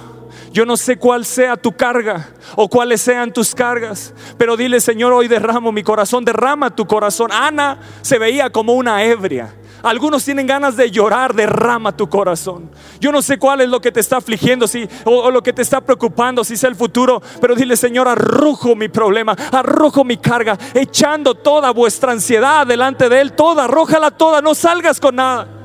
Yo 0.58 0.66
no 0.66 0.76
sé 0.76 0.98
cuál 0.98 1.24
sea 1.24 1.56
tu 1.56 1.72
carga 1.72 2.30
o 2.56 2.68
cuáles 2.68 3.00
sean 3.00 3.32
tus 3.32 3.54
cargas, 3.54 4.12
pero 4.40 4.58
dile, 4.58 4.82
Señor, 4.82 5.14
hoy 5.14 5.28
derramo 5.28 5.72
mi 5.72 5.84
corazón, 5.84 6.26
derrama 6.26 6.76
tu 6.76 6.88
corazón. 6.88 7.32
Ana 7.32 7.80
se 8.02 8.18
veía 8.18 8.50
como 8.50 8.74
una 8.74 9.04
ebria. 9.04 9.54
Algunos 9.84 10.26
tienen 10.26 10.48
ganas 10.48 10.76
de 10.76 10.90
llorar, 10.90 11.36
derrama 11.36 11.96
tu 11.96 12.10
corazón. 12.10 12.72
Yo 13.00 13.12
no 13.12 13.22
sé 13.22 13.38
cuál 13.38 13.62
es 13.62 13.70
lo 13.70 13.80
que 13.80 13.92
te 13.92 14.00
está 14.00 14.18
afligiendo, 14.18 14.68
si, 14.68 14.90
o, 15.06 15.30
lo 15.30 15.44
que 15.44 15.54
te 15.54 15.62
está 15.62 15.80
preocupando, 15.80 16.44
si 16.44 16.56
es 16.56 16.64
el 16.64 16.76
futuro, 16.76 17.22
pero 17.40 17.54
dile, 17.54 17.78
Señor, 17.78 18.08
arrojo 18.08 18.76
mi 18.76 18.88
problema, 18.88 19.34
arrojo 19.52 20.04
mi 20.04 20.18
carga, 20.18 20.58
echando 20.74 21.36
toda 21.36 21.70
vuestra 21.70 22.14
ansiedad 22.14 22.66
delante 22.66 23.10
de 23.10 23.22
Él, 23.22 23.34
toda, 23.34 23.66
arrójala 23.66 24.10
toda, 24.10 24.42
no 24.42 24.56
salgas 24.56 25.00
con 25.00 25.18
nada. 25.18 25.57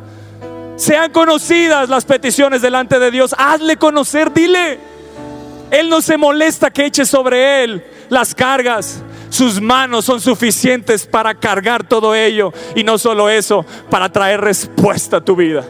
Sean 0.76 1.12
conocidas 1.12 1.88
las 1.88 2.04
peticiones 2.04 2.62
delante 2.62 2.98
de 2.98 3.10
Dios, 3.10 3.34
hazle 3.38 3.76
conocer, 3.76 4.32
dile. 4.32 4.78
Él 5.70 5.88
no 5.88 6.02
se 6.02 6.16
molesta 6.16 6.70
que 6.70 6.86
eche 6.86 7.04
sobre 7.04 7.64
Él 7.64 7.84
las 8.08 8.34
cargas. 8.34 9.02
Sus 9.30 9.60
manos 9.60 10.04
son 10.04 10.20
suficientes 10.20 11.06
para 11.06 11.34
cargar 11.34 11.88
todo 11.88 12.14
ello. 12.14 12.52
Y 12.74 12.84
no 12.84 12.98
solo 12.98 13.30
eso, 13.30 13.64
para 13.88 14.10
traer 14.10 14.40
respuesta 14.42 15.18
a 15.18 15.24
tu 15.24 15.34
vida. 15.34 15.64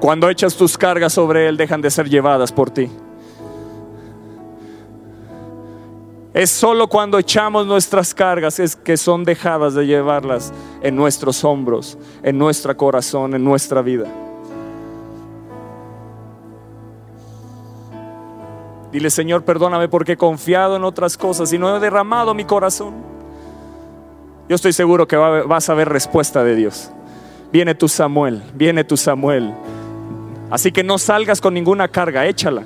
Cuando 0.00 0.28
echas 0.28 0.54
tus 0.54 0.76
cargas 0.76 1.14
sobre 1.14 1.48
Él, 1.48 1.56
dejan 1.56 1.80
de 1.80 1.90
ser 1.90 2.08
llevadas 2.08 2.52
por 2.52 2.70
ti. 2.70 2.90
Es 6.38 6.50
solo 6.50 6.86
cuando 6.86 7.18
echamos 7.18 7.66
nuestras 7.66 8.14
cargas 8.14 8.60
es 8.60 8.76
que 8.76 8.96
son 8.96 9.24
dejadas 9.24 9.74
de 9.74 9.88
llevarlas 9.88 10.52
en 10.84 10.94
nuestros 10.94 11.42
hombros, 11.42 11.98
en 12.22 12.38
nuestro 12.38 12.76
corazón, 12.76 13.34
en 13.34 13.42
nuestra 13.42 13.82
vida. 13.82 14.06
Dile, 18.92 19.10
Señor, 19.10 19.42
perdóname 19.44 19.88
porque 19.88 20.12
he 20.12 20.16
confiado 20.16 20.76
en 20.76 20.84
otras 20.84 21.16
cosas 21.16 21.52
y 21.52 21.58
no 21.58 21.76
he 21.76 21.80
derramado 21.80 22.32
mi 22.34 22.44
corazón. 22.44 22.94
Yo 24.48 24.54
estoy 24.54 24.72
seguro 24.72 25.08
que 25.08 25.16
vas 25.16 25.68
a 25.68 25.74
ver 25.74 25.88
respuesta 25.88 26.44
de 26.44 26.54
Dios. 26.54 26.92
Viene 27.50 27.74
tu 27.74 27.88
Samuel, 27.88 28.44
viene 28.54 28.84
tu 28.84 28.96
Samuel. 28.96 29.52
Así 30.50 30.70
que 30.70 30.84
no 30.84 30.98
salgas 30.98 31.40
con 31.40 31.52
ninguna 31.52 31.88
carga, 31.88 32.26
échala. 32.26 32.62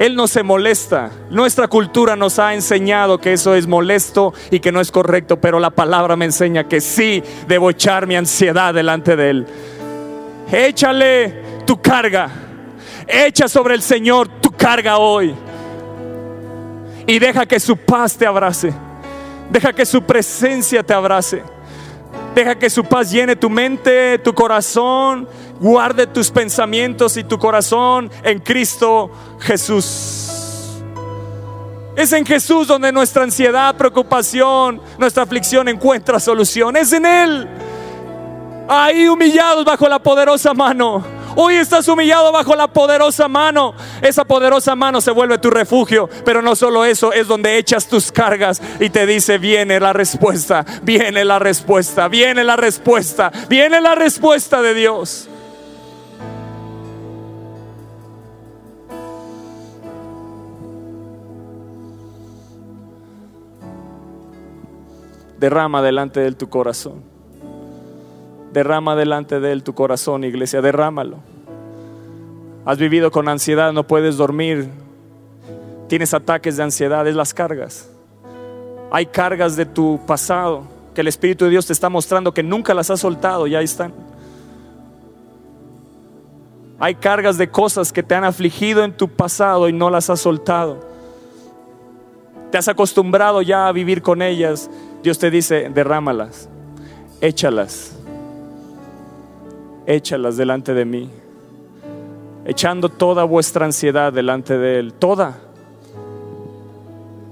Él 0.00 0.16
no 0.16 0.26
se 0.26 0.42
molesta. 0.42 1.10
Nuestra 1.28 1.68
cultura 1.68 2.16
nos 2.16 2.38
ha 2.38 2.54
enseñado 2.54 3.18
que 3.18 3.34
eso 3.34 3.54
es 3.54 3.66
molesto 3.66 4.32
y 4.50 4.58
que 4.58 4.72
no 4.72 4.80
es 4.80 4.90
correcto, 4.90 5.38
pero 5.38 5.60
la 5.60 5.68
palabra 5.68 6.16
me 6.16 6.24
enseña 6.24 6.64
que 6.64 6.80
sí 6.80 7.22
debo 7.46 7.68
echar 7.68 8.06
mi 8.06 8.16
ansiedad 8.16 8.72
delante 8.72 9.14
de 9.14 9.28
Él. 9.28 9.46
Échale 10.50 11.42
tu 11.66 11.82
carga. 11.82 12.30
Echa 13.06 13.46
sobre 13.46 13.74
el 13.74 13.82
Señor 13.82 14.26
tu 14.40 14.50
carga 14.52 14.96
hoy. 14.96 15.34
Y 17.06 17.18
deja 17.18 17.44
que 17.44 17.60
su 17.60 17.76
paz 17.76 18.16
te 18.16 18.24
abrace. 18.24 18.72
Deja 19.50 19.74
que 19.74 19.84
su 19.84 20.00
presencia 20.00 20.82
te 20.82 20.94
abrace. 20.94 21.42
Deja 22.34 22.54
que 22.54 22.70
su 22.70 22.84
paz 22.84 23.10
llene 23.10 23.36
tu 23.36 23.50
mente, 23.50 24.18
tu 24.20 24.32
corazón. 24.32 25.28
Guarde 25.60 26.06
tus 26.06 26.30
pensamientos 26.30 27.16
y 27.16 27.24
tu 27.24 27.38
corazón 27.38 28.10
en 28.22 28.40
Cristo 28.40 29.10
Jesús. 29.40 30.80
Es 31.96 32.12
en 32.12 32.24
Jesús 32.24 32.66
donde 32.66 32.90
nuestra 32.90 33.22
ansiedad, 33.22 33.76
preocupación, 33.76 34.80
nuestra 34.98 35.22
aflicción 35.22 35.68
encuentra 35.68 36.18
solución. 36.18 36.76
Es 36.76 36.92
en 36.92 37.04
Él. 37.06 37.48
Ahí 38.68 39.06
humillados 39.06 39.64
bajo 39.64 39.88
la 39.88 39.98
poderosa 39.98 40.54
mano 40.54 41.04
Hoy 41.36 41.54
estás 41.54 41.86
humillado 41.86 42.32
bajo 42.32 42.56
la 42.56 42.66
poderosa 42.68 43.28
mano. 43.28 43.74
Esa 44.02 44.24
poderosa 44.24 44.74
mano 44.74 45.00
se 45.00 45.10
vuelve 45.10 45.38
tu 45.38 45.50
refugio. 45.50 46.08
Pero 46.24 46.42
no 46.42 46.56
solo 46.56 46.84
eso, 46.84 47.12
es 47.12 47.28
donde 47.28 47.56
echas 47.56 47.86
tus 47.86 48.10
cargas 48.10 48.60
y 48.80 48.90
te 48.90 49.06
dice, 49.06 49.38
viene 49.38 49.78
la 49.78 49.92
respuesta, 49.92 50.64
viene 50.82 51.24
la 51.24 51.38
respuesta, 51.38 52.08
viene 52.08 52.42
la 52.44 52.56
respuesta, 52.56 53.30
viene 53.48 53.80
la 53.80 53.94
respuesta 53.94 54.60
de 54.60 54.74
Dios. 54.74 55.28
Derrama 65.40 65.82
delante 65.82 66.20
de 66.20 66.28
él 66.28 66.36
tu 66.36 66.48
corazón. 66.48 67.10
Derrama 68.52 68.96
delante 68.96 69.38
de 69.38 69.52
Él 69.52 69.62
tu 69.62 69.74
corazón, 69.74 70.24
iglesia, 70.24 70.60
derrámalo. 70.60 71.18
Has 72.64 72.78
vivido 72.78 73.10
con 73.10 73.28
ansiedad, 73.28 73.72
no 73.72 73.86
puedes 73.86 74.16
dormir. 74.16 74.68
Tienes 75.88 76.14
ataques 76.14 76.56
de 76.56 76.64
ansiedad, 76.64 77.06
es 77.06 77.14
las 77.14 77.32
cargas. 77.32 77.88
Hay 78.90 79.06
cargas 79.06 79.56
de 79.56 79.66
tu 79.66 80.00
pasado 80.04 80.64
que 80.94 81.00
el 81.00 81.08
Espíritu 81.08 81.44
de 81.44 81.52
Dios 81.52 81.66
te 81.66 81.72
está 81.72 81.88
mostrando 81.88 82.34
que 82.34 82.42
nunca 82.42 82.74
las 82.74 82.90
has 82.90 83.00
soltado, 83.00 83.46
ya 83.46 83.60
están. 83.60 83.92
Hay 86.80 86.96
cargas 86.96 87.38
de 87.38 87.48
cosas 87.50 87.92
que 87.92 88.02
te 88.02 88.14
han 88.16 88.24
afligido 88.24 88.82
en 88.82 88.96
tu 88.96 89.08
pasado 89.08 89.68
y 89.68 89.72
no 89.72 89.90
las 89.90 90.10
has 90.10 90.18
soltado. 90.18 90.80
Te 92.50 92.58
has 92.58 92.66
acostumbrado 92.66 93.42
ya 93.42 93.68
a 93.68 93.72
vivir 93.72 94.02
con 94.02 94.22
ellas. 94.22 94.68
Dios 95.02 95.18
te 95.18 95.30
dice, 95.30 95.70
derrámalas, 95.72 96.48
échalas 97.20 97.96
échalas 99.90 100.36
delante 100.36 100.72
de 100.72 100.84
mí, 100.84 101.10
echando 102.44 102.88
toda 102.88 103.24
vuestra 103.24 103.66
ansiedad 103.66 104.12
delante 104.12 104.56
de 104.56 104.78
Él, 104.78 104.92
toda. 104.94 105.38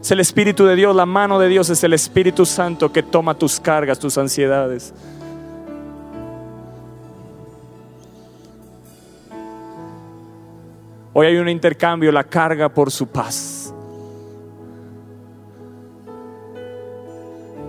Es 0.01 0.11
el 0.11 0.21
Espíritu 0.21 0.65
de 0.65 0.75
Dios, 0.75 0.95
la 0.95 1.07
mano 1.07 1.39
de 1.39 1.49
Dios 1.49 1.71
es 1.71 1.83
el 1.85 1.93
Espíritu 1.93 2.47
Santo 2.47 2.93
que 2.93 3.03
toma 3.03 3.35
tus 3.35 3.61
cargas, 3.61 3.99
tus 3.99 4.17
ansiedades. 4.19 4.93
Hoy 11.13 11.27
hay 11.27 11.37
un 11.37 11.49
intercambio, 11.49 12.13
la 12.13 12.25
carga 12.25 12.69
por 12.69 12.91
su 12.91 13.07
paz. 13.07 13.58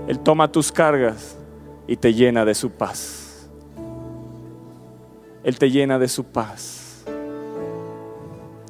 Él 0.09 0.17
toma 0.21 0.51
tus 0.51 0.71
cargas 0.71 1.37
y 1.85 1.95
te 1.95 2.15
llena 2.15 2.43
de 2.43 2.55
su 2.55 2.71
paz. 2.71 3.47
Él 5.43 5.59
te 5.59 5.69
llena 5.69 5.99
de 5.99 6.07
su 6.07 6.23
paz. 6.23 7.05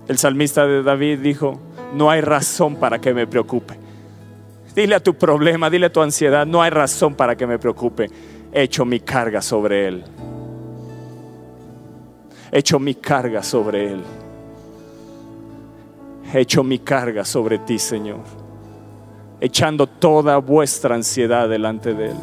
El 0.10 0.18
salmista 0.18 0.68
de 0.68 0.84
David 0.84 1.20
dijo, 1.20 1.58
no 1.94 2.10
hay 2.10 2.20
razón 2.20 2.76
para 2.76 3.00
que 3.00 3.14
me 3.14 3.26
preocupe. 3.26 3.76
Dile 4.76 4.96
a 4.96 5.00
tu 5.00 5.14
problema, 5.14 5.70
dile 5.70 5.86
a 5.86 5.94
tu 5.94 6.02
ansiedad, 6.02 6.46
no 6.46 6.62
hay 6.62 6.72
razón 6.72 7.16
para 7.16 7.38
que 7.38 7.48
me 7.48 7.58
preocupe. 7.58 8.10
Echo 8.52 8.84
mi 8.84 9.00
carga 9.00 9.42
sobre 9.42 9.88
Él. 9.88 10.04
Echo 12.52 12.80
mi 12.80 12.96
carga 12.96 13.42
sobre 13.44 13.94
Él. 13.94 14.04
Echo 16.34 16.66
mi 16.66 16.80
carga 16.80 17.24
sobre 17.24 17.60
ti, 17.60 17.80
Señor. 17.80 18.39
Echando 19.42 19.88
toda 19.88 20.38
vuestra 20.38 20.96
ansiedad 20.96 21.48
delante 21.48 21.94
de 21.94 22.12
Él. 22.12 22.18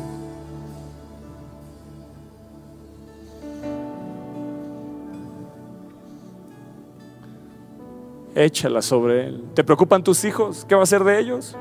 échala 8.37 8.83
sobre 8.83 9.27
él. 9.27 9.45
¿Te 9.55 9.65
preocupan 9.65 10.05
tus 10.05 10.25
hijos? 10.25 10.65
¿Qué 10.69 10.75
va 10.75 10.83
a 10.83 10.85
hacer 10.85 11.03
de 11.03 11.19
ellos? 11.19 11.57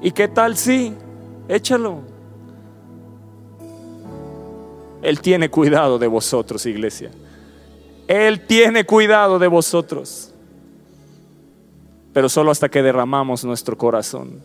¿Y 0.00 0.10
qué 0.10 0.26
tal 0.26 0.56
si? 0.56 0.94
Échalo. 1.48 2.00
Él 5.02 5.20
tiene 5.20 5.50
cuidado 5.50 5.98
de 5.98 6.06
vosotros, 6.06 6.64
iglesia. 6.66 7.10
Él 8.08 8.46
tiene 8.46 8.84
cuidado 8.84 9.38
de 9.38 9.46
vosotros. 9.48 10.32
Pero 12.12 12.28
solo 12.28 12.50
hasta 12.50 12.70
que 12.70 12.82
derramamos 12.82 13.44
nuestro 13.44 13.76
corazón. 13.76 14.40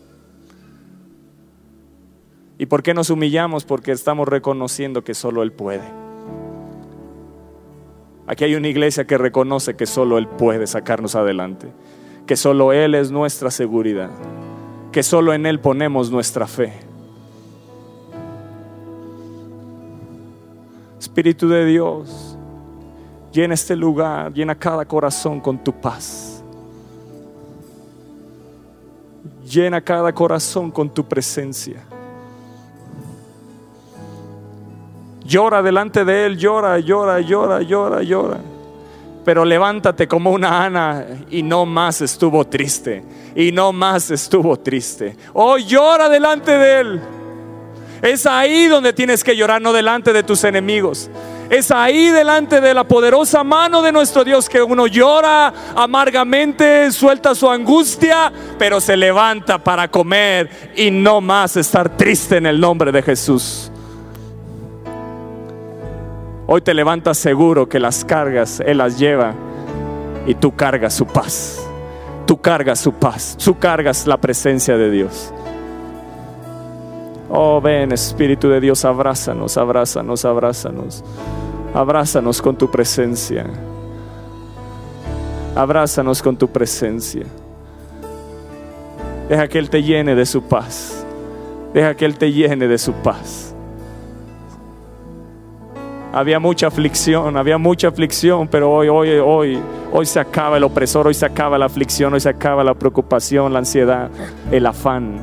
¿Y 2.58 2.66
por 2.66 2.82
qué 2.82 2.94
nos 2.94 3.10
humillamos? 3.10 3.64
Porque 3.64 3.92
estamos 3.92 4.28
reconociendo 4.28 5.02
que 5.02 5.14
solo 5.14 5.42
Él 5.42 5.52
puede. 5.52 5.82
Aquí 8.26 8.44
hay 8.44 8.54
una 8.54 8.68
iglesia 8.68 9.06
que 9.06 9.18
reconoce 9.18 9.74
que 9.74 9.86
solo 9.86 10.18
Él 10.18 10.28
puede 10.28 10.66
sacarnos 10.66 11.14
adelante, 11.14 11.72
que 12.26 12.36
solo 12.36 12.72
Él 12.72 12.94
es 12.94 13.10
nuestra 13.10 13.50
seguridad, 13.50 14.10
que 14.92 15.02
solo 15.02 15.34
en 15.34 15.46
Él 15.46 15.60
ponemos 15.60 16.10
nuestra 16.10 16.46
fe. 16.46 16.72
Espíritu 20.98 21.48
de 21.48 21.66
Dios, 21.66 22.38
llena 23.30 23.54
este 23.54 23.76
lugar, 23.76 24.32
llena 24.32 24.54
cada 24.54 24.86
corazón 24.86 25.40
con 25.40 25.62
tu 25.62 25.72
paz. 25.72 26.42
Llena 29.44 29.80
cada 29.82 30.12
corazón 30.14 30.70
con 30.70 30.88
tu 30.88 31.04
presencia. 31.04 31.84
Llora 35.24 35.62
delante 35.62 36.04
de 36.04 36.26
Él, 36.26 36.36
llora, 36.36 36.78
llora, 36.78 37.20
llora, 37.20 37.62
llora, 37.62 38.02
llora. 38.02 38.38
Pero 39.24 39.44
levántate 39.44 40.06
como 40.06 40.30
una 40.30 40.64
Ana 40.64 41.06
y 41.30 41.42
no 41.42 41.64
más 41.64 42.02
estuvo 42.02 42.46
triste. 42.46 43.02
Y 43.34 43.50
no 43.50 43.72
más 43.72 44.10
estuvo 44.10 44.58
triste. 44.58 45.16
Oh, 45.32 45.56
llora 45.56 46.08
delante 46.10 46.58
de 46.58 46.80
Él. 46.80 47.00
Es 48.02 48.26
ahí 48.26 48.66
donde 48.66 48.92
tienes 48.92 49.24
que 49.24 49.34
llorar, 49.34 49.62
no 49.62 49.72
delante 49.72 50.12
de 50.12 50.22
tus 50.22 50.44
enemigos. 50.44 51.08
Es 51.48 51.70
ahí 51.70 52.08
delante 52.08 52.60
de 52.60 52.74
la 52.74 52.84
poderosa 52.84 53.42
mano 53.42 53.80
de 53.80 53.92
nuestro 53.92 54.24
Dios 54.24 54.46
que 54.46 54.62
uno 54.62 54.86
llora 54.86 55.52
amargamente, 55.74 56.92
suelta 56.92 57.34
su 57.34 57.48
angustia, 57.48 58.30
pero 58.58 58.78
se 58.78 58.96
levanta 58.96 59.56
para 59.56 59.90
comer 59.90 60.72
y 60.76 60.90
no 60.90 61.22
más 61.22 61.56
estar 61.56 61.96
triste 61.96 62.36
en 62.36 62.46
el 62.46 62.60
nombre 62.60 62.92
de 62.92 63.02
Jesús. 63.02 63.70
Hoy 66.46 66.60
te 66.60 66.74
levantas 66.74 67.16
seguro 67.16 67.68
que 67.68 67.80
las 67.80 68.04
cargas 68.04 68.60
Él 68.60 68.78
las 68.78 68.98
lleva 68.98 69.34
y 70.26 70.34
tú 70.34 70.54
cargas 70.54 70.92
su 70.92 71.06
paz. 71.06 71.66
Tú 72.26 72.40
cargas 72.40 72.80
su 72.80 72.92
paz. 72.92 73.36
Tú 73.42 73.58
cargas 73.58 74.06
la 74.06 74.18
presencia 74.18 74.76
de 74.76 74.90
Dios. 74.90 75.32
Oh, 77.30 77.60
ven, 77.60 77.92
Espíritu 77.92 78.48
de 78.48 78.60
Dios, 78.60 78.84
abrázanos, 78.84 79.56
abrázanos, 79.56 80.24
abrázanos. 80.24 81.02
Abrázanos 81.72 82.42
con 82.42 82.56
tu 82.56 82.70
presencia. 82.70 83.46
Abrázanos 85.54 86.22
con 86.22 86.36
tu 86.36 86.48
presencia. 86.48 87.24
Deja 89.28 89.48
que 89.48 89.58
Él 89.58 89.70
te 89.70 89.82
llene 89.82 90.14
de 90.14 90.26
su 90.26 90.42
paz. 90.42 91.06
Deja 91.72 91.94
que 91.94 92.04
Él 92.04 92.18
te 92.18 92.30
llene 92.30 92.68
de 92.68 92.78
su 92.78 92.92
paz. 92.92 93.53
Había 96.14 96.38
mucha 96.38 96.68
aflicción, 96.68 97.36
había 97.36 97.58
mucha 97.58 97.88
aflicción, 97.88 98.46
pero 98.46 98.70
hoy, 98.70 98.86
hoy, 98.86 99.10
hoy, 99.18 99.58
hoy 99.92 100.06
se 100.06 100.20
acaba 100.20 100.58
el 100.58 100.62
opresor, 100.62 101.08
hoy 101.08 101.14
se 101.14 101.26
acaba 101.26 101.58
la 101.58 101.66
aflicción, 101.66 102.14
hoy 102.14 102.20
se 102.20 102.28
acaba 102.28 102.62
la 102.62 102.74
preocupación, 102.74 103.52
la 103.52 103.58
ansiedad, 103.58 104.10
el 104.52 104.64
afán. 104.64 105.20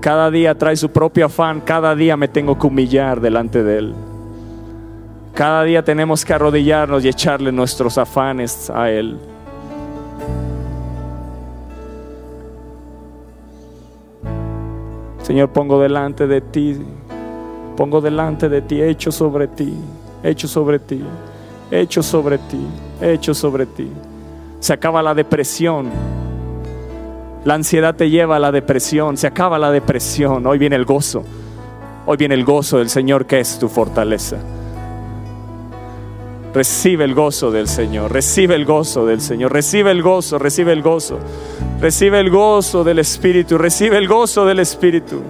Cada 0.00 0.28
día 0.32 0.58
trae 0.58 0.74
su 0.74 0.90
propio 0.90 1.26
afán, 1.26 1.60
cada 1.60 1.94
día 1.94 2.16
me 2.16 2.26
tengo 2.26 2.58
que 2.58 2.66
humillar 2.66 3.20
delante 3.20 3.62
de 3.62 3.78
Él. 3.78 3.94
Cada 5.34 5.62
día 5.62 5.84
tenemos 5.84 6.24
que 6.24 6.34
arrodillarnos 6.34 7.04
y 7.04 7.08
echarle 7.08 7.52
nuestros 7.52 7.96
afanes 7.96 8.68
a 8.70 8.90
Él. 8.90 9.20
Señor, 15.22 15.50
pongo 15.50 15.80
delante 15.80 16.26
de 16.26 16.40
ti, 16.40 16.76
pongo 17.76 18.00
delante 18.00 18.48
de 18.48 18.60
ti, 18.62 18.82
hecho 18.82 19.12
sobre 19.12 19.46
ti, 19.48 19.72
hecho 20.22 20.48
sobre 20.48 20.78
ti, 20.78 21.00
hecho 21.70 22.02
sobre 22.02 22.38
ti, 22.38 22.66
hecho 23.00 23.32
sobre 23.32 23.66
ti. 23.66 23.88
Se 24.58 24.72
acaba 24.72 25.02
la 25.02 25.14
depresión. 25.14 25.90
La 27.44 27.54
ansiedad 27.54 27.94
te 27.94 28.10
lleva 28.10 28.36
a 28.36 28.38
la 28.40 28.52
depresión, 28.52 29.16
se 29.16 29.26
acaba 29.26 29.58
la 29.58 29.70
depresión. 29.70 30.46
Hoy 30.46 30.58
viene 30.58 30.76
el 30.76 30.84
gozo. 30.84 31.24
Hoy 32.06 32.16
viene 32.16 32.34
el 32.34 32.44
gozo 32.44 32.78
del 32.78 32.88
Señor 32.88 33.26
que 33.26 33.40
es 33.40 33.58
tu 33.58 33.68
fortaleza. 33.68 34.38
Recibe 36.54 37.04
el 37.04 37.14
gozo 37.14 37.50
del 37.50 37.66
Señor, 37.66 38.12
recibe 38.12 38.54
el 38.54 38.66
gozo 38.66 39.06
del 39.06 39.22
Señor, 39.22 39.52
recibe 39.52 39.90
el 39.90 40.02
gozo, 40.02 40.38
recibe 40.38 40.72
el 40.72 40.82
gozo, 40.82 41.18
recibe 41.80 42.20
el 42.20 42.28
gozo 42.28 42.84
del 42.84 42.98
Espíritu, 42.98 43.56
recibe 43.56 43.96
el 43.96 44.06
gozo 44.06 44.44
del 44.44 44.58
Espíritu. 44.58 45.22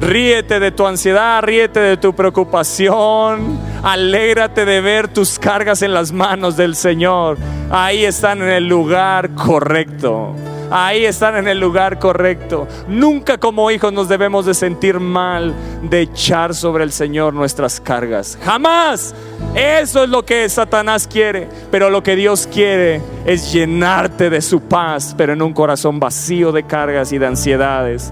Ríete 0.00 0.58
de 0.58 0.72
tu 0.72 0.84
ansiedad, 0.84 1.40
ríete 1.44 1.78
de 1.78 1.96
tu 1.96 2.12
preocupación, 2.12 3.56
alégrate 3.84 4.64
de 4.64 4.80
ver 4.80 5.06
tus 5.06 5.38
cargas 5.38 5.80
en 5.82 5.94
las 5.94 6.10
manos 6.10 6.56
del 6.56 6.74
Señor. 6.74 7.38
Ahí 7.70 8.04
están 8.04 8.42
en 8.42 8.48
el 8.48 8.66
lugar 8.66 9.30
correcto. 9.36 10.34
Ahí 10.74 11.04
están 11.04 11.36
en 11.36 11.48
el 11.48 11.60
lugar 11.60 11.98
correcto. 11.98 12.66
Nunca 12.88 13.36
como 13.36 13.70
hijos 13.70 13.92
nos 13.92 14.08
debemos 14.08 14.46
de 14.46 14.54
sentir 14.54 14.98
mal 15.00 15.54
de 15.82 16.00
echar 16.00 16.54
sobre 16.54 16.82
el 16.82 16.92
Señor 16.92 17.34
nuestras 17.34 17.78
cargas. 17.78 18.38
Jamás. 18.42 19.14
Eso 19.54 20.04
es 20.04 20.08
lo 20.08 20.24
que 20.24 20.48
Satanás 20.48 21.06
quiere. 21.06 21.46
Pero 21.70 21.90
lo 21.90 22.02
que 22.02 22.16
Dios 22.16 22.48
quiere 22.50 23.02
es 23.26 23.52
llenarte 23.52 24.30
de 24.30 24.40
su 24.40 24.62
paz, 24.62 25.14
pero 25.14 25.34
en 25.34 25.42
un 25.42 25.52
corazón 25.52 26.00
vacío 26.00 26.52
de 26.52 26.62
cargas 26.62 27.12
y 27.12 27.18
de 27.18 27.26
ansiedades. 27.26 28.10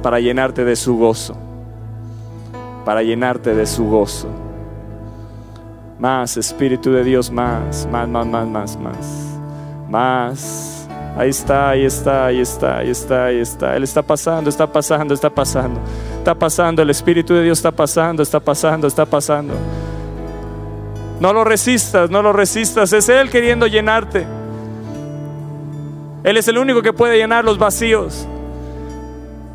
Para 0.00 0.20
llenarte 0.20 0.64
de 0.64 0.76
su 0.76 0.96
gozo. 0.96 1.36
Para 2.84 3.02
llenarte 3.02 3.52
de 3.52 3.66
su 3.66 3.84
gozo. 3.86 4.28
Más, 6.02 6.36
Espíritu 6.36 6.90
de 6.90 7.04
Dios, 7.04 7.30
más, 7.30 7.86
más, 7.86 8.08
más, 8.08 8.26
más, 8.26 8.48
más, 8.48 8.76
más. 8.76 9.38
Más. 9.88 10.88
Ahí 11.16 11.28
está, 11.28 11.70
ahí 11.70 11.84
está, 11.84 12.26
ahí 12.26 12.40
está, 12.40 12.78
ahí 12.78 12.90
está, 12.90 13.24
ahí 13.26 13.38
está. 13.38 13.76
Él 13.76 13.84
está 13.84 14.02
pasando, 14.02 14.50
está 14.50 14.66
pasando, 14.66 15.14
está 15.14 15.30
pasando. 15.30 15.78
Está 16.18 16.34
pasando, 16.34 16.82
el 16.82 16.90
Espíritu 16.90 17.34
de 17.34 17.44
Dios 17.44 17.58
está 17.58 17.70
pasando, 17.70 18.20
está 18.20 18.40
pasando, 18.40 18.88
está 18.88 19.06
pasando. 19.06 19.54
No 21.20 21.32
lo 21.32 21.44
resistas, 21.44 22.10
no 22.10 22.20
lo 22.20 22.32
resistas. 22.32 22.92
Es 22.92 23.08
Él 23.08 23.30
queriendo 23.30 23.68
llenarte. 23.68 24.26
Él 26.24 26.36
es 26.36 26.48
el 26.48 26.58
único 26.58 26.82
que 26.82 26.92
puede 26.92 27.16
llenar 27.16 27.44
los 27.44 27.58
vacíos. 27.58 28.26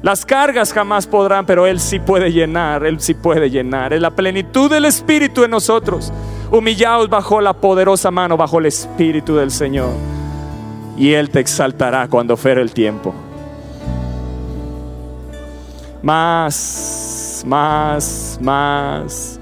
Las 0.02 0.26
cargas 0.26 0.72
jamás 0.72 1.08
podrán, 1.08 1.46
pero 1.46 1.68
Él 1.68 1.82
sí 1.82 2.00
puede 2.00 2.32
llenar, 2.32 2.86
Él 2.86 3.02
sí 3.02 3.16
puede 3.16 3.50
llenar. 3.50 3.92
Es 3.92 4.00
la 4.00 4.12
plenitud 4.12 4.72
del 4.72 4.86
Espíritu 4.86 5.44
en 5.44 5.52
nosotros. 5.52 6.14
Humillaos 6.50 7.10
bajo 7.10 7.42
la 7.42 7.54
poderosa 7.54 8.10
mano, 8.10 8.38
bajo 8.38 8.60
el 8.60 8.68
Espíritu 8.68 9.36
del 9.36 9.52
Señor. 9.52 9.90
Y 10.98 11.14
Él 11.14 11.30
te 11.30 11.40
exaltará 11.40 12.08
cuando 12.08 12.38
fuere 12.38 12.62
el 12.62 12.72
tiempo. 12.72 13.14
Más, 16.02 17.44
más, 17.46 18.40
más. 18.42 19.40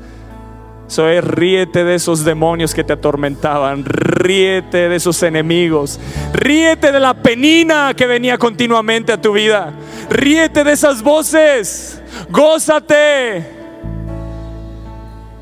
Soy 0.88 1.20
ríete 1.20 1.84
de 1.84 1.95
esos 1.95 2.24
demonios 2.24 2.74
que 2.74 2.84
te 2.84 2.93
atormentaban, 2.93 3.84
ríete 3.86 4.88
de 4.89 4.95
esos 4.95 5.22
enemigos, 5.24 5.99
ríete 6.32 6.91
de 6.91 6.99
la 6.99 7.16
penina 7.16 7.93
que 7.95 8.06
venía 8.06 8.38
continuamente 8.38 9.12
a 9.12 9.20
tu 9.20 9.34
vida, 9.34 9.74
ríete 10.10 10.64
de 10.64 10.72
esas 10.72 11.01
voces, 11.01 12.01
gózate 12.30 13.55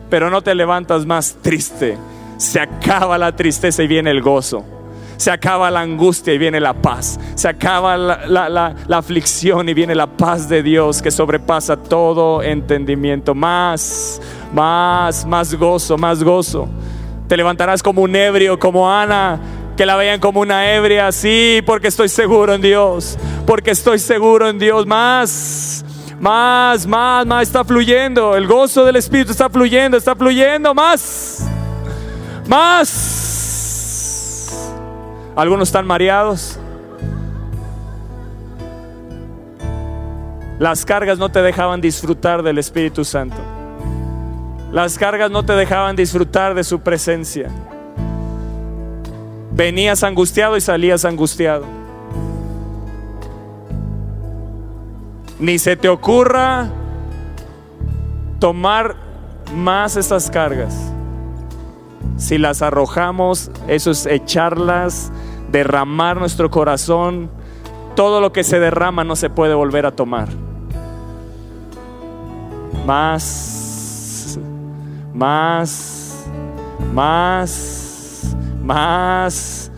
pero 0.09 0.29
no 0.29 0.41
te 0.41 0.55
levantas 0.55 1.05
más 1.05 1.35
triste. 1.41 1.97
Se 2.37 2.59
acaba 2.59 3.17
la 3.17 3.35
tristeza 3.35 3.83
y 3.83 3.87
viene 3.87 4.11
el 4.11 4.21
gozo. 4.21 4.65
Se 5.17 5.31
acaba 5.31 5.71
la 5.71 5.81
angustia 5.81 6.33
y 6.33 6.37
viene 6.37 6.59
la 6.59 6.73
paz. 6.73 7.19
Se 7.35 7.47
acaba 7.47 7.95
la, 7.95 8.75
aflicción 8.89 9.69
y 9.69 9.73
viene 9.73 9.95
la 9.95 10.07
paz 10.07 10.49
de 10.49 10.63
Dios 10.63 11.01
que 11.01 11.11
sobrepasa 11.11 11.77
todo 11.77 12.41
entendimiento. 12.43 13.33
Más, 13.33 14.21
más, 14.53 15.25
más 15.25 15.55
gozo, 15.55 15.97
más 15.97 16.23
gozo. 16.23 16.67
Te 17.27 17.37
levantarás 17.37 17.81
como 17.81 18.01
un 18.01 18.15
ebrio, 18.15 18.59
como 18.59 18.91
Ana, 18.91 19.39
que 19.77 19.85
la 19.85 19.95
vean 19.95 20.19
como 20.19 20.41
una 20.41 20.73
ebria. 20.73 21.11
Sí, 21.11 21.61
porque 21.65 21.87
estoy 21.87 22.09
seguro 22.09 22.53
en 22.53 22.61
Dios. 22.61 23.17
Porque 23.45 23.71
estoy 23.71 23.99
seguro 23.99 24.49
en 24.49 24.59
Dios. 24.59 24.85
Más 24.85 25.85
más, 26.23 26.87
más, 26.87 27.25
más 27.25 27.43
está 27.43 27.65
fluyendo. 27.65 28.37
El 28.37 28.47
gozo 28.47 28.85
del 28.85 28.95
Espíritu 28.95 29.31
está 29.31 29.49
fluyendo, 29.49 29.97
está 29.97 30.15
fluyendo 30.15 30.73
más. 30.73 31.45
Más. 32.47 32.89
Algunos 35.35 35.67
están 35.67 35.85
mareados. 35.85 36.57
Las 40.59 40.85
cargas 40.85 41.17
no 41.17 41.27
te 41.29 41.41
dejaban 41.41 41.81
disfrutar 41.81 42.41
del 42.41 42.57
Espíritu 42.57 43.03
Santo. 43.03 43.35
Las 44.71 44.97
cargas 44.97 45.29
no 45.29 45.43
te 45.43 45.51
dejaban 45.51 45.97
disfrutar 45.97 46.53
de 46.55 46.63
su 46.63 46.79
presencia. 46.79 47.49
Venías 49.51 50.03
angustiado 50.03 50.55
y 50.55 50.61
salías 50.61 51.03
angustiado. 51.03 51.82
Ni 55.39 55.59
se 55.59 55.75
te 55.75 55.89
ocurra 55.89 56.69
tomar 58.39 58.95
más 59.55 59.95
estas 59.95 60.29
cargas. 60.29 60.93
Si 62.17 62.37
las 62.37 62.61
arrojamos, 62.61 63.51
eso 63.67 63.91
es 63.91 64.05
echarlas, 64.05 65.11
derramar 65.51 66.17
nuestro 66.17 66.49
corazón. 66.49 67.29
Todo 67.95 68.21
lo 68.21 68.31
que 68.31 68.43
se 68.43 68.59
derrama 68.59 69.03
no 69.03 69.15
se 69.15 69.29
puede 69.29 69.53
volver 69.53 69.85
a 69.85 69.91
tomar. 69.91 70.29
Más, 72.85 74.39
más, 75.13 76.25
más, 76.93 78.35
más, 78.61 79.71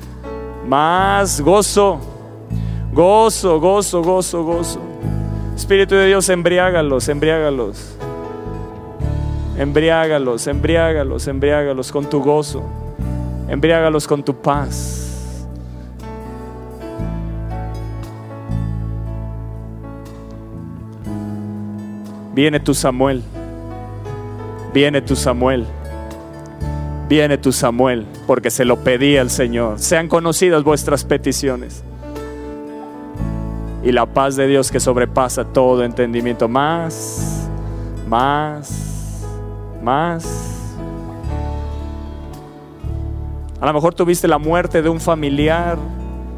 más 0.67 1.41
gozo, 1.41 1.99
gozo, 2.93 3.59
gozo, 3.59 4.01
gozo, 4.01 4.43
gozo. 4.43 4.94
Espíritu 5.55 5.95
de 5.95 6.07
Dios, 6.07 6.27
embriágalos, 6.29 7.07
embriágalos. 7.07 7.95
Embriágalos, 9.57 10.47
embriágalos, 10.47 11.27
embriágalos 11.27 11.91
con 11.91 12.09
tu 12.09 12.21
gozo. 12.21 12.63
Embriágalos 13.47 14.05
con 14.05 14.23
tu 14.23 14.35
paz. 14.35 15.47
Viene 22.33 22.59
tu 22.59 22.73
Samuel. 22.73 23.23
Viene 24.73 25.01
tu 25.01 25.15
Samuel. 25.15 25.65
Viene 27.07 27.37
tu 27.37 27.53
Samuel, 27.53 28.05
porque 28.27 28.49
se 28.49 28.65
lo 28.65 28.83
pedía 28.83 29.21
el 29.21 29.29
Señor. 29.29 29.79
Sean 29.79 30.09
conocidas 30.09 30.63
vuestras 30.63 31.05
peticiones. 31.05 31.81
Y 33.85 33.93
la 33.93 34.05
paz 34.05 34.35
de 34.35 34.47
Dios 34.47 34.69
que 34.69 34.81
sobrepasa 34.81 35.45
todo 35.45 35.85
entendimiento. 35.85 36.49
Más, 36.49 37.47
más, 38.07 39.23
más. 39.81 40.75
A 43.61 43.65
lo 43.65 43.73
mejor 43.73 43.93
tuviste 43.93 44.27
la 44.27 44.37
muerte 44.37 44.81
de 44.81 44.89
un 44.89 44.99
familiar 44.99 45.77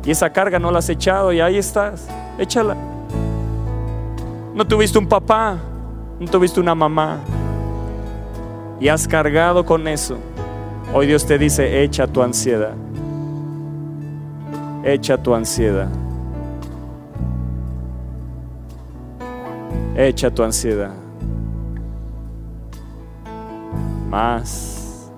y 0.05 0.11
esa 0.11 0.31
carga 0.31 0.59
no 0.59 0.69
la 0.69 0.79
has 0.79 0.89
echado 0.89 1.33
y 1.33 1.39
ahí 1.39 1.57
estás. 1.57 2.07
Échala. 2.37 2.77
No 4.53 4.67
tuviste 4.67 4.99
un 4.99 5.07
papá 5.07 5.57
no 6.19 6.27
tuviste 6.27 6.59
una 6.59 6.73
mamá 6.73 7.19
y 8.79 8.87
has 8.87 9.07
cargado 9.07 9.65
con 9.65 9.87
eso. 9.87 10.17
Hoy 10.93 11.05
Dios 11.05 11.25
te 11.25 11.37
dice, 11.37 11.83
echa 11.83 12.07
tu 12.07 12.21
ansiedad. 12.21 12.73
Echa 14.83 15.21
tu 15.21 15.35
ansiedad. 15.35 15.89
Echa 19.99 20.29
tu 20.29 20.43
ansiedad. 20.43 20.93
Más. 24.07 25.11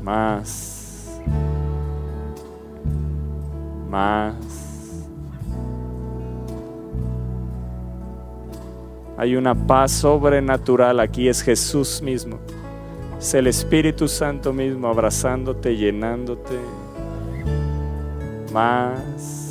Más. 0.00 1.20
Más. 3.90 4.34
Hay 9.18 9.34
una 9.34 9.56
paz 9.56 9.90
sobrenatural 9.90 11.00
aquí, 11.00 11.26
es 11.26 11.42
Jesús 11.42 12.00
mismo. 12.00 12.38
Es 13.18 13.34
el 13.34 13.48
Espíritu 13.48 14.06
Santo 14.06 14.52
mismo 14.52 14.86
abrazándote, 14.86 15.76
llenándote. 15.76 16.60
Más. 18.52 19.41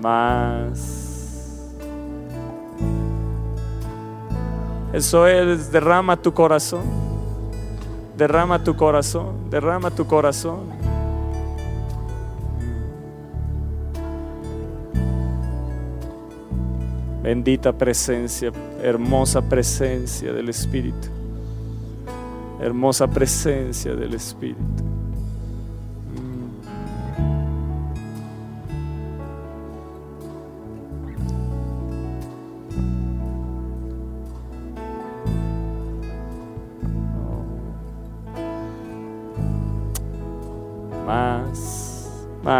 Más. 0.00 1.08
Eso 4.92 5.26
es, 5.26 5.70
derrama 5.70 6.16
tu 6.16 6.32
corazón. 6.32 6.82
Derrama 8.16 8.62
tu 8.64 8.74
corazón, 8.74 9.48
derrama 9.50 9.90
tu 9.90 10.06
corazón. 10.06 10.78
Bendita 17.22 17.72
presencia, 17.72 18.50
hermosa 18.82 19.42
presencia 19.42 20.32
del 20.32 20.48
Espíritu. 20.48 21.08
Hermosa 22.60 23.06
presencia 23.06 23.94
del 23.94 24.14
Espíritu. 24.14 24.97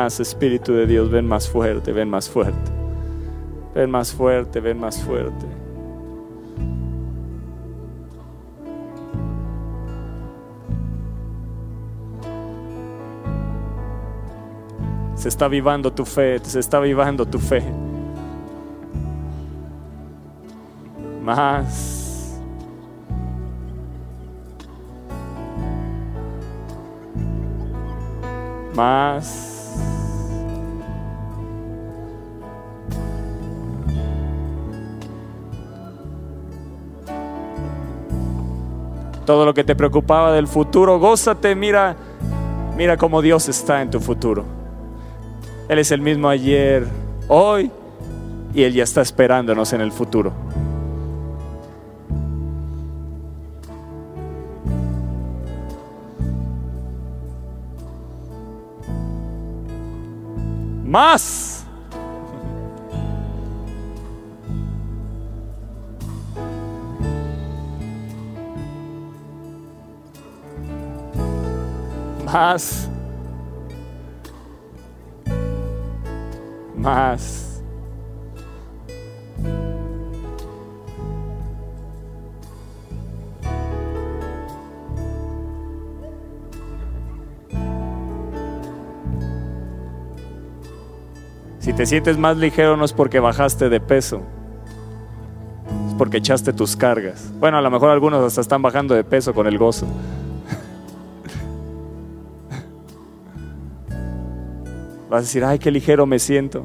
Más 0.09 0.21
Espíritu 0.21 0.73
de 0.73 0.87
Dios, 0.87 1.11
ven 1.11 1.27
más 1.27 1.47
fuerte, 1.51 1.93
ven 1.93 2.09
más 2.09 2.31
fuerte. 2.31 2.71
Ven 3.75 3.91
más 3.91 4.11
fuerte, 4.11 4.59
ven 4.59 4.81
más 4.81 4.99
fuerte. 5.03 5.47
Se 15.15 15.29
está 15.29 15.47
vivando 15.47 15.93
tu 15.93 16.07
fe, 16.07 16.39
se 16.43 16.59
está 16.59 16.81
vivando 16.81 17.27
tu 17.27 17.39
fe. 17.39 17.63
Más. 21.23 22.41
Más. 28.75 29.58
Todo 39.29 39.45
lo 39.45 39.53
que 39.53 39.63
te 39.63 39.77
preocupaba 39.77 40.33
del 40.33 40.49
futuro, 40.49 40.99
gózate, 40.99 41.55
mira, 41.55 41.95
mira 42.79 42.97
cómo 42.97 43.21
Dios 43.21 43.47
está 43.51 43.83
en 43.83 43.91
tu 43.91 44.01
futuro. 44.01 44.43
Él 45.69 45.79
es 45.79 45.91
el 45.91 46.01
mismo 46.01 46.31
ayer, 46.31 46.89
hoy, 47.29 47.71
y 48.55 48.63
Él 48.63 48.73
ya 48.73 48.85
está 48.85 49.03
esperándonos 49.03 49.75
en 49.75 49.83
el 49.83 49.93
futuro. 49.93 50.33
Más. 60.87 61.38
Más, 72.39 72.89
más. 76.77 77.63
Si 91.59 91.73
te 91.73 91.87
sientes 91.87 92.17
más 92.17 92.37
ligero 92.37 92.77
no 92.77 92.85
es 92.85 92.93
porque 92.93 93.19
bajaste 93.19 93.69
de 93.69 93.81
peso, 93.81 94.23
es 95.89 95.95
porque 95.95 96.19
echaste 96.19 96.53
tus 96.53 96.77
cargas. 96.77 97.33
Bueno, 97.41 97.59
a 97.59 97.61
lo 97.61 97.71
mejor 97.73 97.91
algunos 97.91 98.25
hasta 98.25 98.41
están 98.41 98.63
bajando 98.63 98.95
de 98.95 99.03
peso 99.03 99.35
con 99.35 99.49
el 99.49 99.59
gozo. 99.59 99.89
Vas 105.09 105.19
a 105.19 105.23
decir, 105.23 105.45
ay, 105.45 105.59
qué 105.59 105.71
ligero 105.71 106.05
me 106.05 106.19
siento. 106.19 106.65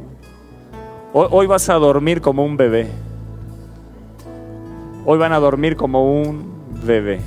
Hoy, 1.14 1.48
vas 1.48 1.70
a 1.70 1.76
dormir 1.76 2.22
como 2.22 2.44
un 2.44 2.58
bebé. 2.58 2.90
Hoy 5.06 5.18
van 5.18 5.32
a 5.32 5.40
dormir 5.40 5.78
como 5.78 6.22
un 6.22 6.52
bebé. 6.84 7.22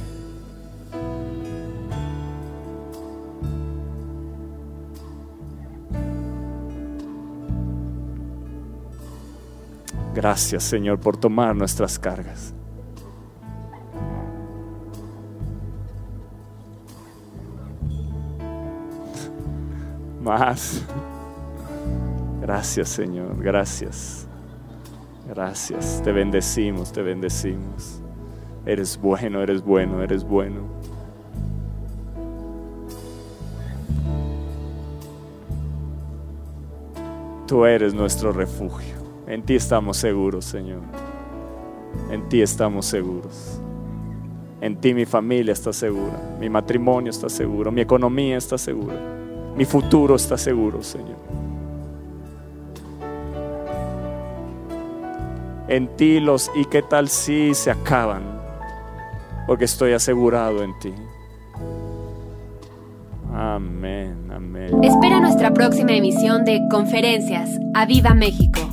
Gracias 10.14 10.64
Señor 10.64 10.98
por 10.98 11.18
tomar 11.18 11.54
nuestras 11.54 11.98
cargas. 11.98 12.55
Más. 20.26 20.82
Gracias, 22.42 22.88
Señor, 22.90 23.36
gracias. 23.38 24.26
Gracias, 25.28 26.02
te 26.04 26.12
bendecimos, 26.12 26.92
te 26.92 27.02
bendecimos. 27.02 28.00
Eres 28.64 29.00
bueno, 29.00 29.42
eres 29.42 29.62
bueno, 29.62 30.02
eres 30.02 30.24
bueno. 30.24 30.60
Tú 37.46 37.64
eres 37.64 37.94
nuestro 37.94 38.32
refugio. 38.32 38.94
En 39.26 39.42
ti 39.42 39.54
estamos 39.54 39.96
seguros, 39.96 40.44
Señor. 40.44 40.82
En 42.10 42.28
ti 42.28 42.42
estamos 42.42 42.86
seguros. 42.86 43.60
En 44.60 44.76
ti 44.76 44.94
mi 44.94 45.04
familia 45.04 45.52
está 45.52 45.72
segura, 45.72 46.18
mi 46.40 46.48
matrimonio 46.48 47.10
está 47.10 47.28
seguro, 47.28 47.70
mi 47.70 47.82
economía 47.82 48.38
está 48.38 48.56
segura, 48.56 48.94
mi 49.56 49.64
futuro 49.64 50.16
está 50.16 50.36
seguro, 50.36 50.82
Señor. 50.82 51.16
En 55.68 55.88
ti 55.96 56.20
los 56.20 56.50
y 56.54 56.64
qué 56.66 56.82
tal 56.82 57.08
si 57.08 57.54
se 57.54 57.70
acaban, 57.70 58.22
porque 59.46 59.64
estoy 59.64 59.92
asegurado 59.92 60.62
en 60.62 60.78
ti. 60.78 60.94
Amén, 63.34 64.30
amén. 64.32 64.84
Espera 64.84 65.20
nuestra 65.20 65.52
próxima 65.52 65.92
emisión 65.92 66.44
de 66.44 66.60
Conferencias. 66.70 67.50
¡A 67.74 67.84
Viva 67.84 68.14
México! 68.14 68.65